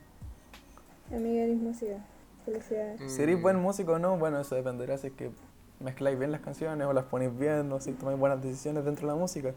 Amiga, 1.11 1.43
eres 1.43 1.57
música. 1.57 1.97
Felicidades. 2.45 2.99
mm, 2.99 3.07
Si 3.07 3.21
eres 3.23 3.41
buen 3.41 3.57
músico 3.57 3.93
o 3.93 3.99
no, 3.99 4.17
bueno, 4.17 4.39
eso 4.39 4.55
dependerá 4.55 4.97
si 4.97 5.07
es 5.07 5.13
que 5.13 5.31
mezcláis 5.79 6.17
bien 6.19 6.31
las 6.31 6.41
canciones 6.41 6.85
o 6.87 6.93
las 6.93 7.05
ponéis 7.05 7.37
bien 7.37 7.71
o 7.71 7.79
si 7.79 7.93
tomáis 7.93 8.19
buenas 8.19 8.41
decisiones 8.41 8.83
dentro 8.85 9.07
de 9.07 9.13
la 9.13 9.19
música. 9.19 9.53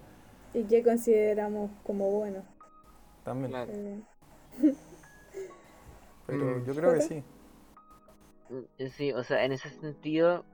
¿Y 0.55 0.65
qué 0.65 0.83
consideramos 0.83 1.71
como 1.85 2.11
bueno? 2.11 2.43
También. 3.25 3.51
Claro. 3.51 3.73
Pero 6.27 6.59
Mm. 6.59 6.65
yo 6.67 6.75
creo 6.75 6.95
que 6.95 7.01
sí. 7.01 7.25
Mm, 8.49 8.87
Sí, 8.91 9.13
o 9.13 9.23
sea, 9.25 9.45
en 9.45 9.53
ese 9.53 9.71
sentido, 9.71 10.45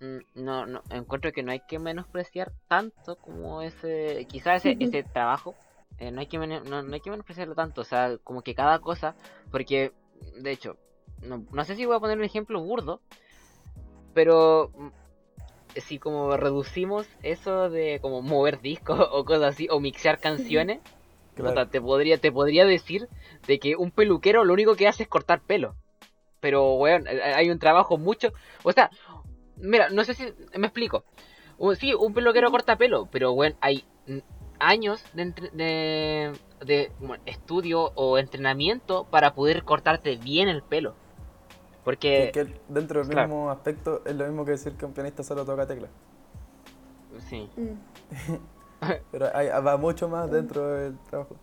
mm, 0.00 0.18
no, 0.34 0.66
no, 0.66 0.82
encuentro 0.90 1.32
que 1.32 1.42
no 1.42 1.52
hay 1.52 1.60
que 1.60 1.78
menospreciar 1.78 2.52
tanto 2.68 3.16
como 3.16 3.62
ese, 3.62 4.26
quizás 4.28 4.64
ese, 4.64 4.76
ese 4.80 5.02
trabajo, 5.02 5.54
eh, 5.98 6.10
no, 6.10 6.20
hay 6.20 6.26
que 6.26 6.38
no, 6.38 6.82
no 6.82 6.94
hay 6.94 7.00
que 7.00 7.10
menospreciarlo 7.10 7.54
tanto, 7.54 7.80
o 7.80 7.84
sea, 7.84 8.18
como 8.22 8.42
que 8.42 8.54
cada 8.54 8.78
cosa, 8.80 9.14
porque, 9.50 9.92
de 10.40 10.50
hecho, 10.50 10.76
no, 11.22 11.44
no 11.52 11.64
sé 11.64 11.76
si 11.76 11.86
voy 11.86 11.96
a 11.96 12.00
poner 12.00 12.18
un 12.18 12.24
ejemplo 12.24 12.60
burdo, 12.60 13.00
pero 14.14 14.70
mm, 14.76 14.88
si 15.76 15.98
como 15.98 16.36
reducimos 16.36 17.06
eso 17.22 17.70
de 17.70 17.98
como 18.00 18.22
mover 18.22 18.60
discos 18.60 18.98
o 19.12 19.24
cosas 19.24 19.54
así, 19.54 19.68
o 19.70 19.80
mixear 19.80 20.20
canciones, 20.20 20.80
Claro. 21.36 21.68
Te 21.68 21.82
podría, 21.82 22.16
te 22.16 22.32
podría 22.32 22.64
decir 22.64 23.08
de 23.46 23.58
que 23.58 23.76
un 23.76 23.90
peluquero 23.90 24.42
lo 24.44 24.54
único 24.54 24.74
que 24.74 24.88
hace 24.88 25.02
es 25.02 25.08
cortar 25.08 25.42
pelo. 25.42 25.76
Pero, 26.46 26.74
weón, 26.74 27.06
eh, 27.08 27.20
hay 27.38 27.50
un 27.50 27.58
trabajo 27.58 27.98
mucho. 27.98 28.28
O 28.62 28.72
sea, 28.72 28.90
mira, 29.56 29.90
no 29.90 30.04
sé 30.04 30.14
si 30.14 30.24
me 30.56 30.68
explico. 30.68 31.04
Sí, 31.80 31.92
un 31.94 32.14
peluquero 32.14 32.50
corta 32.50 32.76
pelo, 32.76 33.06
pero, 33.12 33.32
weón, 33.32 33.56
hay 33.60 33.84
mm, 34.06 34.18
años 34.60 35.08
de, 35.12 35.22
entre- 35.22 35.50
de, 35.50 36.32
de, 36.60 36.92
bueno, 37.00 37.22
estudio 37.26 37.92
o 37.94 38.18
entrenamiento 38.18 39.04
para 39.10 39.34
poder 39.34 39.64
cortarte 39.64 40.16
bien 40.16 40.48
el 40.48 40.62
pelo. 40.62 40.94
Porque, 41.84 42.12
Que, 42.12 42.30
que 42.32 42.46
dentro 42.68 43.00
del 43.00 43.08
claro. 43.10 43.28
mismo 43.28 43.50
aspecto 43.50 44.02
es 44.06 44.16
lo 44.16 44.24
mismo 44.26 44.44
que 44.44 44.52
decir 44.52 44.76
que 44.76 44.86
un 44.86 44.92
pianista 44.94 45.22
solo 45.22 45.44
toca 45.44 45.66
teclas. 45.66 45.90
sí, 47.18 47.48
mm. 47.56 47.76
Pero 49.10 49.26
hay, 49.34 49.48
va 49.48 49.76
mucho 49.76 50.08
más 50.08 50.30
dentro 50.30 50.66
del 50.68 50.98
trabajo. 51.10 51.36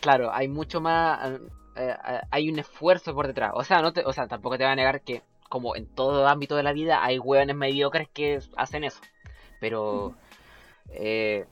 claro, 0.00 0.30
hay 0.32 0.48
mucho 0.48 0.80
más. 0.80 1.40
Eh, 1.80 1.96
eh, 2.08 2.20
hay 2.30 2.50
un 2.50 2.58
esfuerzo 2.58 3.14
por 3.14 3.26
detrás. 3.26 3.52
O 3.54 3.64
sea, 3.64 3.82
no 3.82 3.92
te, 3.92 4.04
o 4.04 4.12
sea, 4.12 4.28
tampoco 4.28 4.58
te 4.58 4.64
voy 4.64 4.72
a 4.72 4.76
negar 4.76 5.02
que, 5.02 5.22
como 5.48 5.76
en 5.76 5.86
todo 5.86 6.26
ámbito 6.28 6.56
de 6.56 6.62
la 6.62 6.72
vida, 6.72 7.04
hay 7.04 7.18
hueones 7.18 7.56
mediocres 7.56 8.08
que 8.10 8.40
hacen 8.56 8.84
eso. 8.84 9.00
Pero. 9.60 10.14
eh, 10.88 11.46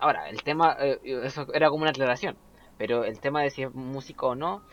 ahora, 0.00 0.28
el 0.30 0.42
tema. 0.42 0.76
eh, 0.80 1.00
eso 1.24 1.46
era 1.54 1.70
como 1.70 1.82
una 1.82 1.90
aclaración. 1.92 2.38
Pero 2.78 3.04
el 3.04 3.20
tema 3.20 3.42
de 3.42 3.50
si 3.50 3.62
es 3.64 3.74
músico 3.74 4.28
o 4.30 4.34
no. 4.34 4.64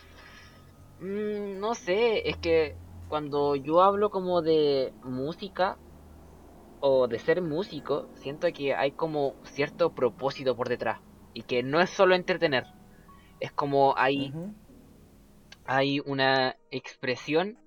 mm, 1.00 1.60
no 1.60 1.76
sé, 1.76 2.28
es 2.30 2.38
que 2.38 2.78
cuando 3.08 3.56
yo 3.56 3.82
hablo 3.82 4.10
como 4.10 4.42
de 4.42 4.94
música. 5.04 5.78
O 6.80 7.08
de 7.08 7.20
ser 7.20 7.42
músico, 7.42 8.10
siento 8.16 8.48
que 8.52 8.74
hay 8.74 8.92
como 8.92 9.36
cierto 9.44 9.94
propósito 9.94 10.56
por 10.56 10.70
detrás. 10.70 11.00
Y 11.34 11.44
que 11.44 11.62
no 11.64 11.82
es 11.82 11.90
solo 11.92 12.16
entretener. 12.16 12.66
Es 13.40 13.52
como 13.52 13.96
hay. 13.98 14.34
Hay 15.68 16.00
una 16.00 16.56
expresión 16.72 17.58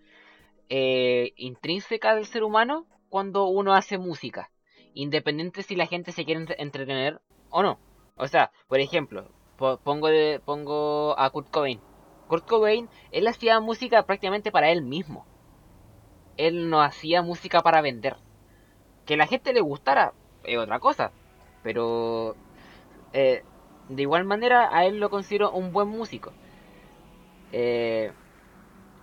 eh, 0.69 1.33
intrínseca 1.37 2.15
del 2.15 2.27
ser 2.27 2.43
humano 2.43 2.87
cuando 3.09 3.47
uno 3.47 3.75
hace 3.75 3.99
música. 3.99 4.51
Independiente 4.95 5.63
si 5.63 5.77
la 5.77 5.87
gente 5.87 6.13
se 6.13 6.25
quiere 6.25 6.41
entre- 6.41 6.61
entretener 6.63 7.21
o 7.51 7.63
no. 7.63 7.79
O 8.17 8.27
sea, 8.29 8.51
por 8.69 8.81
ejemplo, 8.81 9.29
po- 9.57 9.79
pongo, 9.79 10.09
de, 10.09 10.41
pongo 10.45 11.19
a 11.19 11.31
Kurt 11.31 11.51
Cobain. 11.51 11.81
Kurt 12.29 12.47
Cobain, 12.47 12.89
él 13.11 13.27
hacía 13.27 13.61
música 13.61 14.05
prácticamente 14.05 14.51
para 14.53 14.71
él 14.71 14.83
mismo. 14.83 15.27
Él 16.37 16.71
no 16.71 16.81
hacía 16.81 17.23
música 17.23 17.61
para 17.61 17.83
vender. 17.83 18.17
Que 19.05 19.17
la 19.17 19.27
gente 19.27 19.53
le 19.53 19.61
gustara 19.61 20.13
es 20.45 20.57
otra 20.59 20.79
cosa. 20.79 21.13
Pero 21.63 22.37
eh, 23.13 23.43
de 23.89 24.03
igual 24.03 24.25
manera 24.25 24.69
a 24.75 24.87
él 24.87 25.01
lo 25.01 25.11
considero 25.11 25.51
un 25.51 25.73
buen 25.73 25.89
músico. 25.89 26.33
Eh, 27.53 28.13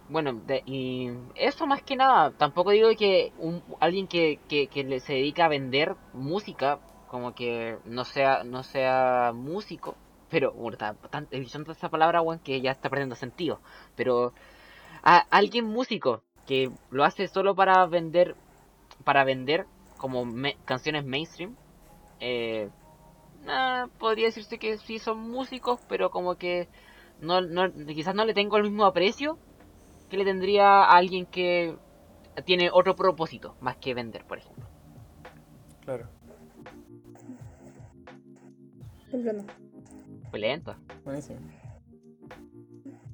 bueno, 0.09 0.41
y 0.65 1.09
eso 1.35 1.67
más 1.67 1.81
que 1.83 1.97
nada, 1.97 2.31
tampoco 2.31 2.71
digo 2.71 2.89
que 2.97 3.33
alguien 3.81 4.07
que, 4.07 4.39
que, 4.47 4.99
se 5.01 5.13
dedica 5.13 5.45
a 5.45 5.49
vender 5.49 5.95
música, 6.13 6.79
como 7.07 7.35
que 7.35 7.77
no 7.85 8.05
sea, 8.05 8.43
no 8.45 8.63
sea 8.63 9.33
músico, 9.35 9.95
pero 10.29 10.53
bueno, 10.53 10.77
tan, 10.77 11.27
esa 11.31 11.89
palabra, 11.89 12.21
weón, 12.21 12.39
que 12.39 12.61
ya 12.61 12.71
está 12.71 12.89
perdiendo 12.89 13.15
sentido. 13.15 13.59
Pero 13.95 14.33
a 15.03 15.17
alguien 15.29 15.65
músico 15.65 16.21
que 16.45 16.71
lo 16.89 17.03
hace 17.03 17.27
solo 17.27 17.55
para 17.55 17.85
vender, 17.85 18.35
para 19.03 19.25
vender 19.25 19.65
como 19.97 20.25
canciones 20.65 21.05
mainstream, 21.05 21.55
eh, 22.21 22.69
podría 23.99 24.27
decirse 24.27 24.57
que 24.57 24.77
sí 24.77 24.99
son 24.99 25.19
músicos, 25.19 25.79
pero 25.87 26.11
como 26.11 26.35
que 26.35 26.67
no, 27.21 27.41
no, 27.41 27.71
quizás 27.87 28.15
no 28.15 28.25
le 28.25 28.33
tengo 28.33 28.57
el 28.57 28.63
mismo 28.63 28.85
aprecio 28.85 29.37
que 30.09 30.17
le 30.17 30.25
tendría 30.25 30.83
a 30.83 30.95
alguien 30.97 31.25
que 31.25 31.75
tiene 32.45 32.69
otro 32.71 32.95
propósito 32.95 33.55
más 33.61 33.77
que 33.77 33.93
vender, 33.93 34.25
por 34.25 34.37
ejemplo. 34.37 34.65
Claro. 35.83 36.07
Comprendo. 39.11 39.45
Fue 40.29 40.39
lento. 40.39 40.75
Buenísimo. 41.03 41.39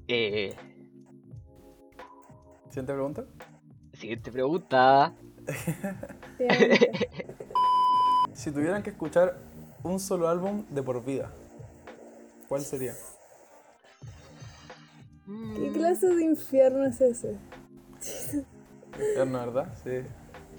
Eh, 0.08 0.54
Siguiente 2.70 2.94
pregunta. 2.94 3.26
siguiente 3.94 4.32
pregunta. 4.32 5.14
Si 8.34 8.52
tuvieran 8.52 8.82
que 8.82 8.90
escuchar 8.90 9.38
un 9.84 10.00
solo 10.00 10.28
álbum 10.28 10.66
de 10.72 10.82
por 10.82 11.06
vida, 11.06 11.32
¿cuál 12.50 12.62
sería? 12.62 12.94
¿Qué 15.26 15.72
clase 15.72 16.08
de 16.08 16.24
infierno 16.24 16.86
es 16.86 17.00
ese? 17.02 17.38
Eterno, 18.98 19.40
¿verdad? 19.40 19.74
Sí. 19.84 20.02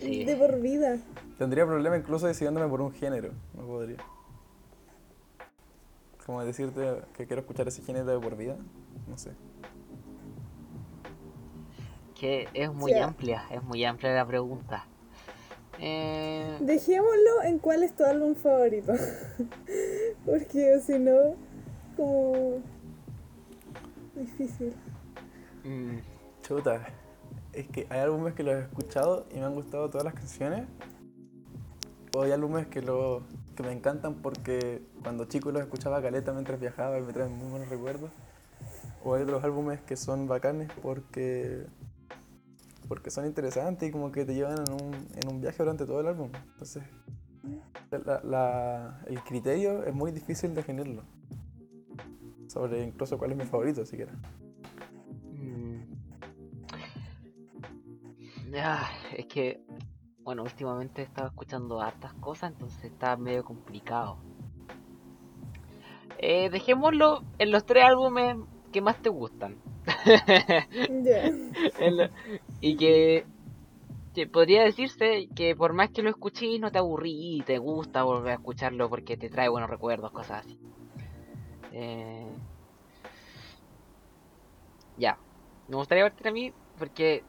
Sí. 0.01 0.25
De 0.25 0.37
por 0.37 0.61
vida. 0.61 0.99
Tendría 1.39 1.67
problema 1.67 1.97
incluso 1.97 2.27
decidiéndome 2.27 2.69
por 2.69 2.81
un 2.81 2.93
género. 2.93 3.33
No 3.55 3.67
podría. 3.67 3.99
Como 6.25 6.45
decirte 6.45 7.03
que 7.17 7.27
quiero 7.27 7.41
escuchar 7.41 7.69
ese 7.69 7.83
género 7.83 8.07
de 8.07 8.19
por 8.19 8.37
vida. 8.37 8.57
No 9.09 9.19
sé. 9.19 9.33
Que 12.19 12.49
es 12.55 12.73
muy 12.73 12.95
amplia, 12.95 13.45
es 13.51 13.63
muy 13.63 13.85
amplia 13.85 14.15
la 14.15 14.27
pregunta. 14.27 14.87
Eh, 15.81 16.57
Dejémoslo 16.61 17.43
en 17.45 17.59
cuál 17.59 17.83
es 17.83 17.95
tu 17.95 18.05
álbum 18.05 18.35
favorito. 18.35 18.93
Porque 20.25 20.81
si 20.81 20.99
no, 20.99 21.35
como. 21.97 22.63
Difícil. 24.17 24.75
mm, 25.65 25.99
Chuta. 26.43 26.87
Es 27.53 27.69
que 27.69 27.87
hay 27.91 28.01
álbumes 28.01 28.35
que 28.35 28.43
los 28.43 28.55
he 28.55 28.61
escuchado 28.61 29.27
y 29.31 29.37
me 29.39 29.45
han 29.45 29.55
gustado 29.55 29.89
todas 29.91 30.05
las 30.05 30.15
canciones. 30.15 30.67
O 32.17 32.23
hay 32.23 32.33
álbumes 32.33 32.67
que, 32.69 32.81
lo, 32.83 33.23
que 33.57 33.63
me 33.63 33.73
encantan 33.73 34.15
porque 34.17 34.83
cuando 35.03 35.25
chico 35.27 35.51
los 35.53 35.63
escuchaba 35.63 36.01
caleta 36.03 36.33
mientras 36.33 36.61
viajaba 36.61 36.99
y 36.99 37.03
me 37.03 37.13
traen 37.13 37.33
muy 37.37 37.49
buenos 37.49 37.69
recuerdos. 37.69 38.11
O 39.05 39.15
hay 39.15 39.23
otros 39.23 39.43
álbumes 39.45 39.81
que 39.83 39.97
son 39.97 40.27
bacanes 40.27 40.71
porque, 40.83 41.67
porque 42.89 43.11
son 43.11 43.27
interesantes 43.27 43.89
y 43.89 43.93
como 43.93 44.11
que 44.13 44.25
te 44.25 44.35
llevan 44.35 44.59
en 44.67 44.73
un, 44.73 44.95
en 44.95 45.29
un 45.29 45.41
viaje 45.41 45.59
durante 45.59 45.87
todo 45.87 46.01
el 46.01 46.07
álbum. 46.09 46.31
Entonces, 46.53 46.83
la- 48.05 48.21
la- 48.25 49.01
el 49.07 49.23
criterio 49.23 49.85
es 49.85 49.95
muy 49.95 50.11
difícil 50.13 50.55
definirlo. 50.55 51.03
Sobre 52.55 52.85
incluso 52.87 53.19
cuál 53.19 53.33
es 53.33 53.37
mi 53.37 53.45
favorito 53.45 53.85
siquiera. 53.85 54.13
mm. 55.33 55.83
Ah, 58.57 58.89
es 59.17 59.27
que, 59.27 59.61
bueno, 60.23 60.45
últimamente 60.45 61.03
he 61.03 61.05
estado 61.05 61.27
escuchando 61.27 61.81
hartas 61.81 62.15
cosas, 62.15 62.53
entonces 62.53 62.85
está 62.85 63.17
medio 63.17 63.45
complicado. 63.45 64.19
Eh, 66.19 66.49
dejémoslo 66.51 67.23
en 67.39 67.51
los 67.51 67.67
tres 67.67 67.85
álbumes 67.85 68.37
que 68.73 68.81
más 68.81 69.03
te 69.03 69.09
gustan. 69.09 69.57
Lo- 71.91 72.09
y 72.61 72.77
que, 72.77 73.27
que 74.15 74.27
podría 74.29 74.63
decirse 74.63 75.29
que 75.35 75.57
por 75.57 75.73
más 75.73 75.91
que 75.91 76.03
lo 76.03 76.11
escuches 76.11 76.61
no 76.61 76.71
te 76.71 76.79
aburrí 76.79 77.39
y 77.39 77.43
te 77.43 77.59
gusta 77.59 78.05
volver 78.05 78.31
a 78.31 78.35
escucharlo 78.35 78.89
porque 78.89 79.17
te 79.17 79.29
trae 79.29 79.49
buenos 79.49 79.69
recuerdos, 79.69 80.13
cosas 80.13 80.47
así. 80.47 80.57
Eh, 81.77 82.31
ya, 84.97 85.19
me 85.67 85.77
gustaría 85.77 86.05
partir 86.05 86.29
a 86.29 86.33
mí 86.33 86.53
porque 86.79 87.25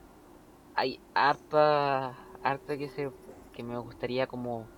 hay 0.76 1.00
harta, 1.16 2.10
harta 2.42 2.78
que 2.78 2.90
se, 2.90 3.10
que 3.54 3.64
me 3.64 3.78
gustaría 3.80 4.28
como 4.28 4.70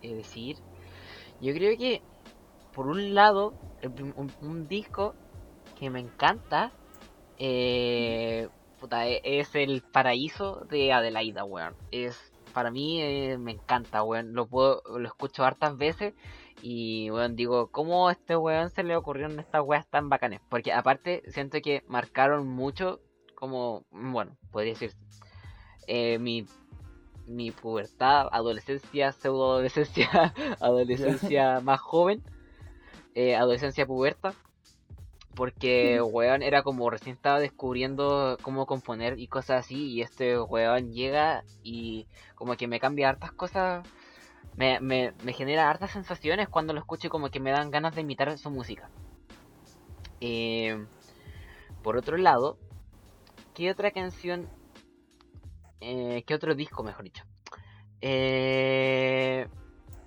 eh, 0.00 0.14
decir. 0.14 0.56
Yo 1.38 1.52
creo 1.52 1.76
que 1.76 2.02
por 2.72 2.86
un 2.86 3.14
lado 3.14 3.54
un, 4.40 4.68
disco 4.68 5.14
que 5.78 5.90
me 5.90 6.00
encanta 6.00 6.72
eh, 7.38 8.48
e- 9.02 9.20
es 9.22 9.54
el 9.54 9.82
paraíso 9.92 10.64
de 10.70 10.92
Adelaida, 10.94 11.44
weón. 11.44 11.74
Es, 11.90 12.16
para 12.54 12.70
mí 12.70 13.02
eh, 13.02 13.36
me 13.38 13.52
encanta, 13.52 14.02
weón. 14.02 14.32
Lo 14.32 14.46
puedo, 14.46 14.82
lo 14.86 15.06
escucho 15.06 15.44
hartas 15.44 15.76
veces 15.76 16.14
y, 16.62 17.10
weón, 17.10 17.34
digo, 17.34 17.72
¿cómo 17.72 18.08
a 18.08 18.12
este 18.12 18.36
weón 18.36 18.70
se 18.70 18.84
le 18.84 18.94
ocurrieron 18.94 19.40
estas 19.40 19.62
weas 19.64 19.86
tan 19.88 20.08
bacanes? 20.08 20.40
Porque 20.48 20.72
aparte 20.72 21.22
siento 21.26 21.60
que 21.60 21.82
marcaron 21.88 22.46
mucho, 22.46 23.00
como, 23.34 23.84
bueno, 23.90 24.36
podría 24.52 24.74
decir, 24.74 24.92
eh, 25.88 26.20
mi, 26.20 26.46
mi 27.26 27.50
pubertad, 27.50 28.28
adolescencia, 28.30 29.10
pseudo 29.10 29.52
adolescencia, 29.54 30.32
adolescencia 30.60 31.60
más 31.64 31.80
joven, 31.80 32.22
eh, 33.16 33.34
adolescencia 33.34 33.84
puberta. 33.84 34.32
Porque, 35.34 36.00
weón, 36.12 36.44
era 36.44 36.62
como 36.62 36.90
recién 36.90 37.16
estaba 37.16 37.40
descubriendo 37.40 38.38
cómo 38.42 38.66
componer 38.66 39.18
y 39.18 39.26
cosas 39.26 39.64
así. 39.64 39.90
Y 39.90 40.02
este 40.02 40.38
weón 40.38 40.92
llega 40.92 41.42
y 41.64 42.06
como 42.36 42.56
que 42.56 42.68
me 42.68 42.78
cambia 42.78 43.08
hartas 43.08 43.32
cosas. 43.32 43.84
Me, 44.56 44.80
me, 44.80 45.12
me 45.24 45.32
genera 45.32 45.70
hartas 45.70 45.90
sensaciones 45.90 46.48
cuando 46.48 46.72
lo 46.72 46.80
escucho 46.80 47.08
como 47.08 47.30
que 47.30 47.40
me 47.40 47.50
dan 47.50 47.70
ganas 47.70 47.94
de 47.94 48.02
imitar 48.02 48.36
su 48.38 48.50
música. 48.50 48.90
Eh, 50.20 50.86
por 51.82 51.96
otro 51.96 52.16
lado, 52.16 52.58
¿qué 53.54 53.70
otra 53.70 53.90
canción? 53.90 54.48
Eh, 55.80 56.22
¿Qué 56.26 56.34
otro 56.34 56.54
disco, 56.54 56.82
mejor 56.82 57.04
dicho? 57.04 57.24
Eh, 58.00 59.48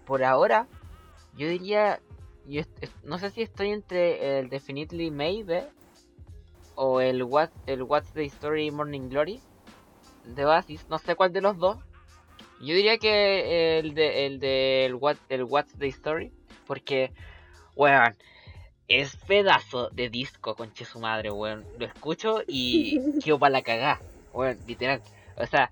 por 0.06 0.24
ahora, 0.24 0.68
yo 1.36 1.48
diría 1.48 2.00
no 3.04 3.18
sé 3.18 3.32
si 3.32 3.42
estoy 3.42 3.72
entre 3.72 4.40
el 4.40 4.50
Definitely 4.50 5.12
Maybe 5.12 5.68
o 6.76 7.02
el 7.02 7.24
What 7.24 7.50
el 7.66 7.84
What's 7.84 8.12
the 8.14 8.24
Story 8.26 8.70
Morning 8.72 9.10
Glory 9.10 9.42
de 10.24 10.46
Oasis, 10.46 10.88
no 10.90 10.98
sé 10.98 11.16
cuál 11.16 11.32
de 11.32 11.42
los 11.42 11.58
dos. 11.58 11.78
Yo 12.60 12.74
diría 12.74 12.98
que 12.98 13.80
el 13.80 13.94
de 13.94 14.26
el 14.26 14.40
de 14.40 14.86
el, 14.86 14.96
What, 14.96 15.18
el 15.30 15.44
What's 15.44 15.78
the 15.78 15.88
Story 15.88 16.32
porque 16.66 17.12
weón 17.76 18.16
es 18.88 19.16
pedazo 19.18 19.90
de 19.90 20.10
disco 20.10 20.56
conche 20.56 20.86
su 20.86 21.00
madre, 21.00 21.32
weón. 21.32 21.66
Lo 21.78 21.86
escucho 21.86 22.42
y 22.48 23.20
quedo 23.24 23.40
para 23.40 23.52
la 23.52 23.62
cagá, 23.62 24.02
weón, 24.34 24.58
literal. 24.68 25.02
O 25.38 25.46
sea, 25.46 25.70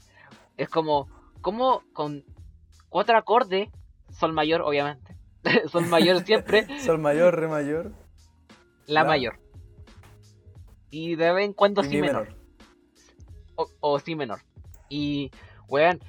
es 0.57 0.69
como 0.69 1.07
como 1.41 1.83
con 1.93 2.23
cuatro 2.89 3.17
acordes, 3.17 3.69
sol 4.11 4.33
mayor 4.33 4.61
obviamente. 4.61 5.15
sol 5.71 5.85
mayor 5.87 6.23
siempre, 6.23 6.67
Sol 6.79 6.99
mayor, 6.99 7.39
re 7.39 7.47
mayor 7.47 7.91
la 8.87 9.01
La. 9.01 9.07
mayor. 9.07 9.39
Y 10.89 11.15
de 11.15 11.31
vez 11.31 11.45
en 11.45 11.53
cuando 11.53 11.81
y 11.81 11.85
sí 11.85 11.95
mi 11.95 12.01
menor. 12.01 12.23
menor. 12.27 12.37
O, 13.55 13.67
o 13.79 13.99
sí 13.99 14.15
menor. 14.15 14.41
Y, 14.89 15.31
weón, 15.67 15.99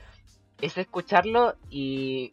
es 0.61 0.79
escucharlo 0.79 1.55
y 1.71 2.33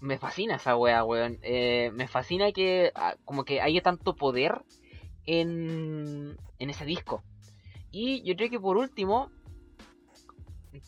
me 0.00 0.18
fascina 0.18 0.56
esa 0.56 0.76
wea, 0.76 1.04
weón. 1.04 1.38
Eh, 1.42 1.90
me 1.94 2.08
fascina 2.08 2.52
que 2.52 2.92
ah, 2.94 3.16
como 3.24 3.44
que 3.44 3.60
haya 3.60 3.82
tanto 3.82 4.14
poder 4.14 4.62
en, 5.24 6.36
en 6.58 6.70
ese 6.70 6.84
disco. 6.84 7.22
Y 7.90 8.22
yo 8.22 8.36
creo 8.36 8.50
que 8.50 8.60
por 8.60 8.76
último, 8.76 9.30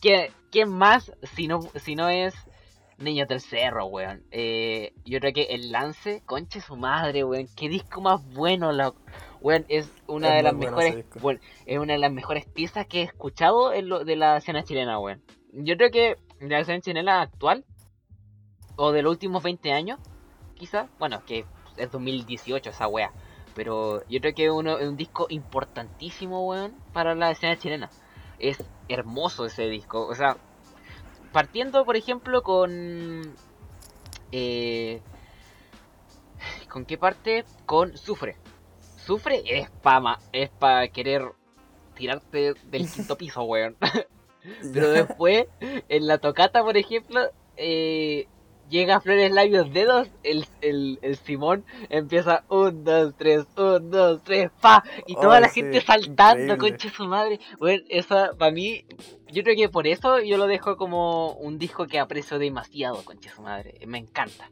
¿qué, 0.01 0.31
qué 0.51 0.65
más 0.65 1.11
si 1.35 1.47
no, 1.47 1.61
si 1.75 1.95
no 1.95 2.09
es 2.09 2.35
Niño 2.97 3.25
del 3.25 3.41
Cerro, 3.41 3.85
weón? 3.85 4.23
Eh, 4.31 4.93
yo 5.05 5.19
creo 5.19 5.33
que 5.33 5.43
el 5.43 5.71
lance, 5.71 6.21
conche 6.25 6.61
su 6.61 6.75
madre, 6.75 7.23
weón. 7.23 7.47
Qué 7.55 7.69
disco 7.69 8.01
más 8.01 8.23
bueno, 8.33 8.71
la, 8.71 8.93
weón. 9.41 9.65
Es 9.69 9.91
una 10.07 10.29
Es 10.29 10.35
de 10.35 10.43
las 10.43 10.53
bueno 10.53 10.77
mejores, 10.77 11.05
es 11.65 11.79
una 11.79 11.93
de 11.93 11.99
las 11.99 12.11
mejores 12.11 12.45
piezas 12.45 12.85
que 12.87 13.01
he 13.01 13.03
escuchado 13.03 13.73
en 13.73 13.89
lo, 13.89 14.03
de 14.03 14.15
la 14.15 14.37
escena 14.37 14.63
chilena, 14.63 14.99
weón. 14.99 15.21
Yo 15.53 15.77
creo 15.77 15.89
que 15.89 16.17
de 16.39 16.47
la 16.47 16.59
escena 16.59 16.81
chilena 16.81 17.21
actual, 17.21 17.65
o 18.75 18.91
de 18.91 19.01
los 19.01 19.11
últimos 19.11 19.43
20 19.43 19.73
años, 19.73 19.99
quizás, 20.55 20.89
bueno, 20.99 21.23
que 21.25 21.45
es 21.77 21.91
2018 21.91 22.69
esa 22.69 22.87
wea, 22.87 23.11
Pero 23.55 24.05
yo 24.07 24.21
creo 24.21 24.33
que 24.33 24.45
es 24.45 24.51
uno, 24.51 24.77
es 24.77 24.87
un 24.87 24.95
disco 24.95 25.27
importantísimo, 25.29 26.47
weón, 26.47 26.75
para 26.93 27.15
la 27.15 27.31
escena 27.31 27.57
chilena. 27.57 27.89
Es 28.37 28.63
hermoso 28.87 29.45
ese 29.45 29.63
disco. 29.67 30.07
O 30.07 30.15
sea, 30.15 30.37
partiendo, 31.33 31.83
por 31.85 31.97
ejemplo, 31.97 32.41
con... 32.41 33.33
Eh, 34.31 35.01
¿Con 36.69 36.85
qué 36.85 36.97
parte? 36.97 37.43
Con 37.65 37.97
Sufre. 37.97 38.37
Sufre 39.05 39.41
es 39.45 39.69
pa, 39.69 40.19
es 40.31 40.49
para 40.51 40.87
querer 40.89 41.33
tirarte 41.95 42.53
del 42.65 42.89
quinto 42.93 43.17
piso, 43.17 43.43
weón. 43.43 43.75
Pero 44.73 44.91
después, 44.91 45.47
en 45.59 46.07
la 46.07 46.17
tocata, 46.17 46.63
por 46.63 46.77
ejemplo, 46.77 47.21
eh, 47.57 48.27
llega 48.69 48.97
a 48.97 49.01
Flores 49.01 49.31
Labios 49.31 49.73
Dedos, 49.73 50.07
el, 50.23 50.45
el, 50.61 50.99
el 51.01 51.17
Simón 51.17 51.65
empieza 51.89 52.43
un, 52.49 52.83
dos, 52.83 53.13
tres, 53.17 53.45
un, 53.57 53.89
dos, 53.89 54.21
tres, 54.23 54.51
pa, 54.61 54.83
y 55.07 55.15
toda 55.15 55.39
la 55.39 55.49
sí, 55.49 55.61
gente 55.61 55.81
saltando, 55.81 56.57
concha 56.57 56.89
su 56.89 57.05
madre. 57.05 57.39
Bueno, 57.59 57.83
esa, 57.89 58.33
para 58.37 58.51
mí, 58.51 58.85
yo 59.31 59.43
creo 59.43 59.55
que 59.55 59.69
por 59.69 59.87
eso 59.87 60.19
yo 60.19 60.37
lo 60.37 60.47
dejo 60.47 60.77
como 60.77 61.33
un 61.33 61.57
disco 61.57 61.87
que 61.87 61.99
aprecio 61.99 62.39
demasiado, 62.39 63.03
concha 63.03 63.31
su 63.31 63.41
madre. 63.41 63.79
Me 63.85 63.97
encanta. 63.97 64.49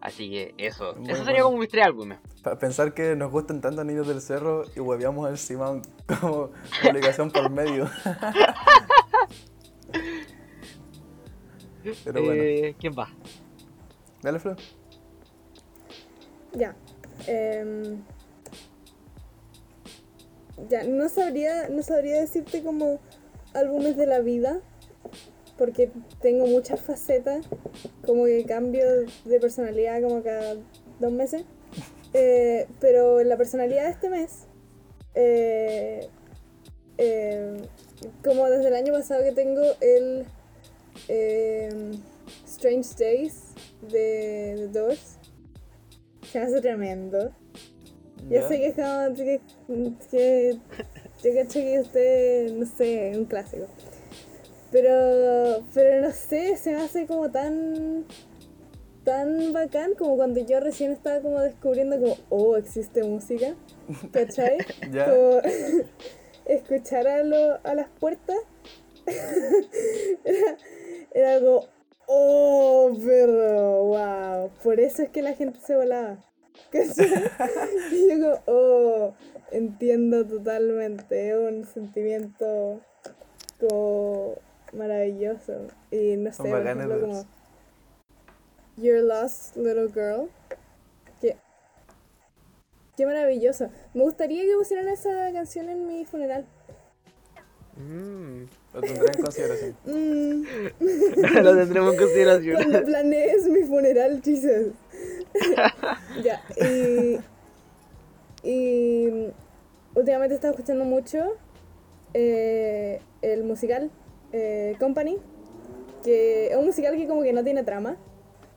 Así 0.00 0.30
que 0.30 0.54
eso, 0.58 0.94
Muy 0.96 1.10
eso 1.10 1.24
sería 1.24 1.42
bueno. 1.42 1.46
como 1.46 1.58
mis 1.58 1.68
tres 1.68 1.84
álbumes. 1.84 2.18
Para 2.42 2.56
pensar 2.56 2.94
que 2.94 3.16
nos 3.16 3.32
gustan 3.32 3.60
tanto 3.60 3.82
Niños 3.82 4.06
del 4.06 4.20
Cerro 4.20 4.64
y 4.76 4.80
hueveamos 4.80 5.26
al 5.28 5.38
Simón 5.38 5.82
como 6.06 6.50
obligación 6.88 7.32
por 7.32 7.50
medio. 7.50 7.90
Pero 12.04 12.22
bueno, 12.24 12.42
Eh, 12.42 12.74
¿Quién 12.78 12.94
va? 12.98 13.08
dale, 14.22 14.38
Flo. 14.38 14.56
Ya. 16.54 16.74
em, 17.26 18.02
ya, 20.68 20.82
no 20.84 21.08
sabría, 21.08 21.68
no 21.68 21.82
sabría 21.82 22.20
decirte 22.20 22.62
como 22.62 22.98
álbumes 23.54 23.96
de 23.96 24.06
la 24.06 24.20
vida, 24.20 24.60
porque 25.56 25.90
tengo 26.20 26.46
muchas 26.46 26.80
facetas, 26.80 27.46
como 28.04 28.24
que 28.24 28.44
cambio 28.44 28.84
de 29.24 29.40
personalidad 29.40 30.02
como 30.02 30.22
cada 30.22 30.54
dos 31.00 31.12
meses. 31.12 31.44
Eh, 32.14 32.66
pero 32.80 33.22
la 33.22 33.36
personalidad 33.36 33.84
de 33.84 33.90
este 33.90 34.08
mes, 34.08 34.46
eh, 35.14 36.08
eh, 36.96 37.60
como 38.24 38.46
desde 38.48 38.68
el 38.68 38.74
año 38.74 38.94
pasado 38.94 39.22
que 39.22 39.32
tengo 39.32 39.60
el 39.82 40.24
em, 41.08 41.92
Strange 42.46 42.88
Days 42.98 43.52
de 43.82 44.54
The 44.58 44.68
Doors, 44.78 45.18
se 46.30 46.38
me 46.40 46.44
hace 46.46 46.60
tremendo. 46.60 47.32
Ya 48.28 48.46
sé 48.46 48.58
que 48.58 48.66
es 48.66 48.74
como 48.74 49.14
que, 49.14 49.40
que 50.10 50.58
yo 51.22 51.34
cacho 51.34 51.60
que 51.60 51.80
usted, 51.80 52.52
no 52.52 52.66
sé, 52.66 53.12
un 53.16 53.24
clásico. 53.24 53.66
Pero, 54.70 55.64
pero 55.72 56.02
no 56.02 56.12
sé, 56.12 56.56
se 56.58 56.72
me 56.72 56.82
hace 56.82 57.06
como 57.06 57.30
tan, 57.30 58.04
tan 59.04 59.52
bacán 59.54 59.94
como 59.94 60.16
cuando 60.16 60.40
yo 60.44 60.60
recién 60.60 60.92
estaba 60.92 61.20
como 61.22 61.40
descubriendo 61.40 61.98
como, 61.98 62.16
oh, 62.28 62.56
existe 62.58 63.02
música, 63.02 63.54
¿cachai? 64.12 64.58
Ya. 64.92 65.06
Como 65.08 65.40
escuchar 66.44 67.06
a, 67.08 67.22
lo- 67.22 67.60
a 67.64 67.74
las 67.74 67.88
puertas 67.98 68.36
era, 70.24 70.56
era 71.12 71.34
algo, 71.34 71.68
oh, 72.06 72.96
pero, 73.04 73.84
wow, 73.84 74.50
por 74.62 74.80
eso 74.80 75.02
es 75.02 75.10
que 75.10 75.22
la 75.22 75.34
gente 75.34 75.60
se 75.60 75.76
volaba. 75.76 76.18
Y 77.92 78.08
yo 78.08 78.20
como, 78.20 78.42
oh, 78.46 79.14
entiendo 79.52 80.26
totalmente, 80.26 81.30
es 81.30 81.36
un 81.36 81.64
sentimiento 81.64 82.80
como 83.60 84.34
maravilloso. 84.72 85.68
Y 85.90 86.16
no 86.16 86.32
sé, 86.32 86.42
por 86.42 86.66
ejemplo, 86.66 87.00
como 87.00 87.24
Your 88.76 89.02
Lost 89.02 89.56
Little 89.56 89.88
Girl. 89.88 90.30
Que, 91.20 91.36
qué 92.96 93.06
maravilloso. 93.06 93.70
Me 93.94 94.02
gustaría 94.02 94.44
que 94.44 94.54
pusieran 94.56 94.88
esa 94.88 95.32
canción 95.32 95.68
en 95.68 95.86
mi 95.86 96.04
funeral. 96.04 96.46
Mm. 97.76 98.44
Lo 98.78 98.86
tendré 98.86 99.12
en 99.12 99.22
consideración. 99.22 99.76
Mm, 99.84 101.42
lo 101.42 101.56
tendremos 101.56 101.94
en 101.94 101.98
consideración. 101.98 102.56
cuando 102.56 102.84
planees 102.84 103.48
mi 103.48 103.62
funeral, 103.62 104.22
Jesus. 104.24 104.72
ya, 106.22 106.42
y, 106.56 107.18
y 108.48 109.32
últimamente 109.94 110.34
he 110.34 110.36
estado 110.36 110.54
escuchando 110.54 110.84
mucho 110.84 111.36
eh, 112.14 113.00
el 113.22 113.42
musical 113.42 113.90
eh, 114.32 114.76
Company, 114.78 115.18
que 116.04 116.50
es 116.50 116.56
un 116.56 116.66
musical 116.66 116.96
que 116.96 117.08
como 117.08 117.22
que 117.22 117.32
no 117.32 117.42
tiene 117.42 117.64
trama, 117.64 117.96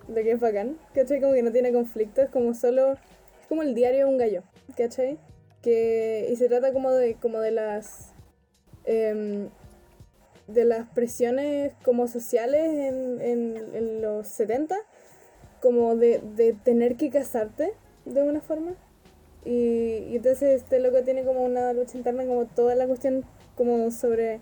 lo 0.07 0.15
que 0.15 0.31
es 0.33 0.39
bacán, 0.39 0.77
¿cachai? 0.93 1.19
Como 1.19 1.33
que 1.33 1.41
no 1.41 1.51
tiene 1.51 1.73
conflicto, 1.73 2.21
es 2.21 2.29
como 2.29 2.53
solo, 2.53 2.93
es 2.93 3.47
como 3.49 3.63
el 3.63 3.73
diario 3.73 4.05
de 4.05 4.05
un 4.05 4.17
gallo, 4.17 4.43
¿cachai? 4.77 5.17
Que, 5.63 6.27
y 6.31 6.35
se 6.35 6.47
trata 6.47 6.73
como 6.73 6.91
de, 6.91 7.15
como 7.15 7.39
de 7.39 7.51
las... 7.51 8.13
em, 8.85 9.49
de 10.53 10.65
las 10.65 10.87
presiones 10.89 11.73
como 11.83 12.07
sociales 12.07 12.63
en, 12.63 13.21
en, 13.21 13.75
en 13.75 14.01
los 14.01 14.27
70, 14.27 14.75
como 15.61 15.95
de, 15.95 16.19
de 16.35 16.53
tener 16.53 16.95
que 16.95 17.09
casarte 17.09 17.73
de 18.05 18.23
una 18.23 18.41
forma. 18.41 18.73
Y, 19.45 20.05
y 20.09 20.15
entonces 20.17 20.61
este 20.61 20.79
loco 20.79 21.01
tiene 21.03 21.23
como 21.23 21.43
una 21.43 21.73
lucha 21.73 21.97
interna, 21.97 22.25
como 22.25 22.45
toda 22.45 22.75
la 22.75 22.87
cuestión 22.87 23.25
como 23.55 23.91
sobre, 23.91 24.39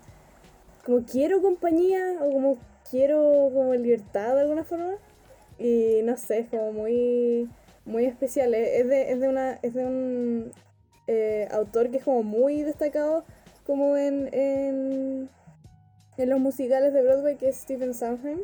como 0.84 1.04
quiero 1.04 1.42
compañía 1.42 2.18
o 2.20 2.30
como 2.32 2.58
quiero 2.90 3.50
como 3.52 3.74
libertad 3.74 4.34
de 4.34 4.42
alguna 4.42 4.64
forma. 4.64 4.94
Y 5.58 6.00
no 6.04 6.16
sé, 6.16 6.40
es 6.40 6.48
como 6.48 6.72
muy, 6.72 7.48
muy 7.84 8.06
especial. 8.06 8.54
Es 8.54 8.88
de, 8.88 9.12
es 9.12 9.20
de, 9.20 9.28
una, 9.28 9.58
es 9.62 9.74
de 9.74 9.84
un 9.84 10.52
eh, 11.06 11.48
autor 11.50 11.90
que 11.90 11.98
es 11.98 12.04
como 12.04 12.22
muy 12.22 12.62
destacado 12.62 13.24
como 13.70 13.96
en, 13.96 15.28
en 16.22 16.30
los 16.30 16.40
musicales 16.40 16.92
de 16.92 17.02
Broadway, 17.02 17.36
que 17.36 17.48
es 17.48 17.56
Stephen 17.56 17.94
Sondheim. 17.94 18.40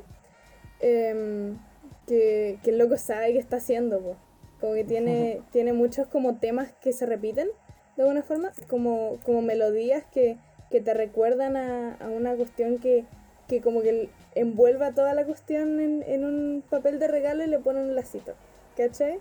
em, 0.81 1.59
que, 2.07 2.59
que 2.63 2.71
el 2.71 2.79
loco 2.79 2.97
sabe 2.97 3.33
qué 3.33 3.39
está 3.39 3.57
haciendo, 3.57 4.01
po. 4.01 4.17
como 4.61 4.75
que 4.75 4.85
tiene, 4.85 5.43
tiene 5.53 5.73
muchos 5.73 6.07
como 6.09 6.37
temas 6.39 6.73
que 6.81 6.93
se 6.93 7.07
repiten 7.07 7.49
de 7.97 8.03
alguna 8.03 8.23
forma, 8.23 8.53
como, 8.69 9.19
como 9.25 9.43
melodías 9.43 10.05
que, 10.13 10.37
que 10.71 10.81
te 10.81 10.95
recuerdan 10.95 11.57
a, 11.57 11.95
a 11.97 12.09
una 12.09 12.35
cuestión 12.37 12.79
que, 12.79 13.05
que 13.49 13.61
como 13.61 13.83
que 13.83 14.09
envuelva 14.35 14.93
toda 14.93 15.15
la 15.15 15.25
cuestión 15.25 15.81
en, 15.81 16.03
en 16.07 16.25
un 16.25 16.63
papel 16.69 16.99
de 16.99 17.09
regalo 17.09 17.43
y 17.45 17.49
le 17.49 17.59
pone 17.59 17.81
un 17.81 17.95
lacito, 17.97 18.35
¿cachai? 18.77 19.19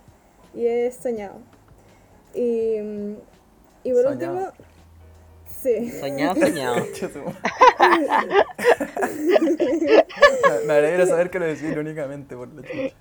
Y 0.54 0.66
es 0.66 0.96
soñado. 0.96 1.36
Y, 2.34 2.76
y 3.84 3.92
por 3.92 4.02
Soñado. 4.02 4.12
último, 4.12 4.52
sí. 5.62 5.90
Soñado, 6.00 6.34
soñado. 6.40 6.76
Me, 10.42 10.66
me 10.66 10.72
alegra 10.74 11.06
saber 11.06 11.30
que 11.30 11.38
lo 11.38 11.46
decís 11.46 11.64
irónicamente 11.64 12.36
por 12.36 12.48
la 12.52 12.62
chucha. 12.62 12.94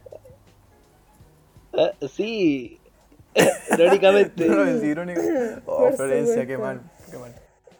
Ah, 1.73 1.91
sí, 2.07 2.79
irónicamente. 3.73 4.45
No 4.47 4.55
lo 4.55 4.65
decís 4.65 4.83
irónicamente. 4.83 5.61
Oh, 5.65 5.77
Por 5.77 5.93
Florencia, 5.95 6.45
qué 6.45 6.57
mal, 6.57 6.81
qué 7.11 7.17
mal. 7.17 7.33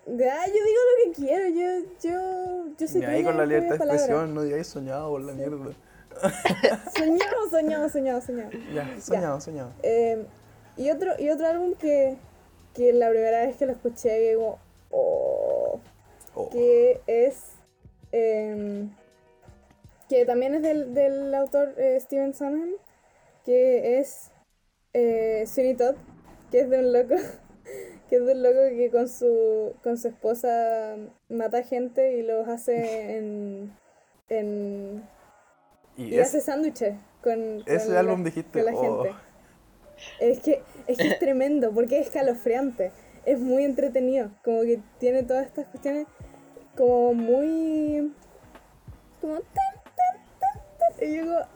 Ya, 0.07 0.45
yo 0.45 0.53
digo 0.53 0.82
lo 0.91 1.03
que 1.03 1.21
quiero, 1.21 1.49
yo, 1.49 1.88
yo, 2.03 2.76
yo 2.78 2.88
soy 2.88 3.01
Ni 3.01 3.07
ahí 3.07 3.23
con 3.23 3.38
la 3.38 3.45
libertad 3.45 3.78
de 3.78 3.86
expresión, 3.86 4.36
no 4.36 4.43
digáis 4.43 4.67
soñado 4.67 5.09
por 5.09 5.21
la 5.21 5.34
mierda. 5.34 5.57
Soñado, 6.95 7.49
soñado, 7.49 7.89
soñado, 7.89 8.21
soñado. 8.21 8.49
Ya, 8.73 8.88
soñado, 9.01 9.41
soñado. 9.41 9.71
Eh, 9.84 10.26
y, 10.78 10.89
otro, 10.89 11.11
y 11.19 11.30
otro 11.30 11.47
álbum 11.47 11.73
que, 11.73 12.15
que 12.73 12.93
la 12.93 13.09
primera 13.09 13.45
vez 13.45 13.57
que 13.57 13.65
lo 13.65 13.73
escuché, 13.73 14.17
digo, 14.30 14.59
oh, 14.95 15.79
Oh, 16.37 16.49
que 16.49 16.99
es, 17.07 17.43
em, 18.11 18.89
que 20.09 20.25
también 20.25 20.53
es 20.55 20.61
del, 20.63 20.93
del 20.93 21.33
autor 21.33 21.73
eh, 21.77 21.97
Steven 22.01 22.33
Sondheim, 22.33 22.73
que 23.45 23.99
es 23.99 24.31
eh, 24.93 25.45
Sweeney 25.47 25.75
Todd, 25.75 25.95
que 26.51 26.59
es 26.59 26.69
de 26.69 26.79
un 26.79 26.91
loco, 26.91 27.15
que 28.09 28.15
es 28.17 28.25
de 28.25 28.33
un 28.33 28.43
loco 28.43 28.59
que 28.69 28.89
con 28.91 29.07
su, 29.07 29.75
con 29.81 29.97
su 29.97 30.09
esposa 30.09 30.97
mata 31.29 31.63
gente 31.63 32.17
y 32.17 32.21
los 32.23 32.47
hace 32.49 33.17
en, 33.17 33.71
en 34.27 35.03
y 35.95 36.03
y 36.15 36.19
es- 36.19 36.27
hace 36.27 36.41
sándwiches 36.41 36.95
con, 37.23 37.63
ese 37.65 37.85
con 37.85 37.93
la- 37.93 37.99
álbum 38.01 38.23
dijiste, 38.25 38.61
con 38.61 38.73
la 38.73 38.77
oh. 38.79 39.03
gente. 39.03 39.15
Es 40.19 40.41
que, 40.41 40.61
es 40.87 40.97
que 40.97 41.07
es 41.07 41.19
tremendo, 41.19 41.71
porque 41.71 41.99
es 41.99 42.07
escalofriante. 42.07 42.91
Es 43.26 43.39
muy 43.39 43.63
entretenido. 43.63 44.32
Como 44.43 44.61
que 44.61 44.80
tiene 44.99 45.23
todas 45.23 45.45
estas 45.47 45.67
cuestiones 45.67 46.07
como 46.76 47.13
muy. 47.13 48.11
como 49.21 49.36
tan, 49.39 49.43
tan, 49.95 50.97
tan. 50.99 51.09
Y 51.09 51.15
yo 51.17 51.38
¡ah! 51.39 51.47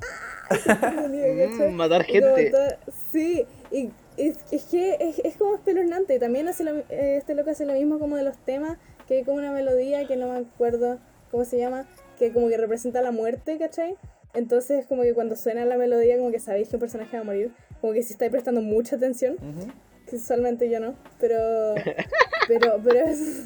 Es 0.51 0.65
entretenido, 0.67 1.49
¿cachai? 1.51 1.71
Mm, 1.71 1.75
matar 1.75 2.05
como 2.07 2.35
gente. 2.35 2.51
todo- 2.51 2.93
sí, 3.11 3.45
y 3.71 3.91
Es, 4.17 4.37
es 4.51 4.63
que 4.65 4.97
es, 4.99 5.19
es 5.23 5.37
como 5.37 5.55
espeluznante. 5.55 6.17
También 6.19 6.47
hace 6.47 6.63
lo, 6.63 6.71
eh, 6.89 7.17
este 7.17 7.35
loco 7.35 7.51
hace 7.51 7.65
lo 7.65 7.73
mismo 7.73 7.99
como 7.99 8.15
de 8.17 8.23
los 8.23 8.37
temas, 8.39 8.77
que 9.07 9.17
hay 9.17 9.23
como 9.23 9.37
una 9.37 9.51
melodía 9.51 10.05
que 10.07 10.17
no 10.17 10.27
me 10.31 10.39
acuerdo 10.39 10.97
cómo 11.31 11.45
se 11.45 11.57
llama, 11.59 11.87
que 12.17 12.33
como 12.33 12.49
que 12.49 12.57
representa 12.57 13.01
la 13.01 13.11
muerte, 13.11 13.57
¿cachai? 13.59 13.95
Entonces 14.33 14.85
como 14.87 15.03
que 15.03 15.13
cuando 15.13 15.35
suena 15.35 15.63
la 15.65 15.77
melodía 15.77 16.17
como 16.17 16.31
que 16.31 16.39
sabéis 16.39 16.67
que 16.69 16.75
un 16.75 16.79
personaje 16.81 17.15
va 17.15 17.21
a 17.21 17.25
morir, 17.25 17.51
como 17.79 17.93
que 17.93 18.01
si 18.03 18.13
estáis 18.13 18.31
prestando 18.31 18.61
mucha 18.61 18.95
atención, 18.95 19.35
Ujú. 19.35 19.67
que 19.67 19.71
usualmente 20.17 20.69
yo 20.69 20.79
no, 20.79 20.95
pero 21.19 21.75
pero 22.47 22.79
pero 22.83 22.99
es 23.07 23.45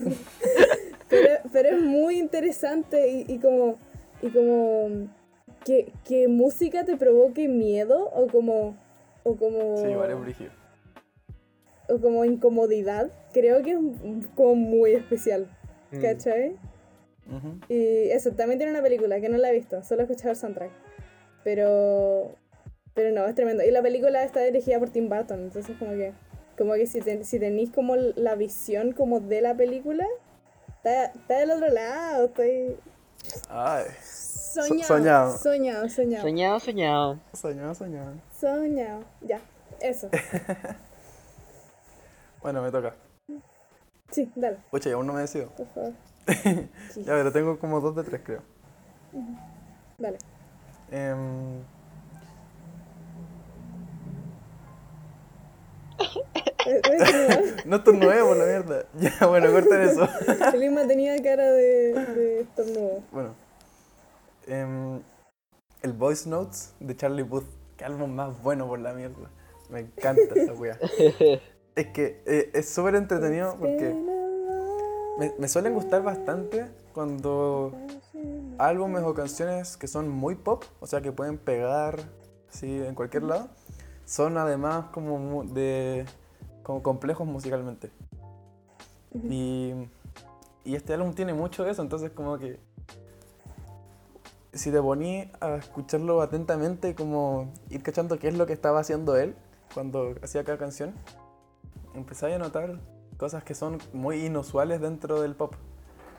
pero, 1.09 1.29
pero 1.51 1.69
es 1.69 1.81
muy 1.81 2.19
interesante 2.19 3.09
y, 3.09 3.25
y 3.27 3.39
como 3.39 3.77
y 4.21 4.29
como 4.29 5.07
que, 5.65 5.91
que 6.05 6.27
música 6.27 6.83
te 6.85 6.97
provoque 6.97 7.47
miedo 7.47 8.09
o 8.13 8.27
como 8.27 8.75
o 9.23 9.35
como 9.35 9.77
Sí, 9.77 9.93
vale, 9.95 10.13
brígido. 10.15 10.51
o 11.89 11.99
como 11.99 12.25
incomodidad, 12.25 13.11
creo 13.33 13.61
que 13.61 13.71
es 13.71 13.77
como 14.35 14.55
muy 14.55 14.93
especial, 14.93 15.47
Mm. 15.91 16.01
¿cachai? 16.01 16.55
Y 17.69 18.09
eso, 18.09 18.31
también 18.31 18.57
tiene 18.59 18.73
una 18.73 18.81
película 18.81 19.21
que 19.21 19.29
no 19.29 19.37
la 19.37 19.49
he 19.49 19.53
visto, 19.53 19.81
solo 19.83 20.01
he 20.01 20.03
escuchado 20.05 20.31
el 20.31 20.35
soundtrack. 20.37 20.71
Pero 21.43 22.35
pero 22.95 23.11
no, 23.11 23.25
es 23.27 23.33
tremendo. 23.35 23.63
Y 23.63 23.71
la 23.71 23.81
película 23.81 24.23
está 24.23 24.41
dirigida 24.43 24.77
por 24.79 24.89
Tim 24.89 25.07
Burton, 25.09 25.39
entonces 25.43 25.75
como 25.77 25.91
que 25.91 26.13
como 26.57 26.73
que 26.73 26.87
si, 26.87 26.99
ten- 27.01 27.25
si 27.25 27.39
tenéis 27.39 27.71
como 27.71 27.95
la 27.95 28.35
visión 28.35 28.91
como 28.93 29.19
de 29.19 29.41
la 29.41 29.55
película, 29.55 30.05
está, 30.77 31.05
está 31.05 31.37
del 31.39 31.51
otro 31.51 31.67
lado, 31.69 32.25
estoy 32.25 32.77
Ay, 33.49 33.85
soñado, 34.03 34.83
soñado. 34.87 35.37
soñado, 35.37 35.89
soñado, 35.89 36.21
Soñado, 36.23 36.59
soñado. 36.59 37.19
soñado, 37.33 37.75
soñado. 37.75 38.13
soñado. 38.39 39.03
Ya, 39.21 39.39
eso. 39.81 40.09
Bueno, 42.41 42.61
me 42.61 42.71
toca. 42.71 42.93
Sí, 44.11 44.29
dale, 44.35 44.57
Oye, 44.71 44.91
aún 44.91 45.07
no 45.07 45.13
me 45.13 45.21
decido. 45.21 45.47
por 45.51 45.65
favor. 45.67 45.93
Ya, 46.97 47.05
pero 47.13 47.31
tengo 47.31 47.57
como 47.59 47.79
dos 47.81 47.95
de 47.95 48.03
tres, 48.03 48.21
creo. 48.23 48.41
Dale. 49.97 50.17
Em, 50.91 51.57
Eh, 51.57 51.61
eh, 51.61 51.63
no 57.65 57.75
estornudé 57.77 58.21
por 58.21 58.37
la 58.37 58.45
mierda. 58.45 58.85
Ya, 58.99 59.27
bueno, 59.27 59.51
corten 59.51 59.81
eso. 59.81 60.07
El 60.53 60.63
Isma 60.63 60.87
tenía 60.87 61.21
cara 61.21 61.51
de, 61.51 61.93
de 61.93 62.41
estornudo. 62.41 63.03
Bueno. 63.11 63.35
em, 64.47 65.01
el 65.81 65.93
Voice 65.93 66.29
Notes 66.29 66.73
de 66.79 66.95
Charlie 66.95 67.23
Puth. 67.23 67.45
Qué 67.77 67.85
álbum 67.85 68.11
más 68.11 68.41
bueno 68.41 68.67
por 68.67 68.79
la 68.79 68.93
mierda. 68.93 69.29
Me 69.69 69.81
encanta 69.81 70.21
esa 70.35 70.53
wea. 70.53 70.79
Es 71.75 71.87
que 71.87 72.21
eh, 72.25 72.51
es 72.53 72.69
súper 72.69 72.95
entretenido 72.95 73.57
porque 73.59 73.93
me, 75.17 75.33
me 75.39 75.47
suelen 75.47 75.73
gustar 75.73 76.03
bastante 76.03 76.67
cuando 76.93 77.73
álbumes 78.57 79.03
o 79.03 79.13
canciones 79.13 79.75
que 79.77 79.87
son 79.87 80.07
muy 80.09 80.35
pop, 80.35 80.63
o 80.79 80.87
sea 80.87 81.01
que 81.01 81.11
pueden 81.11 81.37
pegar 81.37 81.99
así 82.49 82.81
en 82.83 82.93
cualquier 82.95 83.23
lado, 83.23 83.49
son 84.05 84.37
además 84.37 84.85
como 84.91 85.43
de 85.43 86.05
como 86.63 86.81
complejos 86.81 87.27
musicalmente. 87.27 87.91
Y, 89.13 89.73
y 90.63 90.75
este 90.75 90.93
álbum 90.93 91.13
tiene 91.13 91.33
mucho 91.33 91.63
de 91.63 91.71
eso, 91.71 91.81
entonces 91.81 92.11
como 92.11 92.37
que 92.37 92.59
si 94.53 94.71
te 94.71 94.81
poní 94.81 95.29
a 95.39 95.55
escucharlo 95.55 96.21
atentamente, 96.21 96.95
como 96.95 97.51
ir 97.69 97.81
cachando 97.83 98.19
qué 98.19 98.27
es 98.27 98.37
lo 98.37 98.45
que 98.45 98.53
estaba 98.53 98.79
haciendo 98.79 99.15
él 99.17 99.35
cuando 99.73 100.13
hacía 100.23 100.43
cada 100.43 100.57
canción, 100.57 100.93
empezáis 101.95 102.35
a 102.35 102.39
notar 102.39 102.79
cosas 103.17 103.43
que 103.43 103.55
son 103.55 103.79
muy 103.93 104.25
inusuales 104.25 104.79
dentro 104.79 105.21
del 105.21 105.35
pop. 105.35 105.55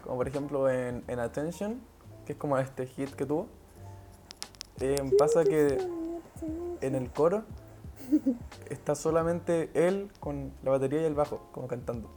Como 0.03 0.16
por 0.16 0.28
ejemplo 0.28 0.68
en, 0.68 1.05
en 1.09 1.18
Attention, 1.18 1.80
que 2.26 2.32
es 2.32 2.39
como 2.39 2.59
este 2.59 2.87
hit 2.87 3.11
que 3.11 3.24
tuvo. 3.24 3.47
eh, 4.80 4.97
pasa 5.18 5.45
que 5.45 5.78
en 6.80 6.95
el 6.95 7.11
coro 7.11 7.45
está 8.70 8.94
solamente 8.94 9.70
él 9.74 10.10
con 10.20 10.52
la 10.62 10.72
batería 10.72 11.02
y 11.02 11.04
el 11.04 11.14
bajo, 11.14 11.48
como 11.52 11.68
cantando. 11.68 12.10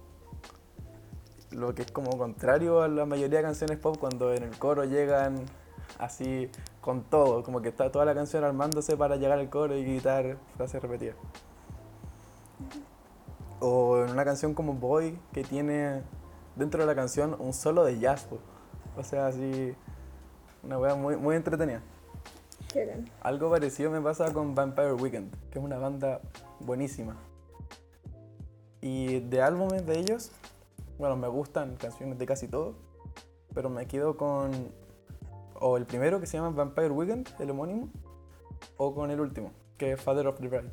Lo 1.52 1.74
que 1.74 1.84
es 1.84 1.92
como 1.92 2.18
contrario 2.18 2.82
a 2.82 2.88
la 2.88 3.06
mayoría 3.06 3.40
de 3.40 3.44
canciones 3.46 3.78
pop 3.78 3.98
cuando 4.00 4.34
en 4.34 4.44
el 4.44 4.58
coro 4.58 4.84
llegan 4.84 5.46
así 5.98 6.50
con 6.82 7.04
todo, 7.04 7.44
como 7.44 7.62
que 7.62 7.70
está 7.70 7.92
toda 7.92 8.06
la 8.06 8.14
canción 8.14 8.44
armándose 8.44 8.98
para 8.98 9.16
llegar 9.16 9.40
al 9.40 9.50
coro 9.50 9.76
y 9.76 9.84
gritar 9.84 10.38
frases 10.56 10.82
repetidas. 10.82 11.16
O 13.60 14.04
en 14.04 14.12
una 14.12 14.26
canción 14.26 14.54
como 14.54 14.74
Boy 14.74 15.18
que 15.34 15.44
tiene 15.44 16.04
dentro 16.56 16.82
de 16.82 16.88
la 16.88 16.96
canción 16.96 17.36
un 17.40 17.54
solo 17.54 17.84
de 17.84 18.00
jazz, 18.00 18.28
o 18.96 19.04
sea, 19.04 19.28
así 19.28 19.76
una 20.64 20.78
wea 20.78 20.96
muy, 20.96 21.16
muy 21.16 21.36
entretenida. 21.36 21.82
Algo 23.22 23.50
parecido 23.50 23.92
me 23.92 24.02
pasa 24.02 24.34
con 24.34 24.56
Vampire 24.56 24.94
Weekend, 24.94 25.34
que 25.50 25.60
es 25.60 25.66
una 25.66 25.78
banda 25.78 26.22
buenísima. 26.60 27.18
Y 28.82 29.20
de 29.22 29.42
álbumes 29.42 29.86
de 29.86 30.00
ellos, 30.00 30.32
bueno, 30.98 31.16
me 31.16 31.28
gustan 31.28 31.76
canciones 31.76 32.18
de 32.18 32.26
casi 32.26 32.48
todo, 32.48 32.76
pero 33.54 33.70
me 33.70 33.88
quedo 33.88 34.18
con 34.18 34.52
o 35.60 35.78
el 35.78 35.86
primero 35.86 36.20
que 36.20 36.28
se 36.28 36.38
llama 36.38 36.52
Vampire 36.52 36.92
Weekend, 36.92 37.28
el 37.40 37.50
homónimo, 37.50 37.90
o 38.78 38.94
con 38.94 39.12
el 39.12 39.20
último, 39.20 39.52
que 39.78 39.94
es 39.94 40.02
Father 40.02 40.28
of 40.28 40.40
the 40.40 40.48
Bride. 40.48 40.72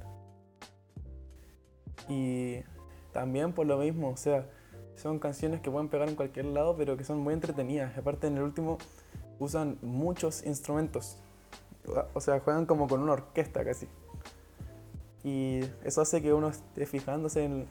Y 2.08 2.62
también 3.12 3.52
por 3.52 3.66
lo 3.66 3.78
mismo, 3.78 4.10
o 4.10 4.16
sea, 4.16 4.46
son 4.96 5.18
canciones 5.18 5.60
que 5.60 5.70
pueden 5.70 5.88
pegar 5.88 6.08
en 6.08 6.16
cualquier 6.16 6.46
lado, 6.46 6.76
pero 6.76 6.96
que 6.96 7.04
son 7.04 7.18
muy 7.20 7.34
entretenidas. 7.34 7.96
Aparte 7.96 8.26
en 8.26 8.36
el 8.36 8.42
último 8.42 8.78
usan 9.38 9.78
muchos 9.82 10.44
instrumentos. 10.44 11.18
O 12.14 12.20
sea, 12.20 12.40
juegan 12.40 12.66
como 12.66 12.88
con 12.88 13.02
una 13.02 13.12
orquesta 13.12 13.64
casi. 13.64 13.88
Y 15.22 15.60
eso 15.84 16.00
hace 16.02 16.20
que 16.22 16.32
uno 16.32 16.48
esté 16.48 16.86
fijándose 16.86 17.44
en 17.44 17.66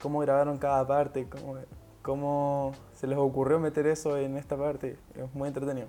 cómo 0.00 0.20
grabaron 0.20 0.58
cada 0.58 0.86
parte, 0.86 1.28
cómo, 1.28 1.56
cómo 2.02 2.72
se 2.94 3.06
les 3.06 3.18
ocurrió 3.18 3.58
meter 3.58 3.86
eso 3.86 4.16
en 4.16 4.36
esta 4.36 4.56
parte. 4.56 4.98
Es 5.14 5.34
muy 5.34 5.48
entretenido. 5.48 5.88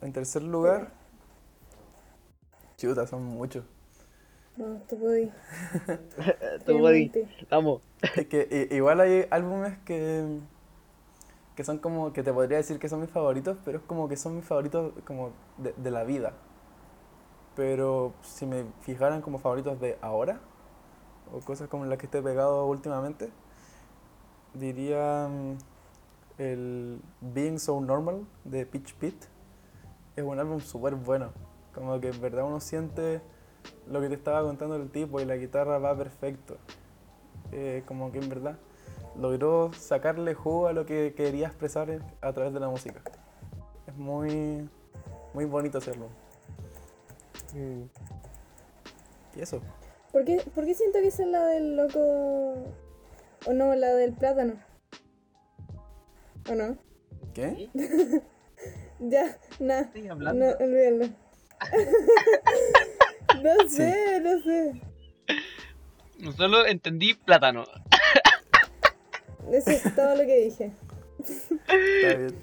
En 0.00 0.12
tercer 0.12 0.42
lugar, 0.42 0.92
chuta, 2.76 3.06
son 3.06 3.24
muchos. 3.24 3.64
No, 4.56 4.80
tú 4.88 4.98
podí. 4.98 5.30
Tú 6.66 6.78
podí. 6.78 7.10
Vamos. 7.48 7.80
Es 8.16 8.26
que 8.26 8.68
igual 8.70 9.00
hay 9.00 9.26
álbumes 9.30 9.78
que, 9.84 10.40
que 11.56 11.64
son 11.64 11.78
como, 11.78 12.12
que 12.12 12.22
te 12.22 12.32
podría 12.32 12.58
decir 12.58 12.78
que 12.78 12.88
son 12.88 13.00
mis 13.00 13.10
favoritos, 13.10 13.58
pero 13.64 13.78
es 13.78 13.84
como 13.84 14.08
que 14.08 14.16
son 14.16 14.36
mis 14.36 14.44
favoritos 14.44 14.92
como 15.04 15.30
de, 15.58 15.74
de 15.76 15.90
la 15.90 16.04
vida. 16.04 16.32
Pero 17.54 18.14
si 18.22 18.46
me 18.46 18.64
fijaran 18.80 19.20
como 19.20 19.38
favoritos 19.38 19.78
de 19.80 19.98
ahora, 20.00 20.40
o 21.32 21.40
cosas 21.40 21.68
como 21.68 21.84
las 21.84 21.98
que 21.98 22.06
esté 22.06 22.22
pegado 22.22 22.66
últimamente, 22.66 23.30
diría 24.54 25.28
mm, 25.28 25.56
el 26.38 27.00
Being 27.20 27.58
So 27.58 27.80
Normal 27.80 28.26
de 28.44 28.66
Pitch 28.66 28.94
Pit. 28.94 29.24
Es 30.16 30.24
un 30.24 30.38
álbum 30.38 30.60
súper 30.60 30.94
bueno. 30.94 31.32
Como 31.74 31.98
que 32.00 32.08
en 32.08 32.20
verdad 32.20 32.44
uno 32.44 32.60
siente 32.60 33.22
lo 33.88 34.00
que 34.00 34.08
te 34.08 34.14
estaba 34.14 34.42
contando 34.42 34.76
el 34.76 34.90
tipo 34.90 35.20
y 35.20 35.24
la 35.24 35.36
guitarra 35.36 35.78
va 35.78 35.96
perfecto. 35.96 36.58
Eh, 37.50 37.82
como 37.86 38.12
que 38.12 38.18
en 38.18 38.28
verdad 38.28 38.58
logró 39.16 39.72
sacarle 39.74 40.34
jugo 40.34 40.66
a 40.68 40.72
lo 40.72 40.86
que 40.86 41.14
quería 41.14 41.48
expresar 41.48 42.00
a 42.20 42.32
través 42.32 42.52
de 42.54 42.60
la 42.60 42.68
música. 42.68 43.00
Es 43.86 43.96
muy, 43.96 44.68
muy 45.34 45.44
bonito 45.44 45.78
hacerlo. 45.78 46.08
Mm. 47.54 47.82
Y 49.36 49.40
eso. 49.40 49.60
¿Por 50.12 50.24
qué, 50.24 50.42
¿Por 50.54 50.64
qué 50.64 50.74
siento 50.74 50.98
que 51.00 51.08
esa 51.08 51.22
es 51.22 51.28
la 51.28 51.46
del 51.46 51.76
loco? 51.76 52.64
¿O 53.46 53.52
no, 53.52 53.74
la 53.74 53.88
del 53.94 54.12
plátano? 54.12 54.54
¿O 56.50 56.54
no? 56.54 56.76
¿Qué? 57.34 57.70
Ya, 59.04 59.36
nada. 59.58 59.80
Estoy 59.80 60.02
No, 60.02 60.12
hablando. 60.12 60.46
olvídalo. 60.60 61.06
no 63.42 63.68
sé, 63.68 64.20
no 64.20 64.40
sé. 64.42 64.80
Solo 66.36 66.64
entendí 66.66 67.14
plátano. 67.14 67.64
Eso 69.52 69.70
es 69.70 69.94
todo 69.94 70.16
lo 70.16 70.22
que 70.24 70.36
dije. 70.44 70.72
Está 71.20 72.16
bien. 72.18 72.40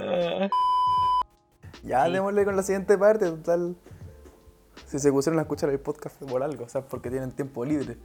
Ah. 0.00 0.48
Ya 1.82 2.06
Sí. 2.06 2.12
démosle 2.12 2.44
con 2.44 2.56
la 2.56 2.62
siguiente 2.62 2.96
parte, 2.96 3.26
total. 3.26 3.76
Si 4.86 4.98
se 4.98 5.10
pusieron 5.12 5.38
a 5.38 5.42
escuchar 5.42 5.70
el 5.70 5.80
podcast 5.80 6.20
por 6.22 6.42
algo, 6.42 6.64
o 6.64 6.68
sea, 6.68 6.82
porque 6.82 7.10
tienen 7.10 7.32
tiempo 7.32 7.64
libre. 7.64 7.96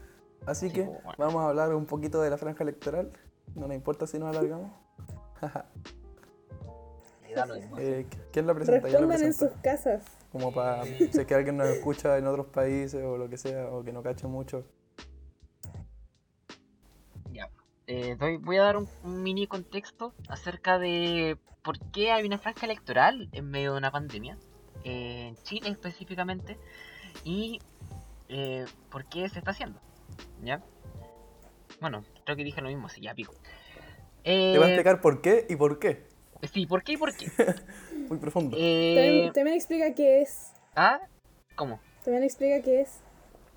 Así 0.45 0.67
Sí, 0.69 0.73
que 0.73 0.89
vamos 1.17 1.41
a 1.43 1.49
hablar 1.49 1.73
un 1.73 1.85
poquito 1.85 2.21
de 2.21 2.29
la 2.29 2.37
franja 2.37 2.63
electoral. 2.63 3.11
No 3.55 3.67
nos 3.67 3.75
importa 3.75 4.07
si 4.07 4.17
nos 4.19 4.35
alargamos. 4.35 4.71
Eh, 7.77 8.07
¿Quién 8.31 8.47
la 8.47 8.53
presenta? 8.55 8.81
La 8.81 8.87
Respondan 8.89 9.23
en 9.23 9.33
sus 9.33 9.49
casas. 9.61 10.03
Como 10.31 10.51
para, 10.53 10.83
si 10.83 11.03
es 11.19 11.25
que 11.25 11.35
alguien 11.35 11.57
nos 11.57 11.67
escucha 11.67 12.17
en 12.17 12.27
otros 12.27 12.47
países 12.47 13.03
o 13.03 13.17
lo 13.17 13.29
que 13.29 13.37
sea, 13.37 13.67
o 13.69 13.83
que 13.83 13.91
no 13.93 14.01
cache 14.03 14.27
mucho. 14.27 14.63
Eh, 17.91 18.15
doy- 18.19 18.37
voy 18.37 18.57
a 18.57 18.61
dar 18.63 18.77
un, 18.77 18.87
un 19.03 19.23
mini 19.23 19.47
contexto 19.47 20.13
acerca 20.27 20.77
de 20.77 21.37
por 21.63 21.79
qué 21.91 22.11
hay 22.11 22.23
una 22.23 22.37
franja 22.37 22.67
electoral 22.67 23.29
en 23.31 23.49
medio 23.49 23.71
de 23.71 23.79
una 23.79 23.89
pandemia, 23.91 24.37
eh, 24.83 25.29
en 25.29 25.35
Chile 25.43 25.69
específicamente, 25.69 26.59
y 27.23 27.59
eh, 28.27 28.65
por 28.91 29.05
qué 29.05 29.27
se 29.29 29.39
está 29.39 29.51
haciendo. 29.51 29.79
¿Ya? 30.43 30.61
Bueno, 31.81 32.03
creo 32.25 32.37
que 32.37 32.43
dije 32.43 32.61
lo 32.61 32.67
mismo, 32.69 32.89
sí, 32.89 33.01
ya 33.01 33.15
pico. 33.15 33.33
Te 34.23 34.57
voy 34.59 34.65
a 34.65 34.69
Eh, 34.69 34.69
explicar 34.69 35.01
por 35.01 35.21
qué 35.21 35.47
y 35.49 35.55
por 35.55 35.79
qué. 35.79 36.05
sí, 36.53 36.67
¿por 36.67 36.83
qué 36.83 36.91
y 36.93 36.97
por 36.97 37.15
qué? 37.15 37.25
Muy 38.07 38.19
profundo. 38.19 38.55
Eh, 38.59 38.93
También, 38.95 39.33
también 39.33 39.55
explica 39.57 39.95
qué 39.95 40.21
es. 40.21 40.53
¿Ah? 40.75 40.99
¿Cómo? 41.55 41.79
También 42.03 42.23
explica 42.23 42.61
qué 42.61 42.81
es. 42.81 42.99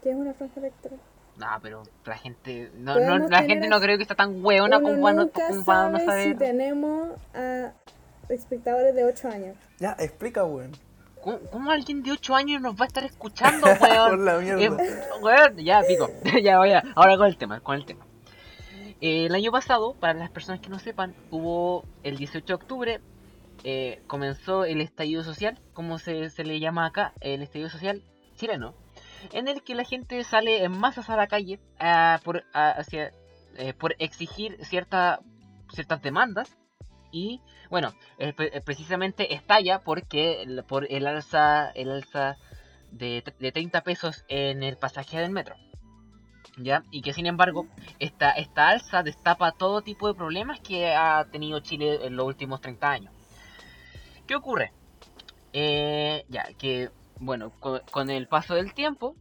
¿Qué 0.03 0.11
es 0.11 0.17
una 0.17 0.33
franja 0.33 0.59
electoral? 0.59 0.99
No, 1.43 1.59
pero 1.61 1.83
la 2.05 2.17
gente. 2.17 2.71
No, 2.77 3.01
no, 3.01 3.19
la 3.19 3.43
tener 3.43 3.47
gente 3.47 3.69
no 3.69 3.81
creo 3.81 3.97
que 3.97 4.03
está 4.03 4.15
tan 4.15 4.45
hueona 4.45 4.81
como 4.81 5.01
para 5.03 5.15
no, 5.15 5.25
nunca 5.25 5.43
como 5.49 5.65
para 5.65 5.89
no 5.91 5.99
sabe 5.99 6.25
si 6.25 6.35
saber. 6.35 6.39
tenemos 6.39 7.11
a 7.35 7.73
espectadores 8.29 8.95
de 8.95 9.05
8 9.05 9.29
años. 9.29 9.57
Ya, 9.79 9.97
explica, 9.99 10.45
weón. 10.45 10.73
¿Cómo, 11.21 11.39
cómo 11.51 11.71
alguien 11.71 12.03
de 12.03 12.13
8 12.13 12.35
años 12.37 12.63
nos 12.63 12.75
va 12.81 12.85
a 12.85 12.89
estar 12.89 13.05
escuchando, 13.05 13.67
weón? 13.81 14.11
Por 14.11 14.19
la 14.21 14.39
mierda. 14.39 14.63
Eh, 14.65 15.01
weón, 15.21 15.57
ya, 15.59 15.83
pico. 15.83 16.11
ya, 16.43 16.59
voy 16.59 16.73
a. 16.73 16.83
Ahora 16.95 17.17
con 17.17 17.27
el 17.27 17.37
tema, 17.37 17.61
con 17.61 17.77
el 17.77 17.85
tema. 17.87 18.07
Eh, 19.01 19.27
el 19.27 19.35
año 19.35 19.51
pasado, 19.51 19.95
para 19.95 20.15
las 20.15 20.31
personas 20.31 20.61
que 20.61 20.69
no 20.71 20.79
sepan, 20.79 21.15
hubo 21.31 21.85
el 22.05 22.17
18 22.17 22.47
de 22.47 22.55
octubre. 22.55 23.01
eh, 23.65 24.03
comenzó 24.09 24.65
el 24.65 24.81
estallido 24.81 25.23
social, 25.25 25.61
como 25.73 25.99
se, 25.99 26.31
se 26.31 26.45
le 26.45 26.61
llama 26.61 26.87
acá, 26.87 27.13
el 27.21 27.43
estallido 27.43 27.71
social 27.71 28.03
chileno, 28.37 28.75
en 29.33 29.49
el 29.49 29.63
que 29.63 29.75
la 29.75 29.85
gente 29.85 30.23
sale 30.25 30.65
en 30.65 30.79
masas 30.79 31.09
a 31.11 31.17
la 31.17 31.27
calle 31.27 31.61
por, 32.25 32.45
hacia, 32.53 33.13
eh, 33.57 33.73
por 33.75 33.95
exigir 33.99 34.59
cierta, 34.65 35.21
ciertas 35.73 36.03
demandas 36.03 36.57
y 37.13 37.41
bueno, 37.71 37.95
eh, 38.19 38.35
eh, 38.39 38.61
precisamente 38.63 39.35
estalla 39.35 39.81
porque 39.81 40.47
por 40.67 40.91
el 40.91 41.07
alza, 41.07 41.71
el 41.71 41.91
alza 41.91 42.37
de, 42.91 43.23
de 43.39 43.53
30 43.53 43.83
pesos 43.83 44.25
en 44.29 44.63
el 44.63 44.77
pasaje 44.77 45.19
del 45.19 45.31
metro. 45.31 45.57
¿Ya? 46.59 46.83
Y 46.91 47.01
que 47.01 47.15
sin 47.15 47.27
embargo, 47.27 47.67
esta, 47.99 48.33
esta 48.33 48.69
alza 48.69 49.03
destapa 49.03 49.53
todo 49.53 49.81
tipo 49.81 50.07
de 50.09 50.15
problemas 50.15 50.61
que 50.61 50.95
ha 50.95 51.25
tenido 51.31 51.61
Chile 51.61 52.07
en 52.07 52.17
los 52.17 52.27
últimos 52.27 52.61
30 52.61 52.91
años. 52.91 53.15
¿Qué 54.27 54.35
ocurre? 54.35 54.73
Eh, 55.55 56.25
ya, 56.29 56.45
que 56.59 56.91
bueno, 57.23 57.53
con, 57.61 57.81
con 57.91 58.11
el 58.11 58.27
paso 58.27 58.55
del 58.55 58.75
tiempo 58.75 59.15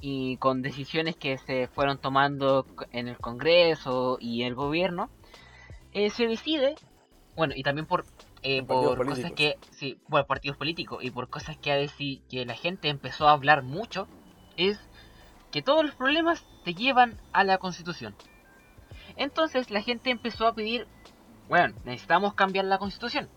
y 0.00 0.36
con 0.38 0.60
decisiones 0.60 1.16
que 1.16 1.38
se 1.38 1.68
fueron 1.68 1.98
tomando 1.98 2.66
en 2.90 3.06
el 3.08 3.16
Congreso 3.18 4.18
y 4.20 4.42
el 4.42 4.54
gobierno, 4.54 5.08
eh, 5.92 6.10
se 6.10 6.26
decide, 6.26 6.74
bueno, 7.36 7.54
y 7.56 7.62
también 7.62 7.86
por, 7.86 8.04
eh, 8.42 8.62
Por 8.64 8.96
cosas 9.06 9.06
políticos. 9.06 9.36
que, 9.36 9.56
sí, 9.70 9.98
por 10.08 10.26
partidos 10.26 10.58
políticos 10.58 11.02
y 11.02 11.10
por 11.12 11.28
cosas 11.28 11.56
que, 11.56 11.70
a 11.70 11.80
deci- 11.80 12.20
que 12.28 12.44
la 12.44 12.54
gente 12.54 12.88
empezó 12.88 13.28
a 13.28 13.32
hablar 13.32 13.62
mucho, 13.62 14.08
es 14.56 14.78
que 15.52 15.62
todos 15.62 15.84
los 15.84 15.94
problemas 15.94 16.44
te 16.64 16.74
llevan 16.74 17.20
a 17.32 17.44
la 17.44 17.58
constitución. 17.58 18.16
Entonces 19.16 19.70
la 19.70 19.80
gente 19.80 20.10
empezó 20.10 20.48
a 20.48 20.54
pedir, 20.54 20.88
bueno, 21.48 21.72
necesitamos 21.84 22.34
cambiar 22.34 22.64
la 22.64 22.78
constitución. 22.78 23.28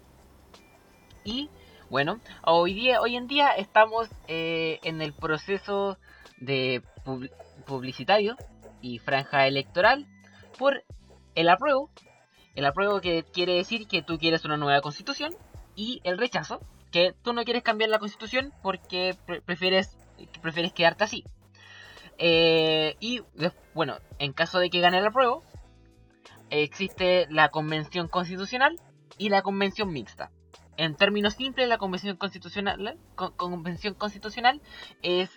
Y 1.24 1.51
bueno, 1.90 2.20
hoy 2.44 2.74
día, 2.74 3.02
hoy 3.02 3.16
en 3.16 3.28
día 3.28 3.50
estamos 3.52 4.10
eh, 4.28 4.80
en 4.84 5.02
el 5.02 5.14
proceso 5.14 5.98
de 6.38 6.82
pub- 7.06 7.32
publicitario 7.66 8.36
y 8.82 9.00
franja 9.00 9.48
electoral 9.48 10.06
por 10.58 10.84
el 11.36 11.50
apruebo. 11.50 11.90
El 12.56 12.66
apruebo 12.66 13.00
que 13.02 13.24
quiere 13.24 13.54
decir 13.56 13.88
que 13.88 14.02
tú 14.02 14.18
quieres 14.18 14.44
una 14.46 14.58
nueva 14.58 14.82
constitución 14.82 15.36
y 15.76 16.02
el 16.04 16.18
rechazo 16.18 16.60
que 16.92 17.14
tú 17.22 17.34
no 17.34 17.44
quieres 17.44 17.64
cambiar 17.64 17.90
la 17.90 18.00
constitución 18.00 18.54
porque 18.62 19.16
pre- 19.26 19.42
prefieres 19.42 19.98
prefieres 20.42 20.74
quedarte 20.74 21.04
así. 21.04 21.24
Eh, 22.18 22.96
y 23.00 23.22
bueno, 23.76 23.98
en 24.18 24.34
caso 24.34 24.58
de 24.60 24.70
que 24.72 24.80
gane 24.82 24.98
el 24.98 25.06
apruebo, 25.06 25.44
existe 26.50 27.28
la 27.30 27.50
convención 27.50 28.08
constitucional 28.08 28.76
y 29.20 29.30
la 29.30 29.44
convención 29.44 29.92
mixta. 29.92 30.32
En 30.78 30.96
términos 30.96 31.34
simples, 31.34 31.68
la 31.68 31.80
convención 31.80 32.18
constitucional, 32.18 33.02
es, 35.02 35.32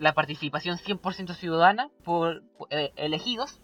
la 0.00 0.12
participación 0.12 0.76
100% 0.76 1.34
ciudadana 1.34 1.88
por 2.04 2.42
eh, 2.70 2.92
elegidos. 2.96 3.60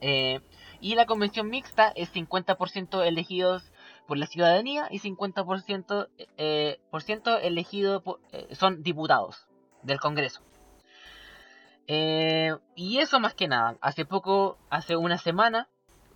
Eh, 0.00 0.40
y 0.80 0.94
la 0.96 1.06
convención 1.06 1.48
mixta 1.48 1.92
es 1.94 2.12
50% 2.12 3.04
elegidos 3.06 3.70
por 4.08 4.16
la 4.18 4.26
ciudadanía 4.26 4.88
y 4.90 4.98
50% 4.98 6.08
eh, 6.38 6.80
por 6.90 7.02
ciento 7.02 7.38
elegidos 7.38 8.02
por- 8.02 8.18
eh, 8.32 8.48
son 8.56 8.82
diputados 8.82 9.46
del 9.82 10.00
Congreso. 10.00 10.42
Y 11.86 12.98
eso 12.98 13.20
más 13.20 13.34
que 13.34 13.48
nada. 13.48 13.76
Hace 13.80 14.04
poco, 14.04 14.58
hace 14.70 14.96
una 14.96 15.18
semana, 15.18 15.68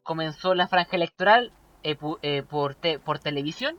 comenzó 0.02 0.54
la 0.54 0.68
franja 0.68 0.96
electoral 0.96 1.52
eh, 1.84 1.96
eh, 2.22 2.42
por, 2.42 2.74
te- 2.74 2.98
por 2.98 3.18
televisión 3.20 3.76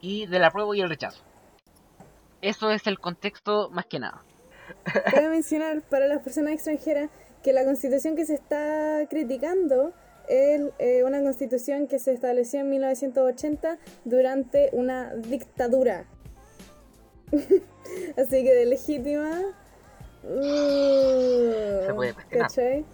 y 0.00 0.26
del 0.26 0.42
apruebo 0.44 0.74
y 0.74 0.80
el 0.80 0.88
rechazo. 0.88 1.22
Eso 2.40 2.70
es 2.70 2.86
el 2.88 2.98
contexto 2.98 3.70
más 3.70 3.86
que 3.86 4.00
nada. 4.00 4.24
Cabe 5.12 5.28
mencionar 5.28 5.82
para 5.82 6.08
las 6.08 6.22
personas 6.22 6.54
extranjeras 6.54 7.10
que 7.42 7.52
la 7.52 7.64
constitución 7.64 8.16
que 8.16 8.24
se 8.26 8.34
está 8.34 9.06
criticando 9.08 9.92
es 10.28 10.62
eh, 10.78 11.04
una 11.04 11.20
constitución 11.22 11.86
que 11.88 11.98
se 11.98 12.12
estableció 12.12 12.60
en 12.60 12.70
1980 12.70 13.78
durante 14.04 14.70
una 14.72 15.14
dictadura. 15.14 16.04
Así 18.16 18.42
que 18.44 18.54
de 18.54 18.66
legítima. 18.66 19.40
uh, 20.24 21.86
Se 21.86 21.92
puede 21.94 22.14
cuestionar. 22.14 22.48
¿Cachai? 22.48 22.84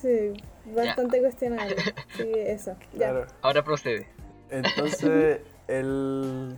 Sí, 0.00 0.32
bastante 0.74 1.20
cuestionable. 1.20 1.76
Sí, 2.16 2.32
eso. 2.34 2.76
Ya. 2.92 3.10
Claro. 3.10 3.26
Ahora 3.42 3.64
procede. 3.64 4.06
Entonces, 4.50 5.40
el, 5.68 6.56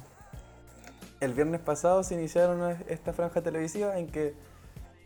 el 1.20 1.32
viernes 1.32 1.60
pasado 1.60 2.02
se 2.02 2.14
iniciaron 2.14 2.76
esta 2.88 3.12
franja 3.12 3.42
televisiva 3.42 3.98
en 3.98 4.08
que 4.08 4.34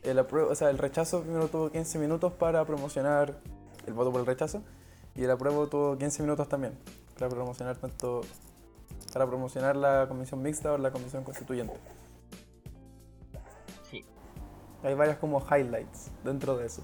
el, 0.02 0.18
apruebo, 0.18 0.50
o 0.50 0.54
sea, 0.54 0.70
el 0.70 0.78
rechazo 0.78 1.22
primero 1.22 1.48
tuvo 1.48 1.70
15 1.70 1.98
minutos 1.98 2.32
para 2.32 2.64
promocionar 2.64 3.38
el 3.86 3.92
voto 3.92 4.10
por 4.10 4.20
el 4.20 4.26
rechazo 4.26 4.62
y 5.14 5.24
el 5.24 5.30
apruebo 5.30 5.66
tuvo 5.68 5.98
15 5.98 6.22
minutos 6.22 6.48
también 6.48 6.72
para 7.18 7.28
promocionar 7.30 7.76
tanto 7.76 8.22
para 9.12 9.26
promocionar 9.26 9.74
la 9.76 10.06
comisión 10.06 10.42
mixta 10.42 10.72
o 10.72 10.78
la 10.78 10.90
comisión 10.92 11.24
constituyente. 11.24 11.74
Sí, 13.90 14.04
Hay 14.82 14.94
varias 14.94 15.16
como 15.16 15.40
highlights 15.40 16.10
dentro 16.24 16.56
de 16.56 16.66
eso. 16.66 16.82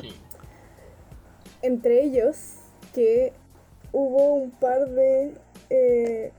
sí. 0.00 0.14
Entre 1.62 2.02
ellos 2.02 2.36
que 2.94 3.32
hubo 3.92 4.34
un 4.34 4.50
par 4.50 4.88
de... 4.88 5.32
eh, 5.70 6.32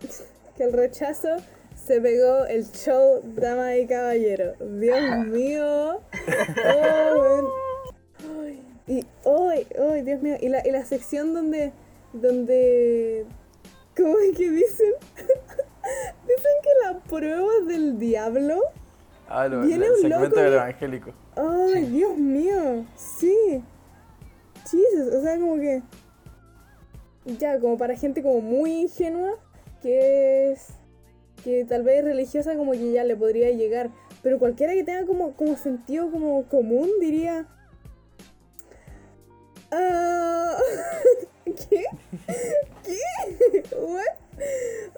que 0.56 0.64
el 0.64 0.72
rechazo 0.72 1.28
se 1.74 2.00
pegó 2.00 2.44
el 2.46 2.64
show 2.72 3.20
Dama 3.24 3.76
y 3.76 3.86
Caballero. 3.86 4.54
Dios 4.60 5.26
mío. 5.26 6.00
Oh. 6.76 7.50
Ay, 8.42 8.62
y 8.86 9.06
hoy, 9.24 9.66
hoy, 9.78 10.02
Dios 10.02 10.20
mío. 10.22 10.36
Y 10.40 10.48
la, 10.48 10.66
y 10.66 10.70
la 10.70 10.84
sección 10.84 11.34
donde... 11.34 11.72
donde 12.12 13.24
¿Cómo 13.96 14.18
es 14.20 14.36
que 14.36 14.50
dicen? 14.50 14.92
dicen 15.16 16.52
que 16.62 16.70
la 16.86 16.98
prueba 17.00 17.50
del 17.66 17.98
diablo. 17.98 18.60
Ah, 19.28 19.48
lo- 19.48 19.62
Viene 19.62 19.86
el 19.86 19.90
un 19.92 19.96
segmento 20.00 20.26
loco 20.28 20.40
del 20.40 20.52
evangélico. 20.54 21.10
Ay, 21.36 21.84
Dios 21.86 22.16
mío, 22.16 22.84
sí. 22.96 23.62
Jesus, 24.70 25.14
o 25.14 25.22
sea, 25.22 25.38
como 25.38 25.56
que. 25.56 25.82
Ya, 27.38 27.60
como 27.60 27.76
para 27.76 27.96
gente 27.96 28.22
como 28.22 28.40
muy 28.40 28.82
ingenua, 28.82 29.32
que 29.82 30.52
es. 30.52 30.68
que 31.44 31.64
tal 31.64 31.82
vez 31.82 32.04
religiosa, 32.04 32.56
como 32.56 32.72
que 32.72 32.92
ya 32.92 33.04
le 33.04 33.16
podría 33.16 33.50
llegar. 33.50 33.90
Pero 34.22 34.38
cualquiera 34.38 34.74
que 34.74 34.84
tenga 34.84 35.06
como, 35.06 35.34
como 35.34 35.56
sentido 35.56 36.10
como 36.10 36.44
común 36.44 36.88
diría. 37.00 37.46
Ah, 39.72 40.56
¿Qué? 41.44 41.84
¿Qué? 42.84 43.64
¿What? 43.76 44.04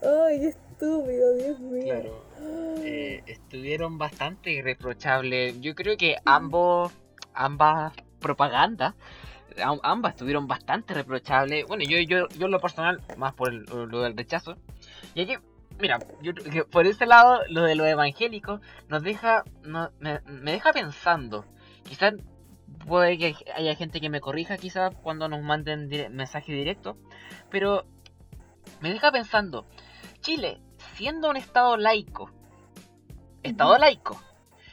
Ay, 0.03 0.41
qué 0.41 0.49
estúpido, 0.49 1.35
Dios 1.35 1.61
mío. 1.61 1.85
Claro. 1.85 2.25
Eh, 2.83 3.23
estuvieron 3.27 3.99
bastante 3.99 4.51
irreprochables. 4.51 5.61
Yo 5.61 5.75
creo 5.75 5.97
que 5.97 6.17
ambos, 6.25 6.93
ambas 7.35 7.93
propagandas, 8.19 8.95
ambas 9.83 10.13
estuvieron 10.15 10.47
bastante 10.47 10.95
reprochables. 10.95 11.67
Bueno, 11.67 11.85
yo, 11.85 11.99
yo, 12.01 12.29
yo 12.29 12.47
en 12.47 12.53
lo 12.53 12.61
personal, 12.61 13.01
más 13.17 13.35
por 13.35 13.51
el- 13.53 13.65
lo 13.65 14.03
del 14.03 14.17
rechazo. 14.17 14.57
Y 15.15 15.23
aquí, 15.23 15.35
mira, 15.81 15.99
yo 16.23 16.33
por 16.71 16.87
ese 16.87 17.07
lado, 17.07 17.41
lo 17.49 17.63
de 17.63 17.75
lo 17.75 17.85
evangélico 17.87 18.61
nos 18.89 19.03
deja, 19.03 19.45
no, 19.63 19.91
me, 20.01 20.21
me 20.27 20.53
deja 20.53 20.73
pensando. 20.73 21.45
Quizás 21.85 22.15
puede 22.87 23.19
que 23.19 23.35
haya 23.55 23.75
gente 23.75 24.01
que 24.01 24.09
me 24.11 24.21
corrija 24.21 24.57
quizás 24.57 24.95
cuando 25.03 25.29
nos 25.29 25.43
manden 25.43 25.89
dire- 25.89 26.09
mensaje 26.11 26.53
directo, 26.53 26.97
pero 27.51 27.85
me 28.81 28.91
deja 28.93 29.13
pensando, 29.13 29.67
Chile, 30.21 30.61
siendo 30.95 31.31
un 31.31 31.37
estado 31.37 31.77
laico, 31.77 32.31
estado 33.43 33.77
laico, 33.79 34.21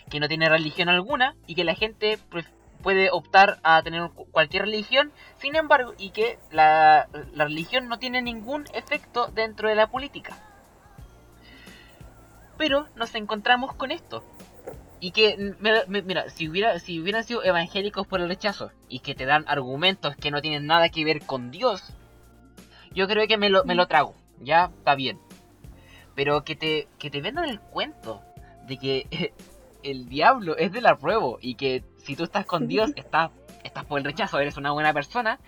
que 0.09 0.19
no 0.19 0.27
tiene 0.27 0.49
religión 0.49 0.89
alguna 0.89 1.35
y 1.47 1.55
que 1.55 1.63
la 1.63 1.75
gente 1.75 2.17
pref- 2.31 2.51
puede 2.81 3.09
optar 3.11 3.59
a 3.63 3.81
tener 3.83 4.09
cu- 4.11 4.25
cualquier 4.31 4.63
religión, 4.63 5.11
sin 5.37 5.55
embargo, 5.55 5.93
y 5.97 6.11
que 6.11 6.39
la, 6.51 7.07
religión 7.35 7.87
no 7.87 7.99
tiene 7.99 8.21
ningún 8.21 8.65
efecto 8.73 9.27
dentro 9.27 9.69
de 9.69 9.75
la 9.75 9.87
política. 9.87 10.37
Pero 12.57 12.87
nos 12.95 13.15
encontramos 13.15 13.73
con 13.73 13.91
esto. 13.91 14.23
Y 15.01 15.11
que, 15.11 15.55
mira, 15.87 16.29
si, 16.29 16.49
hubiera, 16.49 16.77
si 16.79 16.99
hubieran 16.99 17.23
sido 17.23 17.41
evangélicos 17.43 18.05
por 18.05 18.19
el 18.19 18.27
rechazo 18.27 18.71
y 18.89 18.99
que 18.99 19.15
te 19.15 19.25
dan 19.25 19.45
argumentos 19.47 20.17
que 20.17 20.29
no 20.29 20.41
tienen 20.41 20.67
nada 20.67 20.89
que 20.89 21.05
ver 21.05 21.21
con 21.25 21.51
Dios, 21.51 21.93
yo 22.91 23.07
creo 23.07 23.25
que 23.27 23.37
me 23.37 23.49
lo, 23.49 23.63
me 23.63 23.75
lo 23.75 23.87
trago. 23.87 24.13
Ya 24.41 24.71
está 24.77 24.95
bien. 24.95 25.17
Pero 26.15 26.43
que 26.43 26.55
te, 26.57 26.89
que 26.97 27.09
te 27.09 27.21
vendan 27.21 27.45
el 27.45 27.61
cuento 27.61 28.21
de 28.67 28.77
que 28.77 29.33
el 29.83 30.09
diablo 30.09 30.57
es 30.57 30.73
del 30.73 30.85
apruebo 30.85 31.39
y 31.41 31.55
que 31.55 31.83
si 32.09 32.15
tú 32.15 32.23
estás 32.23 32.43
con 32.47 32.67
Dios 32.67 32.91
estás, 32.95 33.29
estás 33.63 33.85
por 33.85 33.99
el 33.99 34.03
rechazo, 34.05 34.39
eres 34.39 34.57
una 34.57 34.71
buena 34.71 34.91
persona, 34.93 35.39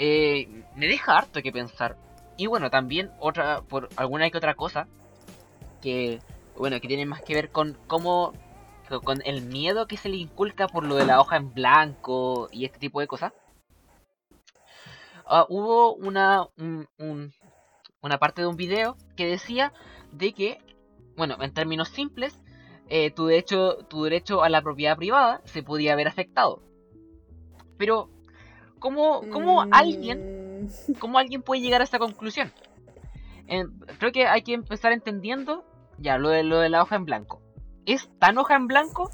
eh, 0.00 0.64
me 0.74 0.88
deja 0.88 1.16
harto 1.16 1.40
que 1.42 1.52
pensar. 1.52 1.96
Y 2.36 2.48
bueno, 2.48 2.70
también 2.70 3.12
otra, 3.20 3.60
por 3.62 3.88
alguna 3.94 4.28
que 4.30 4.38
otra 4.38 4.54
cosa, 4.54 4.88
que 5.80 6.18
bueno, 6.56 6.80
que 6.80 6.88
tiene 6.88 7.06
más 7.06 7.22
que 7.22 7.34
ver 7.34 7.50
con 7.52 7.78
cómo, 7.86 8.32
con 9.04 9.22
el 9.24 9.42
miedo 9.42 9.86
que 9.86 9.96
se 9.96 10.08
le 10.08 10.16
inculca 10.16 10.66
por 10.66 10.82
lo 10.84 10.96
de 10.96 11.06
la 11.06 11.20
hoja 11.20 11.36
en 11.36 11.54
blanco 11.54 12.48
y 12.50 12.64
este 12.64 12.80
tipo 12.80 12.98
de 12.98 13.06
cosas. 13.06 13.32
Ah, 15.24 15.46
hubo 15.48 15.94
una, 15.94 16.48
un- 16.58 16.88
un- 16.98 17.32
una 18.02 18.18
parte 18.18 18.42
de 18.42 18.48
un 18.48 18.56
video 18.56 18.96
que 19.16 19.26
decía 19.26 19.72
de 20.10 20.32
que, 20.32 20.58
bueno, 21.16 21.36
en 21.40 21.54
términos 21.54 21.90
simples, 21.90 22.34
eh, 22.90 23.10
tu, 23.10 23.26
derecho, 23.26 23.78
tu 23.88 24.04
derecho 24.04 24.42
a 24.42 24.48
la 24.50 24.60
propiedad 24.60 24.96
privada 24.96 25.40
se 25.44 25.62
podía 25.62 25.96
ver 25.96 26.08
afectado. 26.08 26.62
Pero, 27.78 28.10
¿cómo, 28.78 29.22
cómo 29.30 29.64
alguien 29.70 30.40
Mm, 30.60 30.92
¿Cómo 30.98 31.18
alguien 31.18 31.42
puede 31.42 31.62
llegar 31.62 31.80
a 31.80 31.84
esa 31.84 31.98
conclusión? 31.98 32.52
Eh, 33.46 33.64
creo 33.98 34.12
que 34.12 34.26
hay 34.26 34.42
que 34.42 34.52
empezar 34.52 34.92
entendiendo 34.92 35.64
ya 35.98 36.18
lo 36.18 36.28
de, 36.28 36.42
lo 36.42 36.58
de 36.58 36.68
la 36.68 36.82
hoja 36.82 36.96
en 36.96 37.04
blanco. 37.04 37.40
¿Es 37.86 38.08
tan 38.18 38.38
hoja 38.38 38.56
en 38.56 38.66
blanco? 38.66 39.10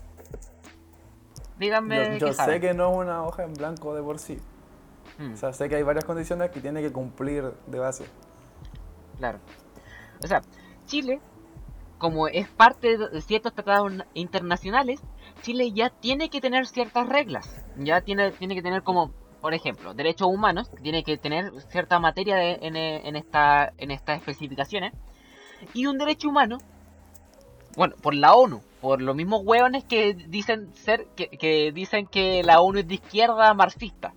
Díganme. 1.59 2.19
Yo, 2.19 2.29
sé 2.29 2.35
saben. 2.35 2.61
que 2.61 2.75
no 2.75 2.91
es 2.91 2.97
una 2.99 3.25
hoja 3.25 3.45
en 3.45 3.55
blanco 3.55 3.95
de 3.95 4.03
por 4.03 4.19
sí. 4.19 4.39
Mm, 5.19 5.33
O 5.33 5.37
sea, 5.37 5.53
sé 5.53 5.69
que 5.69 5.77
hay 5.77 5.83
varias 5.83 6.05
condiciones 6.05 6.51
que 6.51 6.61
tiene 6.61 6.83
que 6.83 6.93
cumplir 6.93 7.53
de 7.67 7.79
base. 7.79 8.05
claro. 9.19 9.39
O 10.23 10.27
sea, 10.27 10.41
Chile, 10.87 11.21
como 11.99 12.29
es 12.29 12.49
parte 12.49 12.99
de 12.99 13.21
ciertos 13.23 13.55
tratados 13.55 13.93
na- 13.93 14.07
internacionales, 14.15 15.01
Chile 15.43 15.73
ya 15.73 15.91
tiene 15.91 16.29
que 16.31 16.41
tener 16.41 16.67
ciertas 16.67 17.09
reglas. 17.09 17.63
Ya 17.79 18.01
tiene, 18.01 18.33
tiene 18.33 18.55
que 18.55 18.63
tener 18.63 18.83
como, 18.83 19.13
por 19.41 19.55
ejemplo, 19.55 19.95
derechos 19.95 20.29
humanos, 20.29 20.71
tiene 20.83 21.03
que 21.05 21.17
tener 21.17 21.53
cierta 21.71 21.99
materia 21.99 22.37
de- 22.37 22.59
en, 22.63 22.77
eh, 22.77 23.09
en, 23.09 23.17
esta, 23.17 23.73
en 23.79 23.91
estas 23.91 24.19
especificaciones. 24.19 24.93
Y 25.73 25.87
un 25.87 25.97
derecho 25.99 26.29
humano, 26.29 26.59
bueno, 27.77 27.97
por 28.03 28.15
la 28.15 28.35
ONU, 28.35 28.61
por 28.81 29.01
los 29.01 29.17
mismos 29.17 29.43
hueones 29.45 29.85
que 29.85 30.15
dicen 30.15 30.73
ser, 30.75 31.07
que, 31.17 31.29
que 31.29 31.73
dicen 31.73 32.07
que 32.07 32.43
la 32.43 32.61
ONU 32.61 32.81
es 32.81 32.89
de 32.89 32.95
izquierda 32.95 33.53
marxista. 33.55 34.13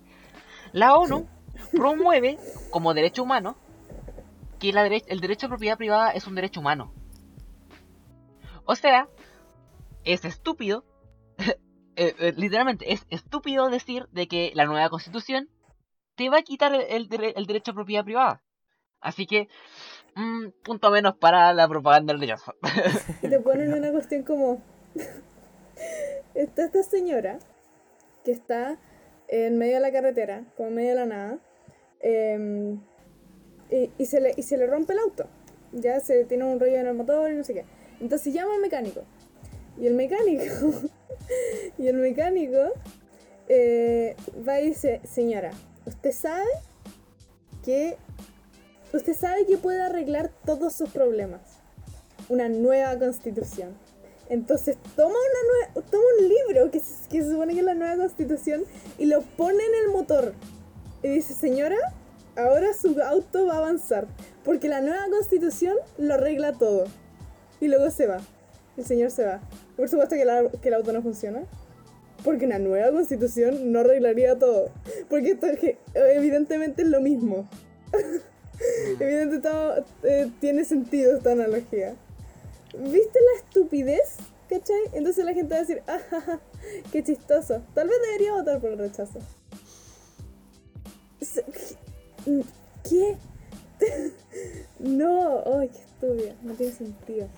La 0.72 0.96
ONU 0.96 1.26
promueve 1.72 2.38
como 2.70 2.92
derecho 2.94 3.22
humano 3.22 3.56
que 4.58 4.72
la 4.72 4.86
dere- 4.86 5.04
el 5.08 5.20
derecho 5.20 5.46
a 5.46 5.48
propiedad 5.50 5.78
privada 5.78 6.10
es 6.12 6.26
un 6.26 6.34
derecho 6.34 6.60
humano. 6.60 6.92
O 8.70 8.76
sea, 8.76 9.08
es 10.04 10.24
estúpido, 10.24 10.84
eh, 11.96 12.14
eh, 12.20 12.32
literalmente, 12.36 12.92
es 12.92 13.04
estúpido 13.10 13.68
decir 13.68 14.06
de 14.12 14.28
que 14.28 14.52
la 14.54 14.64
nueva 14.64 14.88
constitución 14.90 15.50
te 16.14 16.30
va 16.30 16.38
a 16.38 16.42
quitar 16.42 16.72
el, 16.72 17.08
el 17.10 17.34
el 17.34 17.46
derecho 17.46 17.72
a 17.72 17.74
propiedad 17.74 18.04
privada. 18.04 18.44
Así 19.00 19.26
que, 19.26 19.48
mm, 20.14 20.50
punto 20.62 20.92
menos 20.92 21.16
para 21.16 21.52
la 21.52 21.66
propaganda 21.66 22.14
del. 22.14 22.32
Y 23.22 23.28
te 23.28 23.40
ponen 23.40 23.74
una 23.74 23.90
cuestión 23.90 24.22
como. 24.22 24.62
está 26.34 26.66
esta 26.66 26.84
señora 26.84 27.40
que 28.24 28.30
está 28.30 28.78
en 29.26 29.58
medio 29.58 29.74
de 29.74 29.80
la 29.80 29.90
carretera, 29.90 30.44
como 30.56 30.68
en 30.68 30.74
medio 30.76 30.90
de 30.90 30.94
la 30.94 31.06
nada, 31.06 31.38
em, 31.98 32.80
y, 33.68 33.90
y 33.98 34.06
se 34.06 34.20
le, 34.20 34.32
y 34.36 34.44
se 34.44 34.56
le 34.56 34.68
rompe 34.68 34.92
el 34.92 35.00
auto. 35.00 35.26
Ya 35.72 35.98
se 35.98 36.24
tiene 36.24 36.44
un 36.44 36.60
rollo 36.60 36.76
en 36.76 36.86
el 36.86 36.94
motor 36.94 37.32
y 37.32 37.34
no 37.34 37.42
sé 37.42 37.54
qué. 37.54 37.79
Entonces 38.00 38.32
llama 38.32 38.54
al 38.54 38.60
mecánico. 38.60 39.02
Y 39.78 39.86
el 39.86 39.94
mecánico. 39.94 40.44
y 41.78 41.86
el 41.86 41.96
mecánico 41.96 42.72
eh, 43.48 44.16
va 44.46 44.60
y 44.60 44.68
dice: 44.68 45.00
Señora, 45.04 45.52
¿usted 45.86 46.12
sabe 46.12 46.46
que. 47.64 47.96
Usted 48.92 49.14
sabe 49.14 49.46
que 49.46 49.56
puede 49.56 49.80
arreglar 49.82 50.30
todos 50.44 50.74
sus 50.74 50.90
problemas? 50.90 51.40
una 52.28 52.48
nueva 52.48 52.96
constitución. 52.98 53.76
Entonces 54.28 54.76
toma, 54.94 55.14
una 55.14 55.80
nue- 55.80 55.84
toma 55.90 56.04
un 56.20 56.28
libro 56.28 56.70
que 56.70 56.78
se, 56.78 57.08
que 57.08 57.22
se 57.22 57.30
supone 57.32 57.54
que 57.54 57.60
es 57.60 57.66
la 57.66 57.74
nueva 57.74 57.96
constitución 57.96 58.62
y 58.98 59.06
lo 59.06 59.22
pone 59.22 59.58
en 59.64 59.84
el 59.84 59.92
motor. 59.92 60.34
Y 61.02 61.08
dice, 61.08 61.34
señora, 61.34 61.76
ahora 62.36 62.72
su 62.72 62.96
auto 63.02 63.46
va 63.46 63.54
a 63.54 63.58
avanzar. 63.58 64.06
Porque 64.44 64.68
la 64.68 64.80
nueva 64.80 65.04
constitución 65.10 65.76
lo 65.98 66.14
arregla 66.14 66.52
todo. 66.52 66.84
Y 67.60 67.68
luego 67.68 67.90
se 67.90 68.06
va. 68.06 68.20
El 68.76 68.84
señor 68.84 69.10
se 69.10 69.24
va. 69.24 69.40
Por 69.76 69.88
supuesto 69.88 70.14
que, 70.16 70.24
la- 70.24 70.48
que 70.50 70.68
el 70.68 70.74
auto 70.74 70.92
no 70.92 71.02
funciona. 71.02 71.42
Porque 72.24 72.44
una 72.46 72.58
nueva 72.58 72.90
constitución 72.92 73.72
no 73.72 73.80
arreglaría 73.80 74.38
todo. 74.38 74.70
Porque 75.08 75.32
esto 75.32 75.46
es 75.46 75.58
que 75.58 75.78
evidentemente 75.94 76.82
es 76.82 76.88
lo 76.88 77.00
mismo. 77.00 77.48
Evidentemente 79.00 79.48
todo, 79.48 79.84
eh, 80.02 80.30
tiene 80.38 80.64
sentido 80.66 81.16
esta 81.16 81.32
analogía. 81.32 81.94
¿Viste 82.78 83.18
la 83.20 83.40
estupidez? 83.42 84.16
¿Cachai? 84.50 84.82
Entonces 84.92 85.24
la 85.24 85.32
gente 85.32 85.54
va 85.54 85.56
a 85.56 85.60
decir, 85.60 85.82
ah, 85.86 85.98
ja, 86.10 86.20
ja, 86.20 86.40
qué 86.92 87.02
chistoso. 87.02 87.62
Tal 87.74 87.88
vez 87.88 87.96
debería 88.02 88.34
votar 88.34 88.60
por 88.60 88.70
el 88.72 88.78
rechazo. 88.78 89.18
¿Qué? 92.88 93.16
no, 94.78 95.42
ay, 95.58 95.68
qué 95.70 95.78
estúpida. 95.78 96.34
No 96.42 96.52
tiene 96.54 96.72
sentido. 96.72 97.28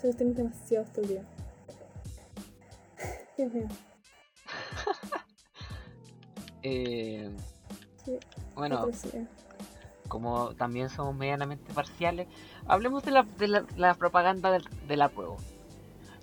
Cuestión 0.00 0.30
es 0.30 0.36
demasiado 0.36 0.84
estúpida. 0.84 1.22
Dios 3.36 3.52
mío. 3.52 3.68
Eh, 6.62 7.30
bueno, 8.54 8.78
atrocidad. 8.78 9.28
como 10.08 10.54
también 10.54 10.90
somos 10.90 11.14
medianamente 11.14 11.72
parciales, 11.72 12.26
hablemos 12.66 13.04
de 13.04 13.12
la, 13.12 13.22
de 13.22 13.48
la, 13.48 13.64
la 13.76 13.94
propaganda 13.94 14.50
del, 14.50 14.64
del 14.86 15.02
apruebo. 15.02 15.36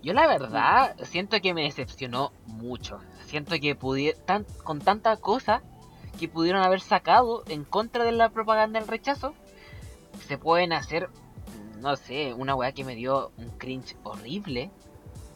Yo 0.06 0.14
la 0.14 0.28
verdad 0.28 0.96
siento 1.04 1.42
que 1.42 1.56
me 1.56 1.64
decepcionó 1.64 2.32
mucho. 2.46 3.00
Siento 3.26 3.56
que 3.60 3.76
tan, 4.26 4.46
con 4.64 4.80
tanta 4.80 5.18
cosa 5.18 5.64
que 6.20 6.30
pudieron 6.30 6.62
haber 6.62 6.80
sacado 6.80 7.44
en 7.48 7.64
contra 7.64 8.04
de 8.04 8.12
la 8.12 8.30
propaganda 8.30 8.80
del 8.80 8.88
rechazo, 8.88 9.34
se 10.28 10.38
pueden 10.38 10.74
hacer, 10.74 11.10
no 11.86 11.96
sé, 11.96 12.34
una 12.34 12.56
weá 12.56 12.72
que 12.72 12.84
me 12.84 12.96
dio 12.96 13.32
un 13.38 13.52
cringe 13.60 13.96
horrible. 14.04 14.72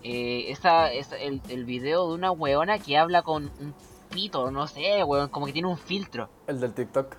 Eh, 0.03 0.45
esa, 0.49 0.91
esa- 0.91 1.17
el, 1.17 1.41
el 1.49 1.63
video 1.63 2.07
de 2.09 2.15
una 2.15 2.31
weona 2.31 2.79
que 2.79 2.97
habla 2.97 3.21
con 3.21 3.51
un 3.59 3.75
pito, 4.09 4.49
no 4.49 4.65
sé, 4.65 5.03
weón, 5.03 5.29
como 5.29 5.45
que 5.45 5.53
tiene 5.53 5.67
un 5.67 5.77
filtro. 5.77 6.27
El 6.47 6.59
del 6.59 6.73
TikTok. 6.73 7.15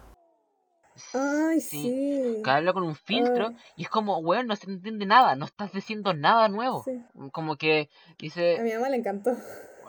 Ay, 1.14 1.60
Sí, 1.60 1.82
sí. 1.82 2.42
que 2.42 2.50
habla 2.50 2.72
con 2.72 2.82
un 2.82 2.96
filtro 2.96 3.48
Ay. 3.48 3.56
y 3.76 3.82
es 3.84 3.88
como, 3.88 4.18
weón, 4.18 4.48
no 4.48 4.56
se 4.56 4.68
entiende 4.68 5.06
nada, 5.06 5.36
no 5.36 5.44
estás 5.46 5.72
diciendo 5.72 6.12
nada 6.12 6.48
nuevo. 6.48 6.82
Sí. 6.84 7.00
Como 7.32 7.54
que 7.56 7.88
A 8.08 8.14
dice, 8.18 8.58
mi 8.62 8.72
mamá 8.72 8.88
le 8.88 8.96
encantó. 8.96 9.30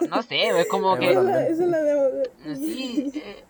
no 0.07 0.21
sé, 0.21 0.49
es 0.59 0.67
como 0.67 0.91
A 0.93 0.99
que... 0.99 1.07
mí 1.07 1.11
Esa 1.13 1.19
es 1.19 1.25
la, 1.25 1.31
también. 1.33 1.51
esa 1.53 1.63
es 1.63 1.69
la 1.69 1.81
de... 1.81 2.55
Sí, 2.55 3.11
eh, 3.15 3.45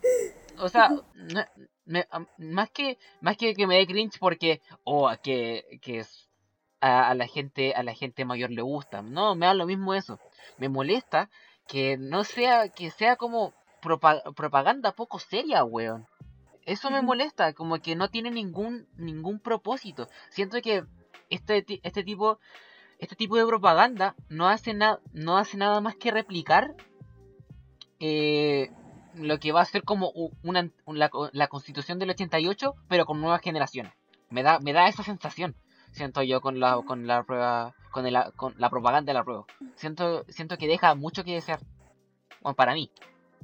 o 0.57 0.69
sea, 0.69 0.89
no- 1.15 1.45
me- 1.91 2.07
más 2.37 2.69
que 2.71 2.97
más 3.21 3.37
que 3.37 3.53
que 3.53 3.67
me 3.67 3.75
dé 3.77 3.85
cringe 3.87 4.17
porque 4.19 4.61
o 4.83 5.07
a 5.07 5.17
que, 5.17 5.63
que 5.81 5.99
es- 5.99 6.29
a, 6.79 7.09
a 7.09 7.13
la 7.15 7.27
gente 7.27 7.73
a 7.75 7.83
la 7.83 7.93
gente 7.93 8.25
mayor 8.25 8.49
le 8.51 8.61
gusta. 8.63 9.01
No, 9.01 9.35
me 9.35 9.45
da 9.45 9.53
lo 9.53 9.65
mismo 9.67 9.93
eso. 9.93 10.19
Me 10.57 10.69
molesta 10.69 11.29
que 11.67 11.97
no 11.97 12.23
sea 12.23 12.69
que 12.69 12.89
sea 12.91 13.15
como 13.15 13.53
propa- 13.81 14.23
propaganda 14.35 14.91
poco 14.93 15.19
seria, 15.19 15.63
weón. 15.63 16.07
Eso 16.65 16.91
me 16.91 17.01
molesta, 17.01 17.53
como 17.53 17.79
que 17.79 17.95
no 17.95 18.09
tiene 18.09 18.29
ningún 18.31 18.87
ningún 18.95 19.39
propósito. 19.39 20.07
Siento 20.29 20.61
que 20.61 20.83
este, 21.29 21.65
este 21.83 22.03
tipo 22.03 22.39
este 22.99 23.15
tipo 23.15 23.35
de 23.37 23.45
propaganda 23.47 24.15
no 24.29 24.47
hace 24.47 24.73
nada 24.73 24.99
no 25.13 25.37
hace 25.37 25.57
nada 25.57 25.81
más 25.81 25.95
que 25.95 26.11
replicar 26.11 26.75
eh, 27.99 28.69
lo 29.15 29.39
que 29.39 29.51
va 29.51 29.61
a 29.61 29.65
ser 29.65 29.83
como 29.83 30.11
una, 30.43 30.69
un- 30.85 30.99
la, 30.99 31.09
la 31.33 31.47
constitución 31.47 31.99
del 31.99 32.09
88 32.11 32.75
pero 32.87 33.05
con 33.05 33.19
nuevas 33.21 33.41
generaciones 33.41 33.93
me 34.29 34.43
da 34.43 34.59
me 34.59 34.73
da 34.73 34.87
esa 34.87 35.03
sensación 35.03 35.55
siento 35.91 36.21
yo 36.23 36.41
con 36.41 36.59
la 36.59 36.81
con 36.85 37.07
la 37.07 37.23
prueba 37.23 37.75
con, 37.91 38.05
el, 38.07 38.15
con 38.35 38.53
la 38.57 38.69
propaganda 38.69 39.09
de 39.09 39.13
la 39.15 39.23
prueba 39.23 39.45
siento 39.75 40.23
siento 40.29 40.57
que 40.57 40.67
deja 40.67 40.95
mucho 40.95 41.23
que 41.23 41.33
desear 41.33 41.59
bueno, 42.41 42.55
para 42.55 42.73
mí 42.73 42.91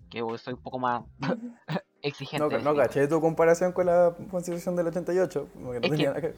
que 0.10 0.24
soy 0.38 0.54
un 0.54 0.62
poco 0.62 0.80
más 0.80 1.04
exigente 2.02 2.58
No, 2.60 2.64
no 2.64 2.76
caché 2.76 3.08
tu 3.08 3.20
comparación 3.20 3.74
con 3.74 3.86
la 3.88 4.16
constitución 4.32 4.76
del 4.76 4.88
88. 4.88 5.50
Como 5.54 5.72
que 5.74 5.80
no 5.80 5.82
Es 5.82 5.82
que- 5.82 5.90
tenía 5.90 6.10
nada 6.10 6.22
que 6.22 6.28
ver. 6.28 6.36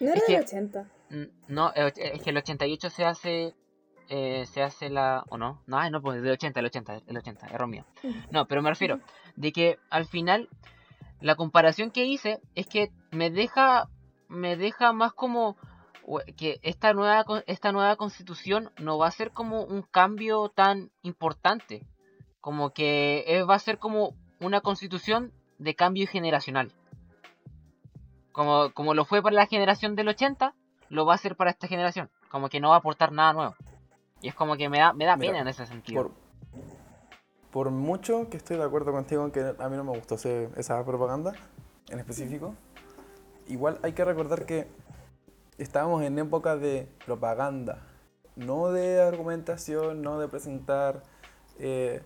No 0.00 0.08
era 0.08 0.14
Es 0.18 0.26
del 0.26 0.36
que- 0.36 0.42
80. 0.42 0.88
Mm, 1.10 1.22
No, 1.48 1.72
el 1.74 1.86
och- 1.86 1.98
es 1.98 2.22
que 2.22 2.30
el 2.30 2.36
88 2.38 2.90
se 2.90 3.04
hace. 3.04 3.54
Eh, 4.08 4.46
se 4.46 4.62
hace 4.62 4.90
la. 4.90 5.24
¿O 5.28 5.38
no? 5.38 5.62
No, 5.66 5.88
no, 5.90 6.00
pues 6.00 6.22
del 6.22 6.32
80, 6.32 6.60
el 6.60 6.66
80, 6.66 7.00
el 7.06 7.16
80, 7.16 7.46
error 7.48 7.68
mío. 7.68 7.84
No, 8.30 8.46
pero 8.46 8.62
me 8.62 8.70
refiero 8.70 9.00
de 9.36 9.52
que 9.52 9.78
al 9.90 10.06
final 10.06 10.48
la 11.20 11.36
comparación 11.36 11.90
que 11.90 12.04
hice 12.04 12.40
es 12.54 12.66
que 12.66 12.90
me 13.10 13.30
deja. 13.30 13.88
Me 14.28 14.56
deja 14.56 14.92
más 14.92 15.12
como. 15.12 15.56
ue- 16.06 16.34
Que 16.36 16.58
esta 16.62 16.92
nueva, 16.92 17.24
esta 17.46 17.72
nueva 17.72 17.96
constitución 17.96 18.70
no 18.78 18.98
va 18.98 19.06
a 19.08 19.10
ser 19.10 19.30
como 19.32 19.62
un 19.62 19.82
cambio 19.82 20.48
tan 20.50 20.90
importante. 21.02 21.86
Como 22.40 22.70
que 22.70 23.42
va 23.48 23.54
a 23.54 23.58
ser 23.58 23.78
como 23.78 24.14
una 24.40 24.60
constitución 24.60 25.32
de 25.58 25.74
cambio 25.74 26.06
generacional. 26.06 26.72
Como, 28.32 28.70
como 28.72 28.94
lo 28.94 29.04
fue 29.04 29.22
para 29.22 29.36
la 29.36 29.46
generación 29.46 29.94
del 29.94 30.08
80, 30.08 30.54
lo 30.88 31.06
va 31.06 31.12
a 31.12 31.14
hacer 31.16 31.36
para 31.36 31.50
esta 31.50 31.68
generación. 31.68 32.10
Como 32.30 32.48
que 32.48 32.60
no 32.60 32.70
va 32.70 32.74
a 32.76 32.78
aportar 32.78 33.12
nada 33.12 33.32
nuevo. 33.32 33.54
Y 34.20 34.28
es 34.28 34.34
como 34.34 34.56
que 34.56 34.68
me 34.68 34.78
da, 34.78 34.92
me 34.92 35.04
da 35.04 35.16
Mira, 35.16 35.32
pena 35.32 35.42
en 35.42 35.48
ese 35.48 35.66
sentido. 35.66 36.02
Por, 36.02 36.12
por 37.50 37.70
mucho 37.70 38.28
que 38.30 38.36
estoy 38.36 38.56
de 38.56 38.64
acuerdo 38.64 38.92
contigo 38.92 39.24
en 39.24 39.30
que 39.30 39.54
a 39.58 39.68
mí 39.68 39.76
no 39.76 39.84
me 39.84 39.92
gustó 39.96 40.14
ese- 40.16 40.48
esa 40.56 40.84
propaganda 40.84 41.32
en 41.88 41.98
específico, 41.98 42.54
igual 43.46 43.78
hay 43.82 43.92
que 43.92 44.04
recordar 44.04 44.46
que 44.46 44.66
estábamos 45.58 46.02
en 46.02 46.18
época 46.18 46.56
de 46.56 46.88
propaganda, 47.06 47.82
no 48.36 48.70
de 48.70 49.00
argumentación, 49.02 50.02
no 50.02 50.18
de 50.18 50.26
presentar 50.28 51.02
eh, 51.58 52.02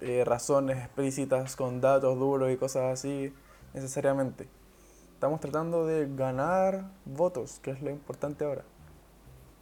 eh, 0.00 0.22
razones 0.24 0.78
explícitas 0.78 1.56
con 1.56 1.80
datos 1.80 2.16
duros 2.18 2.52
y 2.52 2.56
cosas 2.56 2.92
así 2.92 3.34
necesariamente. 3.72 4.48
Estamos 5.14 5.40
tratando 5.40 5.86
de 5.86 6.08
ganar 6.14 6.90
votos, 7.06 7.58
que 7.60 7.70
es 7.70 7.80
lo 7.82 7.90
importante 7.90 8.44
ahora. 8.44 8.62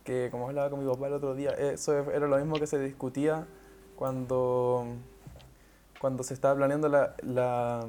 Que 0.04 0.30
como 0.30 0.48
hablaba 0.48 0.68
con 0.70 0.84
mi 0.84 0.90
papá 0.90 1.06
el 1.06 1.12
otro 1.12 1.34
día, 1.34 1.50
eso 1.50 2.10
era 2.10 2.26
lo 2.26 2.36
mismo 2.36 2.56
que 2.56 2.66
se 2.66 2.78
discutía 2.78 3.46
cuando, 3.94 4.84
cuando 6.00 6.24
se 6.24 6.34
estaba 6.34 6.56
planeando 6.56 6.88
la, 6.88 7.14
la, 7.22 7.86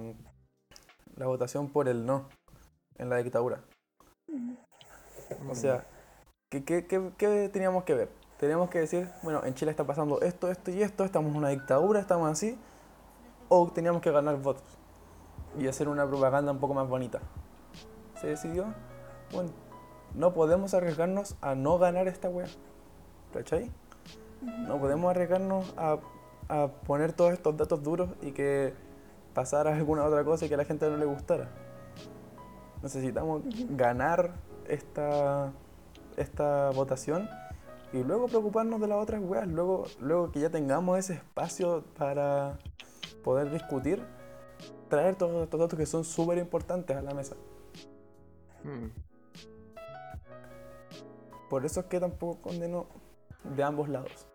la 1.15 1.25
votación 1.25 1.69
por 1.69 1.87
el 1.87 2.05
no 2.05 2.29
en 2.97 3.09
la 3.09 3.17
dictadura. 3.17 3.61
O 5.49 5.55
sea, 5.55 5.85
¿qué, 6.49 6.63
qué, 6.63 6.85
qué, 6.85 7.11
qué 7.17 7.49
teníamos 7.51 7.83
que 7.83 7.95
ver? 7.95 8.09
Teníamos 8.37 8.69
que 8.69 8.79
decir, 8.79 9.09
bueno, 9.23 9.43
en 9.43 9.55
Chile 9.55 9.71
está 9.71 9.85
pasando 9.85 10.21
esto, 10.21 10.51
esto 10.51 10.69
y 10.69 10.83
esto, 10.83 11.05
estamos 11.05 11.31
en 11.31 11.37
una 11.37 11.49
dictadura, 11.49 11.99
estamos 11.99 12.29
así, 12.29 12.57
o 13.49 13.71
teníamos 13.71 14.01
que 14.01 14.11
ganar 14.11 14.35
votos 14.37 14.63
y 15.57 15.67
hacer 15.67 15.87
una 15.87 16.07
propaganda 16.07 16.51
un 16.51 16.59
poco 16.59 16.73
más 16.73 16.87
bonita. 16.87 17.21
Se 18.19 18.27
decidió, 18.27 18.65
bueno, 19.31 19.49
no 20.15 20.33
podemos 20.33 20.73
arriesgarnos 20.73 21.35
a 21.41 21.55
no 21.55 21.77
ganar 21.77 22.07
esta 22.07 22.29
wea. 22.29 22.47
¿Cachai? 23.33 23.71
No 24.67 24.79
podemos 24.79 25.09
arriesgarnos 25.09 25.73
a, 25.77 25.97
a 26.49 26.67
poner 26.67 27.13
todos 27.13 27.33
estos 27.33 27.55
datos 27.57 27.81
duros 27.81 28.09
y 28.21 28.31
que 28.31 28.73
pasara 29.33 29.75
alguna 29.75 30.03
otra 30.03 30.23
cosa 30.23 30.45
y 30.45 30.49
que 30.49 30.55
a 30.55 30.57
la 30.57 30.65
gente 30.65 30.89
no 30.89 30.97
le 30.97 31.05
gustara. 31.05 31.49
Necesitamos 32.81 33.43
ganar 33.69 34.33
esta, 34.67 35.51
esta 36.17 36.69
votación 36.71 37.29
y 37.93 38.03
luego 38.03 38.27
preocuparnos 38.27 38.81
de 38.81 38.87
las 38.87 38.97
otras 38.97 39.21
weas. 39.23 39.47
Luego, 39.47 39.85
luego 39.99 40.31
que 40.31 40.39
ya 40.39 40.49
tengamos 40.49 40.99
ese 40.99 41.13
espacio 41.13 41.83
para 41.97 42.57
poder 43.23 43.49
discutir, 43.51 44.03
traer 44.89 45.15
todos 45.15 45.43
estos 45.43 45.59
datos 45.59 45.77
que 45.77 45.85
son 45.85 46.03
súper 46.03 46.37
importantes 46.37 46.95
a 46.95 47.01
la 47.01 47.13
mesa. 47.13 47.35
Mm. 48.63 49.12
Por 51.53 51.67
eso 51.67 51.81
es 51.81 51.85
que 51.85 51.99
tampoco 51.99 52.41
condeno 52.41 52.87
de 53.43 53.61
ambos 53.61 53.87
lados. 53.87 54.25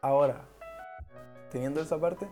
Ahora, 0.00 0.44
teniendo 1.50 1.80
esa 1.80 1.98
parte, 1.98 2.28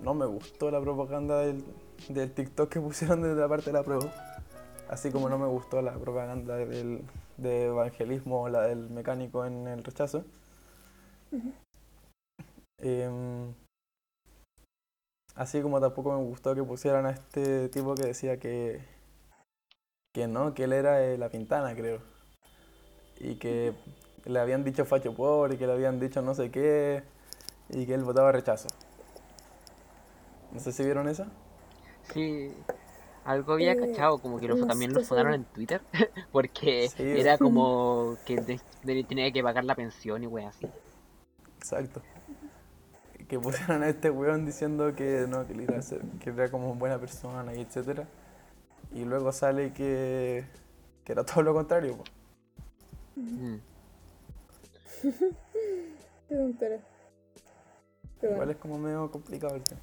no 0.00 0.14
me 0.14 0.26
gustó 0.26 0.68
la 0.72 0.80
propaganda 0.80 1.38
del, 1.38 1.64
del 2.08 2.34
TikTok 2.34 2.68
que 2.68 2.80
pusieron 2.80 3.22
desde 3.22 3.40
la 3.40 3.48
parte 3.48 3.66
de 3.66 3.74
la 3.74 3.84
prueba. 3.84 4.12
Así 4.88 5.12
como 5.12 5.28
no 5.28 5.38
me 5.38 5.46
gustó 5.46 5.80
la 5.80 5.92
propaganda 5.92 6.56
del, 6.56 7.04
de 7.36 7.66
evangelismo 7.66 8.42
o 8.42 8.48
la 8.48 8.62
del 8.62 8.90
mecánico 8.90 9.44
en 9.44 9.68
el 9.68 9.84
rechazo. 9.84 10.24
Em, 12.78 13.54
así 15.36 15.62
como 15.62 15.80
tampoco 15.80 16.18
me 16.18 16.24
gustó 16.24 16.52
que 16.56 16.64
pusieran 16.64 17.06
a 17.06 17.10
este 17.10 17.68
tipo 17.68 17.94
que 17.94 18.06
decía 18.06 18.40
que, 18.40 18.84
que 20.12 20.26
no, 20.26 20.52
que 20.52 20.64
él 20.64 20.72
era 20.72 20.94
de 20.96 21.16
la 21.16 21.28
Pintana, 21.28 21.76
creo. 21.76 22.13
Y 23.24 23.36
que 23.36 23.72
le 24.26 24.38
habían 24.40 24.64
dicho 24.64 24.84
facho 24.84 25.14
pobre, 25.14 25.54
y 25.54 25.58
que 25.58 25.66
le 25.66 25.72
habían 25.74 25.98
dicho 26.00 26.22
no 26.22 26.34
sé 26.34 26.50
qué, 26.50 27.02
y 27.70 27.86
que 27.86 27.94
él 27.94 28.04
votaba 28.04 28.32
rechazo. 28.32 28.68
No 30.52 30.60
sé 30.60 30.72
si 30.72 30.84
vieron 30.84 31.08
esa. 31.08 31.26
Sí, 32.12 32.52
algo 33.24 33.54
había 33.54 33.72
Eh, 33.72 33.76
cachado, 33.76 34.18
como 34.18 34.38
que 34.38 34.48
lo, 34.48 34.56
no 34.56 34.66
también 34.66 34.92
lo 34.94 35.00
funaron 35.02 35.32
sí. 35.32 35.34
en 35.34 35.44
Twitter, 35.46 35.82
porque 36.32 36.92
Sí. 36.96 37.02
era 37.02 37.38
como 37.38 38.18
que 38.24 38.40
de- 38.40 38.60
de- 38.82 39.04
tenía 39.04 39.32
que 39.32 39.42
pagar 39.42 39.64
la 39.64 39.74
pensión 39.74 40.22
y 40.22 40.26
wey 40.26 40.44
así. 40.46 40.66
Exacto. 41.58 42.02
Que 43.28 43.38
pusieron 43.40 43.82
a 43.82 43.88
este 43.88 44.10
weón 44.10 44.44
diciendo 44.46 44.94
que 44.94 45.26
no, 45.28 45.46
que, 45.46 45.52
él 45.54 45.60
era, 45.60 45.80
ser- 45.82 46.02
que 46.20 46.30
era 46.30 46.50
como 46.50 46.74
buena 46.74 46.98
persona 46.98 47.54
y 47.54 47.60
etcétera. 47.62 48.06
Y 48.92 49.04
luego 49.04 49.32
sale 49.32 49.72
que, 49.72 50.46
que 51.04 51.12
era 51.12 51.24
todo 51.24 51.42
lo 51.42 51.54
contrario. 51.54 51.96
po. 51.98 52.04
Mm. 53.16 53.56
Qué 56.28 56.34
tontera. 56.36 56.78
Pero 58.20 58.32
Igual 58.32 58.36
bueno. 58.36 58.52
es 58.52 58.58
como 58.58 58.78
medio 58.78 59.10
complicado 59.10 59.54
el 59.56 59.62
tema. 59.62 59.80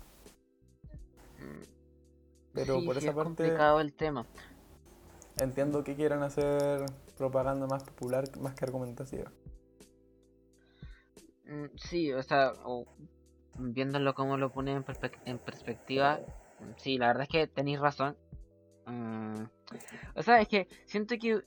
Pero 2.53 2.79
Sí, 2.79 2.85
por 2.85 2.95
sí, 2.95 2.99
esa 2.99 3.09
es 3.11 3.15
parte 3.15 3.25
complicado 3.25 3.79
el 3.81 3.93
tema. 3.93 4.25
entiendo 5.39 5.83
que 5.83 5.95
quieran 5.95 6.21
hacer 6.23 6.85
propaganda 7.17 7.65
más 7.67 7.83
popular 7.83 8.25
más 8.39 8.53
que 8.55 8.65
argumentativa. 8.65 9.31
Mm, 11.45 11.65
Sí, 11.77 12.11
o 12.13 12.21
sea, 12.23 12.53
o 12.65 12.85
viéndolo 13.57 14.13
como 14.13 14.37
lo 14.37 14.51
pone 14.51 14.71
en, 14.73 14.83
perspec- 14.83 15.19
en 15.25 15.39
perspectiva, 15.39 16.19
mm, 16.59 16.71
sí, 16.77 16.97
la 16.97 17.07
verdad 17.07 17.23
es 17.23 17.29
que 17.29 17.47
tenéis 17.47 17.79
razón. 17.79 18.17
Mm, 18.85 19.43
o 20.15 20.23
sea, 20.23 20.41
es 20.41 20.47
que 20.47 20.67
siento 20.85 21.15
que 21.17 21.41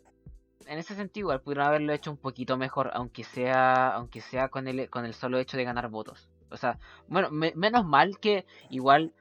en 0.66 0.78
ese 0.78 0.95
sentido 0.95 1.24
igual 1.27 1.41
pudieron 1.41 1.66
haberlo 1.66 1.93
hecho 1.93 2.11
un 2.11 2.16
poquito 2.16 2.57
mejor, 2.57 2.91
aunque 2.95 3.24
sea, 3.24 3.89
aunque 3.95 4.20
sea 4.20 4.49
con 4.49 4.69
el, 4.69 4.89
con 4.91 5.05
el 5.05 5.15
solo 5.15 5.39
hecho 5.39 5.57
de 5.57 5.65
ganar 5.65 5.89
votos. 5.89 6.28
O 6.51 6.57
sea, 6.57 6.78
bueno, 7.09 7.31
me- 7.31 7.53
menos 7.55 7.85
mal 7.85 8.19
que 8.19 8.45
igual 8.70 9.12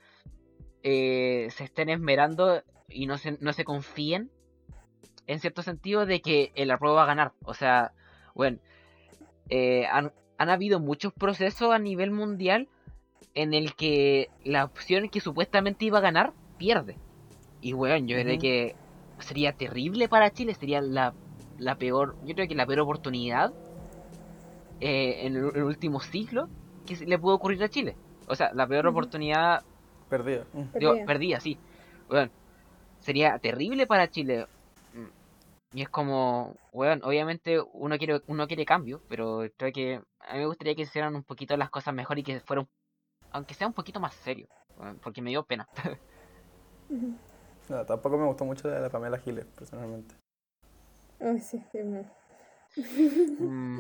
eh, 0.84 1.48
se 1.52 1.64
estén 1.64 1.90
esmerando 1.90 2.64
y 2.90 3.08
no 3.08 3.18
se, 3.18 3.38
no 3.42 3.54
se 3.54 3.64
confíen 3.66 4.30
en 5.28 5.40
cierto 5.40 5.62
sentido 5.64 6.06
de 6.06 6.22
que 6.22 6.52
el 6.56 6.70
apruebo 6.72 6.96
va 6.98 7.04
a 7.04 7.08
ganar. 7.08 7.34
O 7.46 7.54
sea, 7.54 7.94
bueno, 8.36 8.60
eh, 9.50 9.86
han, 9.92 10.12
han 10.38 10.50
habido 10.50 10.80
muchos 10.80 11.14
procesos 11.14 11.72
a 11.74 11.80
nivel 11.80 12.12
mundial 12.12 12.68
en 13.34 13.54
el 13.54 13.76
que 13.76 14.30
la 14.44 14.66
opción 14.66 15.10
que 15.10 15.22
supuestamente 15.22 15.86
iba 15.86 16.00
a 16.00 16.02
ganar 16.02 16.34
pierde. 16.58 16.98
Y 17.62 17.74
bueno, 17.74 18.06
yo 18.06 18.18
creo 18.22 18.34
Ujú. 18.34 18.42
que 18.42 18.76
sería 19.20 19.54
terrible 19.54 20.10
para 20.10 20.32
Chile, 20.32 20.54
sería 20.54 20.82
la, 20.82 21.14
la 21.58 21.76
peor, 21.76 22.16
yo 22.24 22.36
creo 22.36 22.48
que 22.48 22.56
la 22.56 22.66
peor 22.66 22.82
oportunidad 22.82 23.54
eh, 24.80 25.26
en 25.26 25.36
el, 25.36 25.52
el 25.56 25.64
último 25.64 26.00
siglo 26.00 26.48
que 26.86 26.96
se 26.96 27.06
le 27.06 27.18
pudo 27.18 27.36
ocurrir 27.36 27.64
a 27.64 27.70
Chile. 27.70 27.96
O 28.28 28.36
sea, 28.36 28.52
la 28.54 28.68
peor 28.68 28.88
oportunidad 28.88 29.64
Perdida. 30.14 30.46
Digo, 30.54 30.92
Perdida. 30.92 31.06
perdía, 31.06 31.40
sí. 31.40 31.58
Bueno, 32.08 32.32
sería 33.00 33.40
terrible 33.40 33.88
para 33.88 34.08
Chile. 34.10 34.46
Y 35.74 35.82
es 35.82 35.90
como, 35.90 36.56
bueno, 36.72 37.08
obviamente 37.08 37.60
uno 37.74 37.98
quiere, 37.98 38.22
uno 38.28 38.46
quiere 38.48 38.64
cambio, 38.64 39.02
pero 39.10 39.42
creo 39.58 39.74
que 39.74 39.96
a 40.20 40.34
mí 40.34 40.40
me 40.40 40.46
gustaría 40.46 40.76
que 40.76 40.84
hicieran 40.84 41.16
un 41.16 41.24
poquito 41.24 41.58
las 41.58 41.72
cosas 41.72 41.96
mejor 41.96 42.20
y 42.20 42.24
que 42.24 42.40
fueran, 42.42 42.68
aunque 43.32 43.56
sea 43.56 43.66
un 43.66 43.74
poquito 43.74 44.00
más 44.00 44.14
serio, 44.14 44.48
porque 45.02 45.24
me 45.24 45.32
dio 45.32 45.44
pena. 45.44 45.68
No, 47.70 47.86
tampoco 47.86 48.18
me 48.18 48.26
gustó 48.26 48.44
mucho 48.44 48.68
la 48.68 48.76
de 48.76 48.82
la 48.82 48.90
Pamela 48.90 49.18
Giles, 49.18 49.46
personalmente. 49.46 50.14
Ay, 51.20 51.40
sí, 51.40 51.64
Dios 51.74 51.86
mío. 51.86 52.06
Mm. 53.40 53.80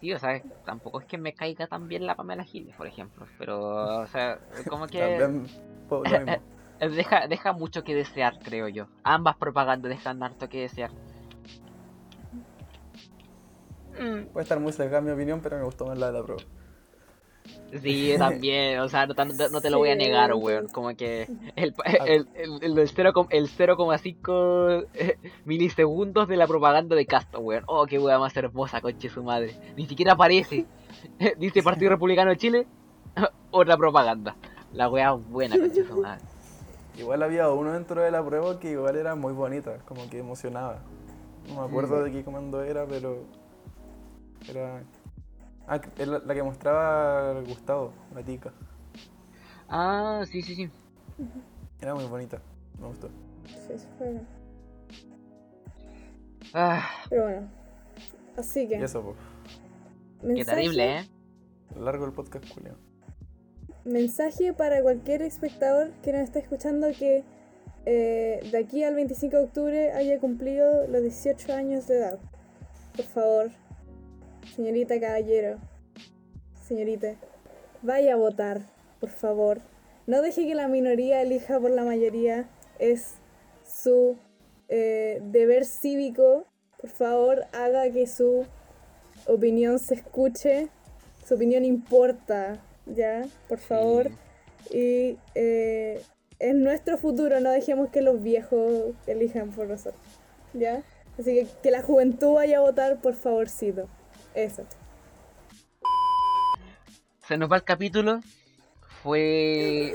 Sí, 0.00 0.12
o 0.12 0.18
sea, 0.18 0.42
tampoco 0.64 1.00
es 1.00 1.06
que 1.06 1.16
me 1.16 1.32
caiga 1.32 1.68
tan 1.68 1.86
bien 1.86 2.06
la 2.06 2.16
Pamela 2.16 2.42
Giles, 2.42 2.74
por 2.74 2.86
ejemplo. 2.86 3.26
Pero, 3.38 4.00
o 4.00 4.06
sea, 4.08 4.40
como 4.68 4.86
que 4.88 4.98
También 4.98 5.42
mismo. 5.42 5.62
eh, 6.80 6.88
deja, 6.88 7.28
deja 7.28 7.52
mucho 7.52 7.84
que 7.84 7.94
desear, 7.94 8.38
creo 8.42 8.66
yo. 8.66 8.88
Ambas 9.04 9.36
propagandas 9.36 9.90
dejan 9.90 10.22
harto 10.22 10.48
que 10.48 10.62
desear. 10.62 10.90
Mm, 14.00 14.24
Puede 14.32 14.42
estar 14.42 14.58
muy 14.58 14.72
cerca 14.72 15.00
mi 15.00 15.12
opinión, 15.12 15.40
pero 15.40 15.58
me 15.58 15.64
gustó 15.64 15.86
más 15.86 15.98
la 15.98 16.08
de 16.08 16.12
la 16.14 16.24
prueba. 16.24 16.42
Sí, 17.80 18.14
también, 18.18 18.80
o 18.80 18.88
sea, 18.88 19.06
no, 19.06 19.14
tan- 19.14 19.36
no 19.50 19.60
te 19.60 19.70
lo 19.70 19.78
voy 19.78 19.90
a 19.90 19.94
negar, 19.96 20.34
weón. 20.34 20.68
Como 20.68 20.94
que 20.94 21.22
el, 21.56 21.74
el, 22.06 22.28
el, 22.34 22.58
el, 22.62 22.74
del 22.74 22.88
0, 22.88 23.12
com- 23.14 23.26
el 23.30 23.48
0,5 23.48 24.86
eh, 24.94 25.16
milisegundos 25.44 26.28
de 26.28 26.36
la 26.36 26.46
propaganda 26.46 26.94
de 26.96 27.06
Castro, 27.06 27.40
weón. 27.40 27.64
Oh, 27.66 27.86
qué 27.86 27.98
weá 27.98 28.18
más 28.18 28.36
hermosa, 28.36 28.80
conche 28.80 29.08
su 29.08 29.22
madre. 29.22 29.56
Ni 29.76 29.86
siquiera 29.86 30.12
aparece. 30.12 30.66
Dice 31.38 31.62
Partido 31.62 31.90
Republicano 31.90 32.30
de 32.30 32.36
Chile, 32.36 32.66
otra 33.50 33.76
propaganda. 33.76 34.36
La 34.72 34.88
weá 34.88 35.12
buena, 35.12 35.56
conche 35.58 35.84
su 35.84 36.00
madre. 36.00 36.22
Igual 36.98 37.22
había 37.22 37.48
uno 37.48 37.72
dentro 37.72 38.02
de 38.02 38.10
la 38.10 38.22
prueba 38.24 38.60
que 38.60 38.72
igual 38.72 38.96
era 38.96 39.14
muy 39.14 39.32
bonita, 39.32 39.78
como 39.86 40.08
que 40.10 40.18
emocionaba. 40.18 40.80
No 41.48 41.62
me 41.62 41.66
acuerdo 41.66 42.02
de 42.04 42.12
qué 42.12 42.22
comando 42.22 42.62
era, 42.62 42.84
pero 42.86 43.24
era... 44.48 44.82
Ah, 45.66 45.80
es 45.98 46.08
la, 46.08 46.18
la 46.18 46.34
que 46.34 46.42
mostraba 46.42 47.40
Gustavo, 47.42 47.92
la 48.14 48.22
tica. 48.22 48.52
Ah, 49.68 50.22
sí, 50.30 50.42
sí, 50.42 50.54
sí. 50.54 50.70
Era 51.80 51.94
muy 51.94 52.04
bonita, 52.04 52.40
me 52.80 52.86
gustó. 52.88 53.08
Sí, 53.46 53.78
sí 53.78 53.86
fue 53.98 54.06
bueno. 54.08 54.26
Ah, 56.54 56.82
Pero 57.08 57.22
bueno. 57.24 57.48
Así 58.36 58.68
que. 58.68 58.78
Y 58.78 58.82
eso, 58.82 59.14
qué 60.20 60.26
mensaje- 60.26 60.56
terrible, 60.56 60.98
¿eh? 60.98 61.08
Largo 61.78 62.04
el 62.06 62.12
podcast, 62.12 62.44
Julio. 62.52 62.76
Mensaje 63.84 64.52
para 64.52 64.80
cualquier 64.82 65.22
espectador 65.22 65.90
que 66.02 66.12
nos 66.12 66.22
esté 66.22 66.38
escuchando 66.40 66.88
que 66.96 67.24
eh, 67.86 68.40
de 68.50 68.58
aquí 68.58 68.84
al 68.84 68.94
25 68.94 69.36
de 69.36 69.42
octubre 69.44 69.92
haya 69.92 70.20
cumplido 70.20 70.86
los 70.86 71.02
18 71.02 71.52
años 71.52 71.86
de 71.88 71.98
edad. 71.98 72.18
Por 72.94 73.04
favor, 73.06 73.50
señorita 74.54 75.00
caballero, 75.00 75.58
señorita, 76.66 77.14
vaya 77.82 78.14
a 78.14 78.16
votar, 78.16 78.62
por 79.00 79.10
favor. 79.10 79.60
No 80.06 80.22
deje 80.22 80.46
que 80.46 80.54
la 80.54 80.68
minoría 80.68 81.22
elija 81.22 81.60
por 81.60 81.70
la 81.70 81.84
mayoría. 81.84 82.48
Es 82.78 83.14
su 83.64 84.16
eh, 84.68 85.20
deber 85.22 85.64
cívico. 85.64 86.46
Por 86.80 86.90
favor, 86.90 87.44
haga 87.52 87.90
que 87.90 88.06
su 88.06 88.44
opinión 89.26 89.78
se 89.78 89.94
escuche. 89.94 90.68
Su 91.24 91.34
opinión 91.34 91.64
importa, 91.64 92.60
¿ya? 92.86 93.24
Por 93.48 93.58
favor. 93.58 94.10
Sí. 94.68 94.76
Y 94.76 95.18
eh, 95.34 96.02
es 96.38 96.54
nuestro 96.54 96.98
futuro, 96.98 97.38
no 97.38 97.50
dejemos 97.50 97.90
que 97.90 98.02
los 98.02 98.20
viejos 98.22 98.94
elijan 99.06 99.50
por 99.50 99.68
nosotros, 99.68 100.02
¿ya? 100.54 100.82
Así 101.18 101.34
que 101.34 101.46
que 101.62 101.70
la 101.70 101.82
juventud 101.82 102.34
vaya 102.34 102.58
a 102.58 102.60
votar, 102.60 103.00
por 103.00 103.14
favorcito. 103.14 103.88
Eso. 104.34 104.66
se 107.26 107.36
nos 107.36 107.50
va 107.50 107.56
el 107.56 107.64
capítulo. 107.64 108.20
Fue. 109.02 109.92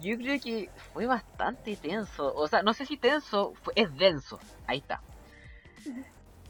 Yo 0.00 0.16
creo 0.16 0.40
que 0.40 0.70
fue 0.92 1.06
bastante 1.06 1.76
tenso. 1.76 2.32
O 2.34 2.46
sea, 2.48 2.62
no 2.62 2.72
sé 2.72 2.86
si 2.86 2.96
tenso, 2.96 3.52
fue- 3.62 3.72
es 3.76 3.94
denso. 3.96 4.38
Ahí 4.66 4.78
está. 4.78 5.00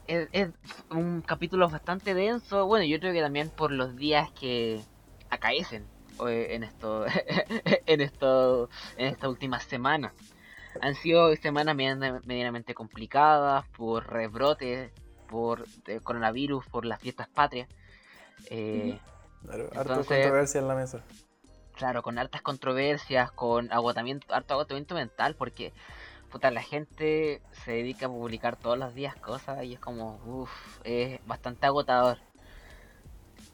Es, 0.07 0.49
un 0.89 1.21
capítulo 1.21 1.69
bastante 1.69 2.13
denso. 2.13 2.65
Bueno, 2.65 2.85
yo 2.85 2.99
creo 2.99 3.13
que 3.13 3.21
también 3.21 3.49
por 3.49 3.71
los 3.71 3.95
días 3.95 4.31
que 4.31 4.81
acaecen 5.29 5.85
en 6.27 6.63
esto, 6.63 7.05
en 7.85 8.01
esto, 8.01 8.69
en 8.97 9.07
esta 9.07 9.29
última 9.29 9.59
semana. 9.59 10.13
Han 10.81 10.95
sido 10.95 11.35
semanas 11.37 11.75
mediana- 11.75 12.21
medianamente 12.25 12.73
complicadas 12.73 13.65
por 13.69 14.11
rebrotes, 14.11 14.91
por 15.29 15.65
coronavirus, 16.03 16.65
por 16.67 16.85
las 16.85 16.99
fiestas 16.99 17.27
patrias. 17.29 17.69
Eh, 18.49 18.99
Claro, 19.41 19.65
harto 19.67 19.79
Entonces- 19.81 20.17
controversia 20.17 20.59
en 20.59 20.67
la 20.67 20.75
mesa. 20.75 21.01
Claro, 21.77 22.01
con 22.03 22.17
hartas 22.19 22.41
controversias, 22.41 23.31
con 23.31 23.71
agotamiento, 23.71 24.33
harto 24.35 24.53
agotamiento 24.55 24.95
mental, 24.95 25.35
porque 25.35 25.71
puta, 26.29 26.51
la 26.51 26.61
gente 26.61 27.41
se 27.63 27.71
dedica 27.71 28.07
a 28.07 28.09
publicar 28.09 28.57
todos 28.57 28.77
los 28.77 28.93
días 28.93 29.15
cosas 29.15 29.63
y 29.63 29.73
es 29.75 29.79
como, 29.79 30.19
uff, 30.25 30.51
es 30.83 31.25
bastante 31.25 31.65
agotador. 31.65 32.17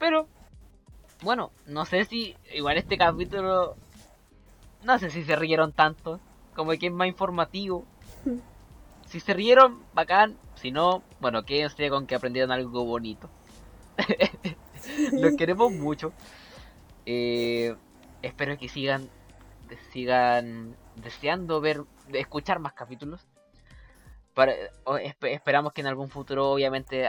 Pero, 0.00 0.26
bueno, 1.22 1.52
no 1.66 1.84
sé 1.84 2.04
si, 2.04 2.36
igual 2.52 2.76
este 2.78 2.98
capítulo, 2.98 3.76
no 4.82 4.98
sé 4.98 5.08
si 5.10 5.22
se 5.24 5.36
rieron 5.36 5.72
tanto, 5.72 6.20
como 6.56 6.72
que 6.72 6.88
es 6.88 6.92
más 6.92 7.06
informativo. 7.08 7.86
Si 9.06 9.20
se 9.20 9.32
rieron, 9.34 9.82
bacán, 9.94 10.36
si 10.56 10.70
no, 10.70 11.02
bueno, 11.20 11.44
quédense 11.44 11.88
con 11.90 12.06
que 12.06 12.14
aprendieron 12.14 12.50
algo 12.50 12.84
bonito. 12.84 13.30
Los 15.12 15.34
queremos 15.36 15.72
mucho. 15.72 16.12
Eh, 17.06 17.74
espero 18.22 18.58
que 18.58 18.68
sigan 18.68 19.08
sigan 19.92 20.76
deseando 20.94 21.60
ver 21.60 21.82
escuchar 22.12 22.58
más 22.58 22.72
capítulos. 22.72 23.20
Para 24.34 24.54
esperamos 25.22 25.72
que 25.72 25.80
en 25.80 25.86
algún 25.86 26.10
futuro 26.10 26.50
obviamente 26.50 27.06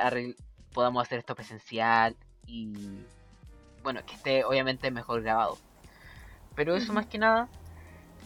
podamos 0.73 1.03
hacer 1.05 1.19
esto 1.19 1.35
presencial 1.35 2.15
y 2.45 2.73
bueno 3.83 4.01
que 4.05 4.15
esté 4.15 4.43
obviamente 4.45 4.89
mejor 4.91 5.21
grabado. 5.21 5.57
Pero 6.55 6.75
eso 6.75 6.93
más 6.93 7.05
que 7.05 7.17
nada. 7.17 7.49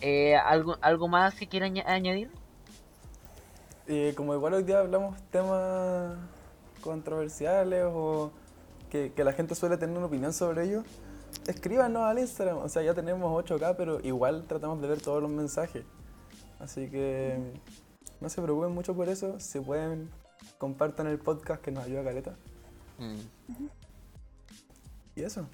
Eh, 0.02 0.36
algo 0.36 0.78
algo 0.82 1.08
más 1.08 1.36
que 1.36 1.48
quieran 1.48 1.72
aña- 1.72 1.84
añadir 1.88 2.32
Y 3.92 4.14
como 4.14 4.34
igual 4.34 4.54
hoy 4.54 4.64
día 4.64 4.80
hablamos 4.80 5.22
temas 5.32 6.18
controversiales 6.80 7.84
o 7.86 8.32
que, 8.90 9.12
que 9.12 9.26
la 9.26 9.34
gente 9.34 9.54
suele 9.54 9.76
tener 9.76 9.98
una 9.98 10.08
opinión 10.08 10.32
sobre 10.32 10.64
ellos, 10.64 10.86
escríbanos 11.46 12.04
al 12.04 12.20
Instagram. 12.20 12.60
O 12.60 12.70
sea, 12.70 12.84
ya 12.84 12.94
tenemos 12.94 13.46
8K, 13.46 13.76
pero 13.76 14.00
igual 14.00 14.46
tratamos 14.48 14.82
de 14.82 14.88
ver 14.88 15.02
todos 15.02 15.22
los 15.22 15.30
mensajes. 15.30 15.84
Así 16.58 16.90
que 16.90 17.38
no 18.22 18.30
se 18.30 18.42
preocupen 18.42 18.72
mucho 18.72 18.96
por 18.96 19.10
eso. 19.10 19.38
Si 19.42 19.60
pueden, 19.60 20.10
compartan 20.58 21.08
el 21.08 21.20
podcast 21.20 21.62
que 21.62 21.72
nos 21.72 21.84
ayuda 21.84 22.06
Caleta. 22.06 22.36
Mm, 22.98 23.66
Y 25.18 25.24
eso. 25.24 25.50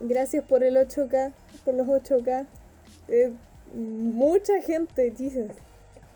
Gracias 0.00 0.44
por 0.46 0.64
el 0.64 0.76
8K, 0.76 1.32
por 1.64 1.74
los 1.74 1.86
8K. 1.86 2.44
Eh, 3.06 3.32
mucha 3.72 4.60
gente, 4.62 5.14
Jesus. 5.16 5.52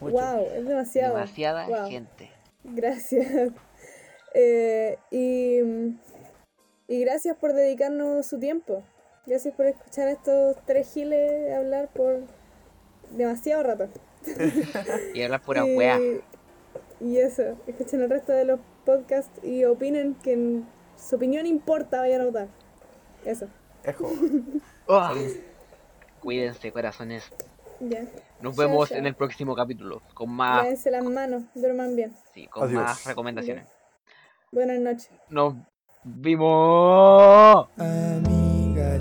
Mucho. 0.01 0.14
Wow, 0.16 0.47
es 0.55 0.66
demasiado. 0.66 1.14
demasiada 1.14 1.66
Wow. 1.68 1.89
gente 1.90 2.31
Gracias. 2.64 3.27
Eh, 4.39 4.98
y, 5.10 5.60
y 6.89 7.01
gracias 7.01 7.39
por 7.39 7.55
dedicarnos 7.55 8.27
su 8.27 8.39
tiempo. 8.39 8.82
Gracias 9.24 9.55
por 9.55 9.64
escuchar 9.64 10.09
a 10.09 10.12
estos 10.12 10.56
tres 10.66 10.93
giles 10.93 11.55
hablar 11.55 11.89
por 11.89 12.20
demasiado 13.12 13.62
rato. 13.62 13.89
y 15.14 15.23
hablar 15.23 15.40
pura 15.40 15.64
y, 15.66 15.74
weá 15.74 15.98
y 17.01 17.16
eso, 17.16 17.56
escuchen 17.66 18.02
el 18.02 18.10
resto 18.10 18.32
de 18.32 18.44
los 18.44 18.60
podcasts 18.85 19.43
y 19.43 19.64
opinen 19.64 20.16
que 20.16 20.35
en- 20.35 20.66
su 20.98 21.16
opinión 21.16 21.47
importa, 21.47 22.01
vayan 22.01 22.20
a 22.20 22.24
votar. 22.27 22.48
Eso, 23.24 23.48
Ejo. 23.85 24.12
Ah. 24.86 25.14
cuídense 26.20 26.73
corazones 26.73 27.24
ya. 27.81 28.05
Nos 28.40 28.54
Chao, 28.56 28.66
vemos 28.68 28.88
chao. 28.88 28.98
en 28.98 29.06
el 29.06 29.14
próximo 29.14 29.54
capítulo 29.54 30.02
con 30.14 30.30
más, 30.30 30.62
Lávense 30.64 30.90
las 30.90 31.04
manos, 31.04 31.42
duerman 31.54 31.96
bien. 31.96 32.12
sí, 32.34 32.46
con 32.48 32.64
Adiós. 32.68 32.82
más 32.82 33.04
recomendaciones. 33.06 33.66
Buenas 34.52 34.78
noches. 34.80 35.10
Nos 35.30 35.54
vimos. 36.04 37.68
Amiga 37.78 38.98